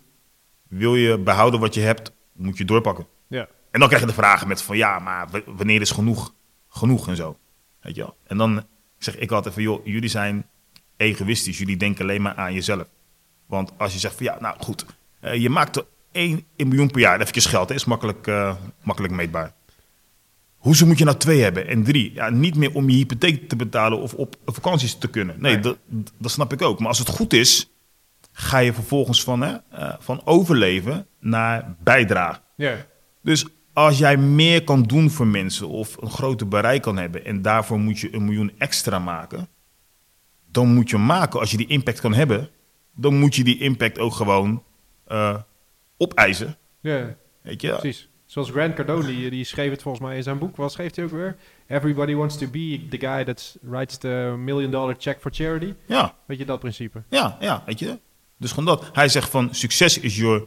Wil 0.68 0.94
je 0.96 1.18
behouden 1.18 1.60
wat 1.60 1.74
je 1.74 1.80
hebt, 1.80 2.12
moet 2.32 2.58
je 2.58 2.64
doorpakken. 2.64 3.06
Ja, 3.28 3.48
En 3.70 3.78
dan 3.80 3.88
krijg 3.88 4.02
je 4.02 4.08
de 4.08 4.14
vragen 4.16 4.48
met 4.48 4.62
van 4.62 4.76
ja, 4.76 4.98
maar 4.98 5.28
w- 5.30 5.40
wanneer 5.56 5.80
is 5.80 5.90
genoeg 5.90 6.34
genoeg 6.68 7.08
en 7.08 7.16
zo. 7.16 7.38
Weet 7.80 7.94
je 7.94 8.00
wel? 8.00 8.16
En 8.26 8.36
dan 8.36 8.64
zeg 8.98 9.16
ik 9.16 9.30
altijd 9.30 9.54
van 9.54 9.62
joh, 9.62 9.86
jullie 9.86 10.08
zijn 10.08 10.46
egoïstisch. 10.96 11.58
Jullie 11.58 11.76
denken 11.76 12.02
alleen 12.02 12.22
maar 12.22 12.34
aan 12.34 12.54
jezelf. 12.54 12.86
Want 13.46 13.72
als 13.76 13.92
je 13.92 13.98
zegt 13.98 14.14
van 14.14 14.26
ja, 14.26 14.36
nou 14.40 14.56
goed, 14.58 14.86
eh, 15.20 15.34
je 15.34 15.50
maakt 15.50 15.76
er 15.76 15.84
1 16.12 16.46
miljoen 16.56 16.90
per 16.90 17.00
jaar. 17.00 17.20
Even 17.20 17.42
geld, 17.42 17.68
hè, 17.68 17.74
is 17.74 17.84
makkelijk, 17.84 18.26
eh, 18.26 18.54
makkelijk 18.82 19.14
meetbaar. 19.14 19.54
Hoezo 20.56 20.86
moet 20.86 20.98
je 20.98 21.04
nou 21.04 21.16
twee 21.16 21.42
hebben 21.42 21.66
en 21.66 21.84
drie? 21.84 22.12
Ja, 22.12 22.30
niet 22.30 22.56
meer 22.56 22.74
om 22.74 22.90
je 22.90 22.96
hypotheek 22.96 23.48
te 23.48 23.56
betalen 23.56 23.98
of 23.98 24.14
op 24.14 24.36
vakanties 24.44 24.94
te 24.94 25.08
kunnen. 25.08 25.36
Nee, 25.40 25.52
Nee. 25.52 25.62
Dat, 25.62 25.78
dat 26.18 26.30
snap 26.30 26.52
ik 26.52 26.62
ook. 26.62 26.78
Maar 26.78 26.88
als 26.88 26.98
het 26.98 27.08
goed 27.08 27.32
is, 27.32 27.70
ga 28.32 28.58
je 28.58 28.72
vervolgens 28.72 29.22
van, 29.22 29.40
hè, 29.40 29.56
eh, 29.70 29.94
van 29.98 30.20
overleven 30.24 31.06
naar 31.20 31.76
bijdragen. 31.82 32.42
ja, 32.56 32.86
Dus 33.22 33.46
als 33.72 33.98
jij 33.98 34.16
meer 34.16 34.64
kan 34.64 34.82
doen 34.82 35.10
voor 35.10 35.26
mensen 35.26 35.68
of 35.68 35.96
een 36.00 36.10
groter 36.10 36.48
bereik 36.48 36.82
kan 36.82 36.96
hebben 36.96 37.24
en 37.24 37.42
daarvoor 37.42 37.78
moet 37.78 37.98
je 37.98 38.14
een 38.14 38.24
miljoen 38.24 38.52
extra 38.58 38.98
maken, 38.98 39.48
dan 40.50 40.74
moet 40.74 40.90
je 40.90 40.96
maken. 40.96 41.40
Als 41.40 41.50
je 41.50 41.56
die 41.56 41.66
impact 41.66 42.00
kan 42.00 42.14
hebben, 42.14 42.48
dan 42.96 43.18
moet 43.18 43.34
je 43.34 43.44
die 43.44 43.58
impact 43.58 43.98
ook 43.98 44.12
gewoon 44.12 44.62
eh, 45.06 45.36
opeisen. 45.96 46.56
ja, 46.80 47.16
Weet 47.42 47.60
je? 47.60 47.68
precies. 47.76 48.08
Zoals 48.26 48.50
Grant 48.50 48.74
Cardone, 48.74 49.06
die, 49.06 49.30
die 49.30 49.44
schreef 49.44 49.70
het 49.70 49.82
volgens 49.82 50.04
mij 50.04 50.16
in 50.16 50.22
zijn 50.22 50.38
boek. 50.38 50.56
Wat 50.56 50.72
schreef 50.72 50.94
hij 50.94 51.04
ook 51.04 51.10
weer? 51.10 51.36
Everybody 51.68 52.14
wants 52.14 52.38
to 52.38 52.46
be 52.46 52.86
the 52.90 52.98
guy 52.98 53.24
that 53.24 53.56
writes 53.62 53.96
the 53.98 54.34
million 54.38 54.70
dollar 54.70 54.94
check 54.98 55.20
for 55.20 55.30
charity. 55.34 55.74
Ja, 55.86 56.14
Weet 56.26 56.38
je 56.38 56.44
dat 56.44 56.58
principe? 56.60 57.02
ja, 57.10 57.36
ja, 57.40 57.62
weet 57.66 57.78
je. 57.78 57.98
Dus 58.38 58.50
gewoon 58.50 58.64
dat. 58.64 58.90
Hij 58.92 59.08
zegt 59.08 59.30
van 59.30 59.54
succes 59.54 59.98
is 59.98 60.16
your 60.16 60.46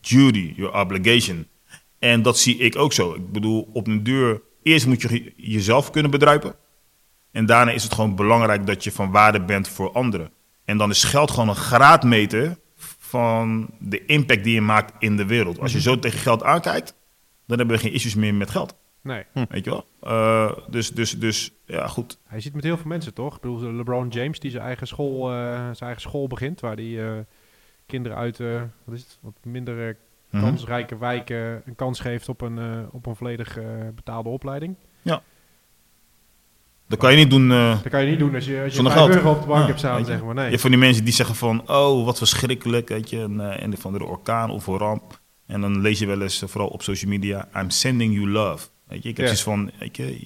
duty, 0.00 0.52
your 0.56 0.80
obligation. 0.80 1.46
En 1.98 2.22
dat 2.22 2.38
zie 2.38 2.56
ik 2.56 2.76
ook 2.76 2.92
zo. 2.92 3.14
Ik 3.14 3.32
bedoel, 3.32 3.68
op 3.72 3.86
een 3.86 4.02
deur, 4.02 4.42
eerst 4.62 4.86
moet 4.86 5.02
je 5.02 5.32
jezelf 5.36 5.90
kunnen 5.90 6.10
bedruipen. 6.10 6.54
En 7.32 7.46
daarna 7.46 7.70
is 7.72 7.82
het 7.82 7.94
gewoon 7.94 8.14
belangrijk 8.14 8.66
dat 8.66 8.84
je 8.84 8.92
van 8.92 9.10
waarde 9.10 9.40
bent 9.44 9.68
voor 9.68 9.92
anderen. 9.92 10.30
En 10.70 10.76
dan 10.76 10.90
is 10.90 11.04
geld 11.04 11.30
gewoon 11.30 11.48
een 11.48 11.54
graadmeter 11.54 12.58
van 12.98 13.70
de 13.78 14.04
impact 14.04 14.44
die 14.44 14.54
je 14.54 14.60
maakt 14.60 14.92
in 14.98 15.16
de 15.16 15.26
wereld. 15.26 15.60
Als 15.60 15.72
je 15.72 15.80
zo 15.80 15.98
tegen 15.98 16.18
geld 16.18 16.42
aankijkt, 16.42 16.94
dan 17.46 17.58
hebben 17.58 17.76
we 17.76 17.82
geen 17.82 17.92
issues 17.92 18.14
meer 18.14 18.34
met 18.34 18.50
geld. 18.50 18.74
Nee. 19.02 19.24
Weet 19.48 19.64
je 19.64 19.70
wel? 19.70 19.86
Eh, 20.00 20.52
dus, 20.68 20.90
dus, 20.90 21.18
dus, 21.18 21.50
ja, 21.64 21.86
goed. 21.86 22.18
Hij 22.26 22.40
ziet 22.40 22.54
met 22.54 22.64
heel 22.64 22.76
veel 22.76 22.86
mensen, 22.86 23.14
toch? 23.14 23.34
Ik 23.34 23.40
bedoel, 23.40 23.72
LeBron 23.72 24.08
James, 24.08 24.40
die 24.40 24.50
zijn 24.50 24.62
eigen 24.64 24.86
school, 24.86 25.30
eh, 25.30 25.36
zijn 25.54 25.76
eigen 25.78 26.00
school 26.00 26.26
begint, 26.26 26.60
waar 26.60 26.76
die 26.76 27.02
eh, 27.02 27.12
kinderen 27.86 28.18
uit 28.18 28.40
eh, 28.40 28.62
wat 28.84 28.94
is 28.94 29.00
het, 29.00 29.18
wat 29.20 29.34
minder 29.42 29.96
Mhm. 30.30 30.42
kansrijke 30.44 30.98
wijken 30.98 31.62
een 31.64 31.74
kans 31.74 32.00
geeft 32.00 32.28
op 32.28 32.40
een, 32.40 32.88
op 32.90 33.06
een 33.06 33.16
volledig 33.16 33.56
eh, 33.58 33.64
betaalde 33.94 34.28
opleiding. 34.28 34.76
Dat 36.90 36.98
kan 36.98 37.10
je 37.12 37.16
niet 37.16 37.30
doen. 37.30 37.50
eh, 37.52 37.82
Dat 37.82 37.92
kan 37.92 38.04
je 38.04 38.10
niet 38.10 38.18
doen 38.18 38.34
als 38.34 38.44
je, 38.44 38.56
als 38.58 38.68
je 38.68 38.74
Zonder 38.74 38.92
5 38.92 39.04
geld. 39.04 39.16
euro 39.16 39.30
op 39.34 39.40
de 39.40 39.46
bank 39.46 39.60
Ja, 39.60 39.66
hebt 39.66 39.78
staan, 39.78 40.04
zeg 40.04 40.22
maar. 40.22 40.34
Nee. 40.34 40.44
Je 40.44 40.50
hebt 40.50 40.62
van 40.62 40.70
die 40.70 40.80
mensen 40.80 41.04
die 41.04 41.12
zeggen 41.12 41.34
van, 41.34 41.68
oh, 41.70 42.04
wat 42.04 42.18
verschrikkelijk, 42.18 42.88
weet 42.88 43.10
je, 43.10 43.18
een, 43.18 43.40
eh, 43.40 43.62
een 43.62 43.76
van 43.78 43.92
de 43.92 44.04
orkaan 44.04 44.50
of 44.50 44.66
een 44.66 44.78
ramp. 44.78 45.20
En 45.46 45.60
dan 45.60 45.80
lees 45.80 45.98
je 45.98 46.06
wel 46.06 46.22
eens, 46.22 46.42
eh, 46.42 46.48
vooral 46.48 46.68
op 46.68 46.82
social 46.82 47.10
media, 47.10 47.48
I'm 47.56 47.70
sending 47.70 48.14
you 48.14 48.28
love. 48.28 48.66
Weet 48.88 49.02
je, 49.02 49.08
ik 49.08 49.16
heb 49.16 49.26
Ja. 49.26 49.34
van, 49.34 49.70
weet 49.78 49.96
je, 49.96 50.16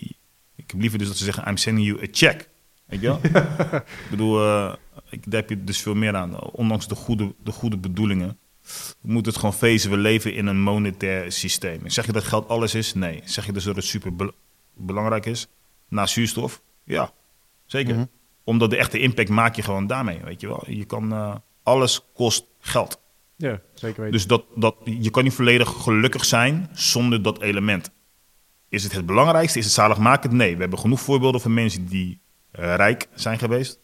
ik 0.57 0.71
heb 0.71 0.81
liever 0.81 0.99
dus 0.99 1.09
dat 1.09 1.17
ze 1.17 1.25
zeggen, 1.25 1.49
I'm 1.49 1.57
sending 1.57 1.87
you 1.87 2.03
a 2.03 2.07
check. 2.13 2.49
Weet 2.87 3.01
je 3.01 3.07
wel? 3.07 3.21
ik 4.05 4.11
bedoel, 4.11 4.41
eh, 4.43 4.73
ik, 5.11 5.31
daar 5.31 5.41
heb 5.41 5.49
je 5.49 5.65
dus 5.65 5.79
veel 5.83 5.95
meer 5.95 6.15
aan. 6.17 6.41
Ondanks 6.41 6.89
de 6.89 6.95
goede, 6.95 7.35
de 7.45 7.53
goede 7.53 7.77
bedoelingen, 7.77 8.39
moet 9.01 9.27
het 9.27 9.37
gewoon 9.37 9.55
feesten. 9.55 9.91
We 9.91 9.97
leven 9.97 10.35
in 10.35 10.47
een 10.47 10.61
monetair 10.61 11.33
systeem. 11.33 11.89
Zeg 11.89 12.07
je 12.07 12.13
dat 12.13 12.25
geld 12.25 12.49
alles 12.49 12.75
is? 12.75 12.95
Nee. 12.95 13.21
Zeg 13.25 13.47
je 13.47 13.53
dus 13.53 13.65
dat 13.65 13.77
het 13.77 13.85
super 13.85 14.17
bel- 14.17 14.33
belangrijk 14.77 15.27
is, 15.27 15.47
na 15.95 16.07
zuurstof, 16.07 16.63
ja, 16.85 17.13
zeker. 17.67 17.95
Mhm. 17.95 18.05
Omdat 18.45 18.71
de 18.71 18.77
echte 18.77 18.99
impact 18.99 19.29
maak 19.29 19.57
je 19.57 19.63
gewoon 19.63 19.87
daarmee, 19.87 20.21
weet 20.25 20.41
je 20.41 20.47
wel. 20.47 20.65
Je 20.67 20.85
kan, 20.85 21.13
eh, 21.13 21.35
alles 21.63 22.01
kost 22.15 22.45
geld. 22.59 23.01
Ja, 23.37 23.61
zeker 23.75 24.01
weten. 24.01 24.13
Dus 24.13 24.27
dat, 24.27 24.45
dat, 24.55 24.77
je 24.85 25.11
kan 25.11 25.25
niet 25.25 25.35
volledig 25.35 25.69
gelukkig 25.69 26.25
zijn 26.25 26.69
zonder 26.73 27.23
dat 27.23 27.41
element. 27.41 27.91
Is 28.69 28.83
het 28.83 28.93
het 28.93 29.07
belangrijkste? 29.07 29.59
Is 29.59 29.65
het 29.65 29.75
zaligmakend? 29.75 30.33
Nee, 30.33 30.55
we 30.55 30.61
hebben 30.61 30.79
genoeg 30.79 31.01
voorbeelden 31.01 31.41
van 31.41 31.55
mensen 31.55 31.87
die 31.87 32.21
eh, 32.51 32.75
rijk 32.75 33.09
zijn 33.15 33.39
geweest 33.39 33.81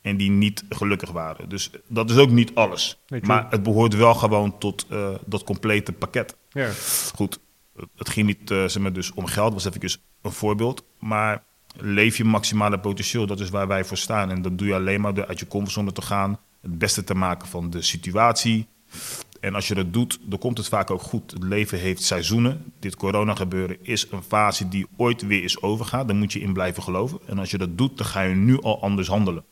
en 0.00 0.16
die 0.16 0.30
niet 0.30 0.64
gelukkig 0.68 1.10
waren. 1.10 1.48
Dus 1.48 1.70
dat 1.88 2.10
is 2.10 2.16
ook 2.16 2.30
niet 2.30 2.54
alles. 2.54 3.00
Nee, 3.06 3.20
maar 3.22 3.50
het 3.50 3.62
behoort 3.62 3.94
wel 3.94 4.14
gewoon 4.14 4.58
tot 4.58 4.86
eh, 4.90 5.14
dat 5.26 5.44
complete 5.44 5.92
pakket. 5.92 6.36
ja. 6.52 6.70
Goed, 7.14 7.38
het 7.96 8.08
ging 8.08 8.26
niet 8.26 8.50
eh, 8.50 8.64
zeg 8.64 8.82
maar, 8.82 8.92
dus 8.92 9.12
om 9.12 9.26
geld, 9.26 9.52
was 9.52 9.64
even 9.64 10.00
een 10.22 10.32
voorbeeld. 10.32 10.84
Maar 10.98 11.44
leef 11.76 12.16
je 12.16 12.24
maximale 12.24 12.78
potentieel, 12.78 13.26
dat 13.26 13.40
is 13.40 13.50
waar 13.50 13.68
wij 13.68 13.84
voor 13.84 13.96
staan. 13.96 14.30
En 14.30 14.42
dat 14.42 14.58
doe 14.58 14.66
je 14.66 14.74
alleen 14.74 15.00
maar 15.00 15.14
door 15.14 15.26
uit 15.26 15.38
je 15.38 15.46
comfortzone 15.46 15.92
te 15.92 16.02
gaan, 16.02 16.38
het 16.60 16.78
beste 16.78 17.04
te 17.04 17.14
maken 17.14 17.48
van 17.48 17.70
de 17.70 17.82
situatie. 17.82 18.66
En 19.40 19.54
als 19.54 19.68
je 19.68 19.74
dat 19.74 19.92
doet, 19.92 20.18
dan 20.22 20.38
komt 20.38 20.58
het 20.58 20.68
vaak 20.68 20.90
ook 20.90 21.02
goed. 21.02 21.30
Het 21.30 21.42
leven 21.42 21.78
heeft 21.78 22.02
seizoenen. 22.02 22.72
Dit 22.78 22.96
corona 22.96 23.34
gebeuren 23.34 23.76
is 23.82 24.06
een 24.10 24.22
fase 24.22 24.68
die 24.68 24.86
ooit 24.96 25.26
weer 25.26 25.42
is 25.42 25.62
overgaan. 25.62 26.06
Daar 26.06 26.16
moet 26.16 26.32
je 26.32 26.40
in 26.40 26.52
blijven 26.52 26.82
geloven. 26.82 27.18
En 27.26 27.38
als 27.38 27.50
je 27.50 27.58
dat 27.58 27.78
doet, 27.78 27.96
dan 27.96 28.06
ga 28.06 28.20
je 28.20 28.34
nu 28.34 28.60
al 28.60 28.82
anders 28.82 29.08
handelen. 29.08 29.44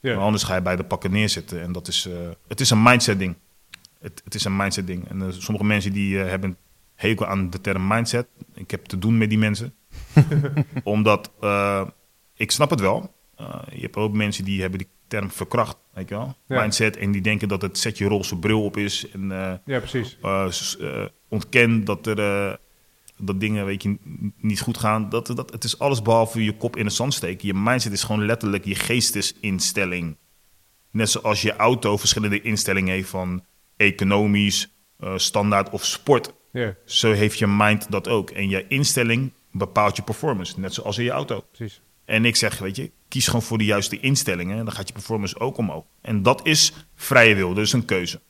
Ja. 0.00 0.14
Maar 0.14 0.24
anders 0.24 0.42
ga 0.42 0.54
je 0.54 0.62
bij 0.62 0.76
de 0.76 0.84
pakken 0.84 1.10
neerzitten. 1.10 1.62
En 1.62 1.72
dat 1.72 1.88
is, 1.88 2.06
eh, 2.06 2.28
het 2.48 2.60
is 2.60 2.70
een 2.70 2.82
mindset 2.82 3.18
ding. 3.18 3.34
Het, 4.00 4.20
het 4.24 4.34
is 4.34 4.44
een 4.44 4.56
mindset 4.56 4.86
ding. 4.86 5.08
En 5.08 5.22
eh, 5.22 5.28
sommige 5.30 5.66
mensen 5.66 5.92
die 5.92 6.22
eh, 6.22 6.28
hebben 6.28 6.56
hekel 6.94 7.26
aan 7.26 7.50
de 7.50 7.60
term 7.60 7.86
mindset. 7.86 8.26
Ik 8.54 8.70
heb 8.70 8.84
te 8.84 8.98
doen 8.98 9.18
met 9.18 9.28
die 9.28 9.38
mensen. 9.38 9.74
Omdat, 10.84 11.32
eh, 11.40 11.86
ik 12.34 12.50
snap 12.50 12.70
het 12.70 12.80
wel. 12.80 13.14
Eh, 13.36 13.60
je 13.72 13.80
hebt 13.80 13.96
ook 13.96 14.12
mensen 14.12 14.44
die 14.44 14.60
hebben 14.60 14.78
die 14.78 14.88
term 15.08 15.30
verkracht, 15.30 15.76
weet 15.94 16.08
je 16.08 16.14
wel. 16.14 16.36
Ja. 16.46 16.60
Mindset. 16.60 16.96
En 16.96 17.12
die 17.12 17.20
denken 17.20 17.48
dat 17.48 17.62
het 17.62 17.78
zet 17.78 17.98
je 17.98 18.08
roze 18.08 18.38
bril 18.38 18.64
op 18.64 18.76
is. 18.76 19.10
En 19.10 19.32
eh, 19.32 19.52
ja, 19.64 19.78
precies. 19.78 20.18
ontken 21.28 21.84
dat 21.84 22.06
er 22.06 22.58
dat 23.22 23.40
dingen 23.40 23.64
weet 23.64 23.82
je, 23.82 23.96
niet 24.36 24.60
goed 24.60 24.78
gaan. 24.78 25.08
Dat, 25.08 25.26
dat, 25.26 25.52
het 25.52 25.64
is 25.64 25.78
alles 25.78 26.02
behalve 26.02 26.44
je 26.44 26.56
kop 26.56 26.76
in 26.76 26.84
de 26.84 26.90
zand 26.90 27.14
steken. 27.14 27.46
Je 27.46 27.54
mindset 27.54 27.92
is 27.92 28.02
gewoon 28.02 28.24
letterlijk 28.26 28.64
je 28.64 28.74
geestesinstelling. 28.74 30.16
Net 30.90 31.10
zoals 31.10 31.42
je 31.42 31.56
auto 31.56 31.96
verschillende 31.96 32.40
instellingen 32.40 32.94
heeft 32.94 33.08
van 33.08 33.44
economisch, 33.76 34.74
standaard 35.16 35.70
of 35.70 35.84
sport. 35.84 36.32
Ja, 36.52 36.74
Zo 36.84 37.12
heeft 37.12 37.38
je 37.38 37.46
mind 37.46 37.90
dat 37.90 38.08
ook. 38.08 38.30
En 38.30 38.48
je 38.48 38.66
instelling 38.68 39.32
bepaalt 39.52 39.96
je 39.96 40.02
performance. 40.02 40.60
Net 40.60 40.74
zoals 40.74 40.98
in 40.98 41.04
je 41.04 41.10
auto. 41.10 41.44
precies. 41.52 41.80
En 42.04 42.24
ik 42.24 42.36
zeg, 42.36 42.58
weet 42.58 42.76
je, 42.76 42.90
kies 43.08 43.26
gewoon 43.26 43.42
voor 43.42 43.58
de 43.58 43.64
juiste 43.64 44.00
instellingen. 44.00 44.58
En 44.58 44.64
dan 44.64 44.74
gaat 44.74 44.86
je 44.86 44.94
performance 44.94 45.40
ook 45.40 45.56
omhoog. 45.56 45.84
En 46.00 46.22
dat 46.22 46.46
is 46.46 46.72
vrije 46.94 47.34
wil, 47.34 47.54
dus 47.54 47.72
een 47.72 47.84
keuze. 47.84 48.20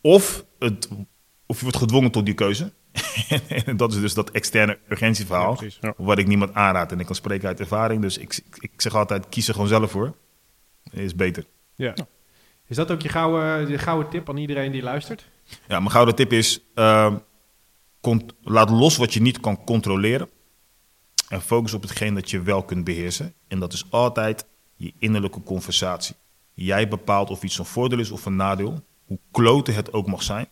Of, 0.00 0.44
het, 0.58 0.88
of 1.46 1.56
je 1.56 1.62
wordt 1.62 1.78
gedwongen 1.78 2.10
tot 2.10 2.24
die 2.24 2.34
keuze. 2.34 2.72
en 3.66 3.76
dat 3.76 3.92
is 3.92 4.00
dus 4.00 4.14
dat 4.14 4.30
externe 4.30 4.78
urgentieverhaal. 4.88 5.50
Ja, 5.50 5.56
precies. 5.56 5.78
Ja. 5.80 5.94
wat 5.96 6.18
ik 6.18 6.26
niemand 6.26 6.54
aanraad. 6.54 6.92
En 6.92 7.00
ik 7.00 7.06
kan 7.06 7.14
spreken 7.14 7.48
uit 7.48 7.60
ervaring. 7.60 8.02
Dus 8.02 8.18
ik, 8.18 8.36
ik, 8.36 8.56
ik 8.60 8.80
zeg 8.80 8.94
altijd, 8.94 9.28
kies 9.28 9.48
er 9.48 9.54
gewoon 9.54 9.68
zelf 9.68 9.90
voor. 9.90 10.14
Is 10.90 11.14
beter. 11.14 11.44
Ja. 11.74 11.94
Is 12.66 12.76
dat 12.76 12.90
ook 12.90 13.02
je 13.02 13.08
gouden, 13.08 13.68
je 13.68 13.78
gouden 13.78 14.10
tip 14.10 14.28
aan 14.28 14.36
iedereen 14.36 14.72
die 14.72 14.82
luistert? 14.82 15.28
Ja, 15.68 15.78
mijn 15.78 15.90
gouden 15.90 16.14
tip 16.14 16.32
is: 16.32 16.60
ehm, 16.74 17.16
laat 18.42 18.70
los 18.70 18.96
wat 18.96 19.14
je 19.14 19.20
niet 19.20 19.40
kan 19.40 19.64
controleren. 19.64 20.28
En 21.34 21.42
focus 21.42 21.74
op 21.74 21.82
hetgeen 21.82 22.14
dat 22.14 22.30
je 22.30 22.42
wel 22.42 22.62
kunt 22.62 22.84
beheersen. 22.84 23.34
En 23.48 23.58
dat 23.58 23.72
is 23.72 23.90
altijd 23.90 24.46
je 24.76 24.92
innerlijke 24.98 25.42
conversatie. 25.42 26.16
Jij 26.52 26.88
bepaalt 26.88 27.30
of 27.30 27.42
iets 27.42 27.58
een 27.58 27.64
voordeel 27.64 27.98
is 27.98 28.10
of 28.10 28.26
een 28.26 28.36
nadeel. 28.36 28.84
Hoe 29.04 29.18
kloten 29.30 29.74
het 29.74 29.92
ook 29.92 30.06
mag 30.06 30.22
zijn. 30.22 30.48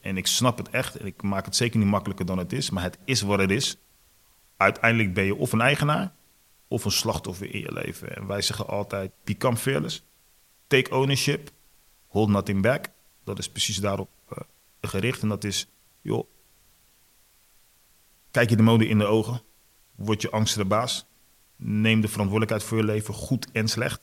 En 0.00 0.16
ik 0.16 0.26
snap 0.26 0.58
het 0.58 0.70
echt. 0.70 0.96
En 0.96 1.06
ik 1.06 1.22
maak 1.22 1.44
het 1.44 1.56
zeker 1.56 1.78
niet 1.78 1.88
makkelijker 1.88 2.26
dan 2.26 2.38
het 2.38 2.52
is. 2.52 2.70
Maar 2.70 2.82
het 2.82 2.98
is 3.04 3.20
wat 3.20 3.38
het 3.38 3.50
is. 3.50 3.76
Uiteindelijk 4.56 5.14
ben 5.14 5.24
je 5.24 5.34
of 5.34 5.52
een 5.52 5.60
eigenaar 5.60 6.12
of 6.68 6.84
een 6.84 6.90
slachtoffer 6.90 7.54
in 7.54 7.60
je 7.60 7.72
leven. 7.72 8.16
En 8.16 8.26
wij 8.26 8.42
zeggen 8.42 8.66
altijd: 8.66 9.12
become 9.24 9.56
fearless. 9.56 10.04
Take 10.66 10.94
ownership. 10.94 11.50
Hold 12.06 12.28
nothing 12.28 12.62
back. 12.62 12.86
Dat 13.24 13.38
is 13.38 13.48
precies 13.48 13.76
daarop 13.76 14.10
eh, 14.28 14.38
gericht. 14.80 15.22
En 15.22 15.28
dat 15.28 15.44
is, 15.44 15.66
joh, 16.00 16.26
kijk 18.30 18.50
je 18.50 18.56
de 18.56 18.62
mode 18.62 18.88
in 18.88 18.98
de 18.98 19.06
ogen. 19.06 19.48
Word 20.04 20.22
je 20.22 20.30
angst 20.30 20.54
de 20.54 20.64
baas. 20.64 21.06
Neem 21.56 22.00
de 22.00 22.08
verantwoordelijkheid 22.08 22.68
voor 22.68 22.78
je 22.78 22.84
leven, 22.84 23.14
goed 23.14 23.50
en 23.52 23.68
slecht. 23.68 24.02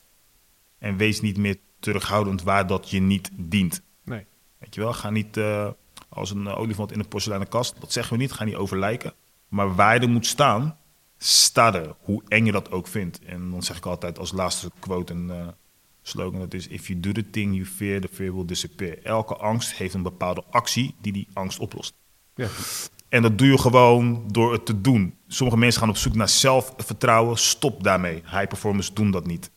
En 0.78 0.96
wees 0.96 1.20
niet 1.20 1.36
meer 1.36 1.58
terughoudend 1.80 2.42
waar 2.42 2.66
dat 2.66 2.90
je 2.90 3.00
niet 3.00 3.30
dient. 3.32 3.82
Nee. 4.04 4.26
Weet 4.58 4.74
je 4.74 4.80
wel, 4.80 4.92
ga 4.92 5.10
niet 5.10 5.36
eh, 5.36 5.70
als 6.08 6.30
een 6.30 6.48
olifant 6.48 6.92
in 6.92 6.98
een 6.98 7.08
porseleinen 7.08 7.48
kast. 7.48 7.80
Dat 7.80 7.92
zeggen 7.92 8.16
we 8.16 8.22
niet, 8.22 8.32
ga 8.32 8.44
niet 8.44 8.54
overlijken. 8.54 9.14
Maar 9.48 9.74
waar 9.74 9.94
je 9.94 10.00
er 10.00 10.08
moet 10.08 10.26
staan, 10.26 10.78
sta 11.16 11.74
er. 11.74 11.94
Hoe 12.00 12.22
eng 12.28 12.44
je 12.44 12.52
dat 12.52 12.70
ook 12.70 12.86
vindt. 12.86 13.20
En 13.24 13.50
dan 13.50 13.62
zeg 13.62 13.76
ik 13.76 13.86
altijd 13.86 14.18
als 14.18 14.32
laatste 14.32 14.70
quote 14.78 15.12
een 15.12 15.30
eh, 15.30 15.48
slogan. 16.02 16.40
Dat 16.40 16.54
is, 16.54 16.66
if 16.66 16.86
you 16.86 17.00
do 17.00 17.12
the 17.12 17.30
thing 17.30 17.54
you 17.54 17.66
fear, 17.66 18.00
the 18.00 18.08
fear 18.12 18.34
will 18.34 18.46
disappear. 18.46 18.98
Elke 19.02 19.36
angst 19.36 19.72
heeft 19.72 19.94
een 19.94 20.02
bepaalde 20.02 20.44
actie 20.50 20.94
die 21.00 21.12
die 21.12 21.28
angst 21.32 21.58
oplost. 21.58 21.94
Ja. 22.34 22.48
En 23.08 23.22
dat 23.22 23.38
doe 23.38 23.48
je 23.48 23.58
gewoon 23.58 24.24
door 24.26 24.52
het 24.52 24.66
te 24.66 24.80
doen. 24.80 25.14
Sommige 25.26 25.58
mensen 25.58 25.80
gaan 25.80 25.90
op 25.90 25.96
zoek 25.96 26.14
naar 26.14 26.28
zelfvertrouwen. 26.28 27.36
Stop 27.36 27.82
daarmee. 27.82 28.14
High 28.14 28.46
performers 28.46 28.94
doen 28.94 29.10
dat 29.10 29.26
niet. 29.26 29.50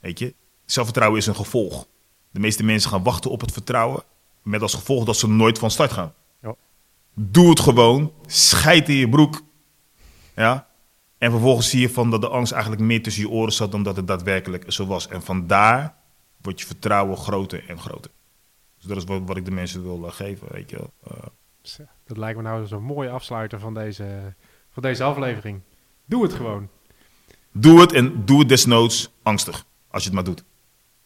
Weet 0.00 0.18
je? 0.18 0.34
Zelfvertrouwen 0.64 1.18
is 1.18 1.26
een 1.26 1.36
gevolg. 1.36 1.86
De 2.30 2.40
meeste 2.40 2.64
mensen 2.64 2.90
gaan 2.90 3.02
wachten 3.02 3.30
op 3.30 3.40
het 3.40 3.52
vertrouwen. 3.52 4.02
Met 4.42 4.62
als 4.62 4.74
gevolg 4.74 5.04
dat 5.04 5.16
ze 5.16 5.28
nooit 5.28 5.58
van 5.58 5.70
start 5.70 5.92
gaan. 5.92 6.14
Ja. 6.42 6.54
Doe 7.14 7.48
het 7.48 7.60
gewoon. 7.60 8.12
Scheid 8.26 8.88
in 8.88 8.94
je 8.94 9.08
broek. 9.08 9.42
Ja? 10.34 10.68
En 11.18 11.30
vervolgens 11.30 11.70
zie 11.70 11.80
je 11.80 11.90
van 11.90 12.10
dat 12.10 12.20
de 12.20 12.28
angst 12.28 12.52
eigenlijk 12.52 12.82
meer 12.82 13.02
tussen 13.02 13.22
je 13.22 13.28
oren 13.28 13.52
zat 13.52 13.70
dan 13.70 13.82
dat 13.82 13.96
het 13.96 14.06
daadwerkelijk 14.06 14.72
zo 14.72 14.86
was. 14.86 15.08
En 15.08 15.22
vandaar 15.22 15.94
wordt 16.40 16.60
je 16.60 16.66
vertrouwen 16.66 17.16
groter 17.16 17.68
en 17.68 17.78
groter. 17.78 18.10
Dus 18.76 18.86
dat 18.86 18.96
is 18.96 19.04
wat, 19.04 19.22
wat 19.26 19.36
ik 19.36 19.44
de 19.44 19.50
mensen 19.50 19.82
wil 19.82 20.06
eh, 20.06 20.12
geven. 20.12 20.48
Weet 20.50 20.70
je? 20.70 20.76
wel. 20.76 20.92
Eh, 21.04 21.86
Dat 22.06 22.16
lijkt 22.16 22.36
me 22.36 22.42
nou 22.42 22.66
zo'n 22.66 22.82
mooie 22.82 23.10
afsluiter 23.10 23.60
van 23.60 23.74
deze, 23.74 24.34
van 24.70 24.82
deze 24.82 25.02
aflevering. 25.02 25.60
Doe 26.04 26.22
het 26.22 26.32
gewoon. 26.32 26.68
Doe 27.52 27.80
het 27.80 27.92
en 27.92 28.24
doe 28.24 28.38
het 28.38 28.48
desnoods 28.48 29.10
angstig. 29.22 29.64
Als 29.88 30.02
je 30.02 30.08
het 30.08 30.18
maar 30.18 30.34
doet. 30.34 30.44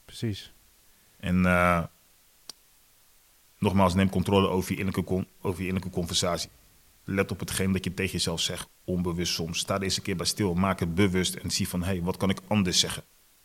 Precies. 0.04 0.52
En 1.16 1.46
eh, 1.46 1.82
nogmaals, 3.58 3.94
neem 3.94 4.08
controle 4.08 4.48
over 4.48 4.72
je, 4.72 4.78
innerlijke 4.78 5.12
con- 5.14 5.28
over 5.40 5.60
je 5.60 5.66
innerlijke 5.66 5.98
conversatie. 5.98 6.50
Let 7.04 7.30
op 7.30 7.40
hetgeen 7.40 7.72
dat 7.72 7.84
je 7.84 7.94
tegen 7.94 8.12
jezelf 8.12 8.40
zegt, 8.40 8.68
onbewust 8.84 9.32
soms. 9.34 9.58
Sta 9.58 9.74
er 9.74 9.82
eens 9.82 9.96
een 9.96 10.02
keer 10.02 10.16
bij 10.16 10.26
stil, 10.26 10.54
maak 10.54 10.80
het 10.80 10.94
bewust 10.94 11.34
en 11.34 11.50
zie 11.50 11.68
van, 11.68 11.80
hé, 11.82 11.86
hey, 11.86 12.02
wat 12.02 12.16
kan 12.16 12.30
ik 12.30 12.40
anders 12.46 12.78
zeggen? 12.80 13.02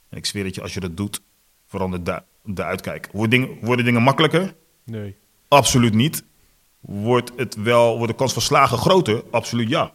En 0.09 0.17
ik 0.17 0.25
zweer 0.25 0.43
dat 0.43 0.55
je, 0.55 0.61
als 0.61 0.73
je 0.73 0.79
dat 0.79 0.97
doet, 0.97 1.21
verandert 1.65 2.05
de, 2.05 2.23
de 2.43 2.63
uitkijk. 2.63 3.09
Worden 3.11 3.29
dingen, 3.39 3.65
worden 3.65 3.85
dingen 3.85 4.01
makkelijker? 4.01 4.55
Nee. 4.83 5.15
Absoluut 5.47 5.93
niet. 5.93 6.23
Wordt, 6.85 7.31
het 7.35 7.55
wel, 7.55 7.95
wordt 7.97 8.11
de 8.11 8.17
kans 8.17 8.33
van 8.33 8.41
slagen 8.41 8.77
groter? 8.77 9.23
Absoluut 9.31 9.69
ja. 9.69 9.93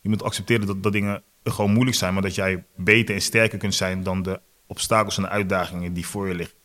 Je 0.00 0.08
moet 0.08 0.22
accepteren 0.22 0.66
dat, 0.66 0.82
dat 0.82 0.92
dingen 0.92 1.22
gewoon 1.44 1.72
moeilijk 1.72 1.96
zijn, 1.96 2.12
maar 2.12 2.22
dat 2.22 2.34
jij 2.34 2.64
beter 2.76 3.14
en 3.14 3.20
sterker 3.20 3.58
kunt 3.58 3.74
zijn 3.74 4.02
dan 4.02 4.22
de 4.22 4.40
obstakels 4.66 5.16
en 5.16 5.22
de 5.22 5.28
uitdagingen 5.28 5.92
die 5.92 6.06
voor 6.06 6.28
je 6.28 6.34
liggen. 6.34 6.56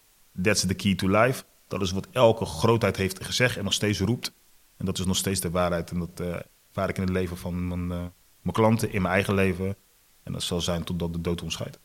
That's 0.41 0.65
the 0.65 0.73
key 0.73 0.95
to 0.95 1.07
life. 1.07 1.43
Dat 1.67 1.81
is 1.81 1.91
wat 1.91 2.07
elke 2.11 2.45
grootheid 2.45 2.97
heeft 2.97 3.25
gezegd 3.25 3.57
en 3.57 3.63
nog 3.63 3.73
steeds 3.73 3.99
roept. 3.99 4.33
En 4.77 4.85
dat 4.85 4.99
is 4.99 5.05
nog 5.05 5.15
steeds 5.15 5.39
de 5.39 5.49
waarheid. 5.49 5.91
En 5.91 5.99
dat 5.99 6.19
eh 6.19 6.35
ervaar 6.77 6.89
ik 6.89 6.97
in 6.97 7.03
het 7.03 7.11
leven 7.11 7.37
van 7.37 7.67
mijn, 7.67 7.91
eh, 7.91 8.07
mijn 8.41 8.53
klanten, 8.53 8.91
in 8.91 9.01
mijn 9.01 9.13
eigen 9.13 9.33
leven. 9.33 9.75
En 10.23 10.33
dat 10.33 10.43
zal 10.43 10.61
zijn 10.61 10.83
totdat 10.83 11.13
de 11.13 11.21
dood 11.21 11.41
ons 11.41 11.53
scheidt. 11.53 11.79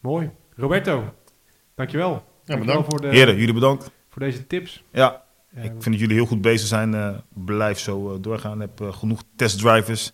Mooi. 0.00 0.30
Roberto, 0.56 1.14
dankjewel. 1.74 2.24
dankjewel 2.44 2.58
bedankt. 2.66 2.88
voor, 2.88 3.00
de, 3.00 3.08
Heren, 3.08 3.36
jullie 3.36 3.54
bedankt. 3.54 3.90
voor 4.08 4.22
deze 4.22 4.46
tips. 4.46 4.84
Ja, 4.92 5.24
Ik 5.54 5.62
vind 5.62 5.84
dat 5.84 5.98
jullie 5.98 6.14
heel 6.14 6.26
goed 6.26 6.40
bezig 6.40 6.68
zijn. 6.68 6.94
eh, 6.94 7.18
blijf 7.28 7.78
zo 7.78 8.14
eh, 8.14 8.22
doorgaan. 8.22 8.60
Heb 8.60 8.80
eh, 8.80 8.92
genoeg 8.92 9.22
testdrivers 9.36 10.12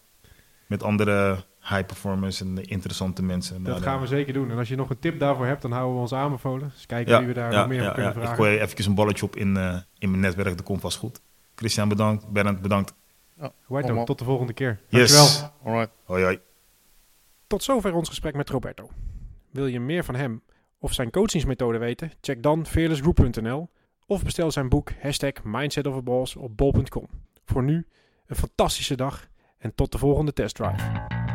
met 0.66 0.82
andere 0.82 1.44
high 1.68 1.86
performers 1.86 2.40
en 2.40 2.64
interessante 2.64 3.22
mensen. 3.22 3.62
dat 3.62 3.82
gaan 3.82 4.00
we 4.00 4.06
zeker 4.06 4.32
doen. 4.32 4.50
En 4.50 4.58
als 4.58 4.68
je 4.68 4.76
nog 4.76 4.90
een 4.90 4.98
tip 4.98 5.18
daarvoor 5.18 5.46
hebt, 5.46 5.62
dan 5.62 5.72
houden 5.72 5.94
we 5.94 6.00
ons 6.00 6.12
aanbevolen. 6.12 6.70
Dus 6.74 6.86
kijken 6.86 7.12
ja, 7.12 7.18
wie 7.18 7.28
we 7.28 7.34
daar 7.34 7.52
ja, 7.52 7.58
nog 7.58 7.68
meer 7.68 7.76
ja, 7.76 7.82
over 7.82 7.94
kunnen 7.94 8.12
ja. 8.12 8.18
Ik 8.18 8.24
vragen. 8.26 8.44
gooi 8.44 8.58
even 8.58 8.86
een 8.86 8.94
balletje 8.94 9.24
op 9.24 9.36
in, 9.36 9.56
eh, 9.56 9.76
in 9.98 10.10
mijn 10.10 10.22
netwerk. 10.22 10.56
Dat 10.56 10.66
komt 10.66 10.80
vast 10.80 10.98
goed. 10.98 11.20
Christian 11.54 11.88
bedankt. 11.88 12.28
Bernd 12.28 12.60
bedankt. 12.62 12.94
Ja, 13.40 13.52
Roberto, 13.66 13.86
allemaal. 13.88 14.04
tot 14.04 14.18
de 14.18 14.24
volgende 14.24 14.52
keer. 14.52 14.80
Yes. 14.88 15.16
Dankjewel. 15.16 15.52
Alright. 15.64 15.92
Hoi 16.04 16.22
hoi. 16.22 16.38
Tot 17.46 17.62
zover 17.62 17.94
ons 17.94 18.08
gesprek 18.08 18.34
met 18.34 18.50
Roberto. 18.50 18.90
Wil 19.50 19.66
je 19.66 19.80
meer 19.80 20.04
van 20.04 20.14
hem 20.14 20.42
of 20.78 20.92
zijn 20.92 21.10
coachingsmethode 21.10 21.78
weten? 21.78 22.12
Check 22.20 22.42
dan 22.42 22.66
fearlessgroup.nl 22.66 23.68
of 24.06 24.22
bestel 24.22 24.50
zijn 24.50 24.68
boek 24.68 24.90
hashtag 25.00 25.32
op 26.36 26.56
bol.com. 26.56 27.06
Voor 27.44 27.62
nu 27.62 27.86
een 28.26 28.36
fantastische 28.36 28.94
dag 28.94 29.28
En 29.58 29.74
tot 29.74 29.92
de 29.92 29.98
volgende 29.98 30.32
testdrive. 30.32 31.25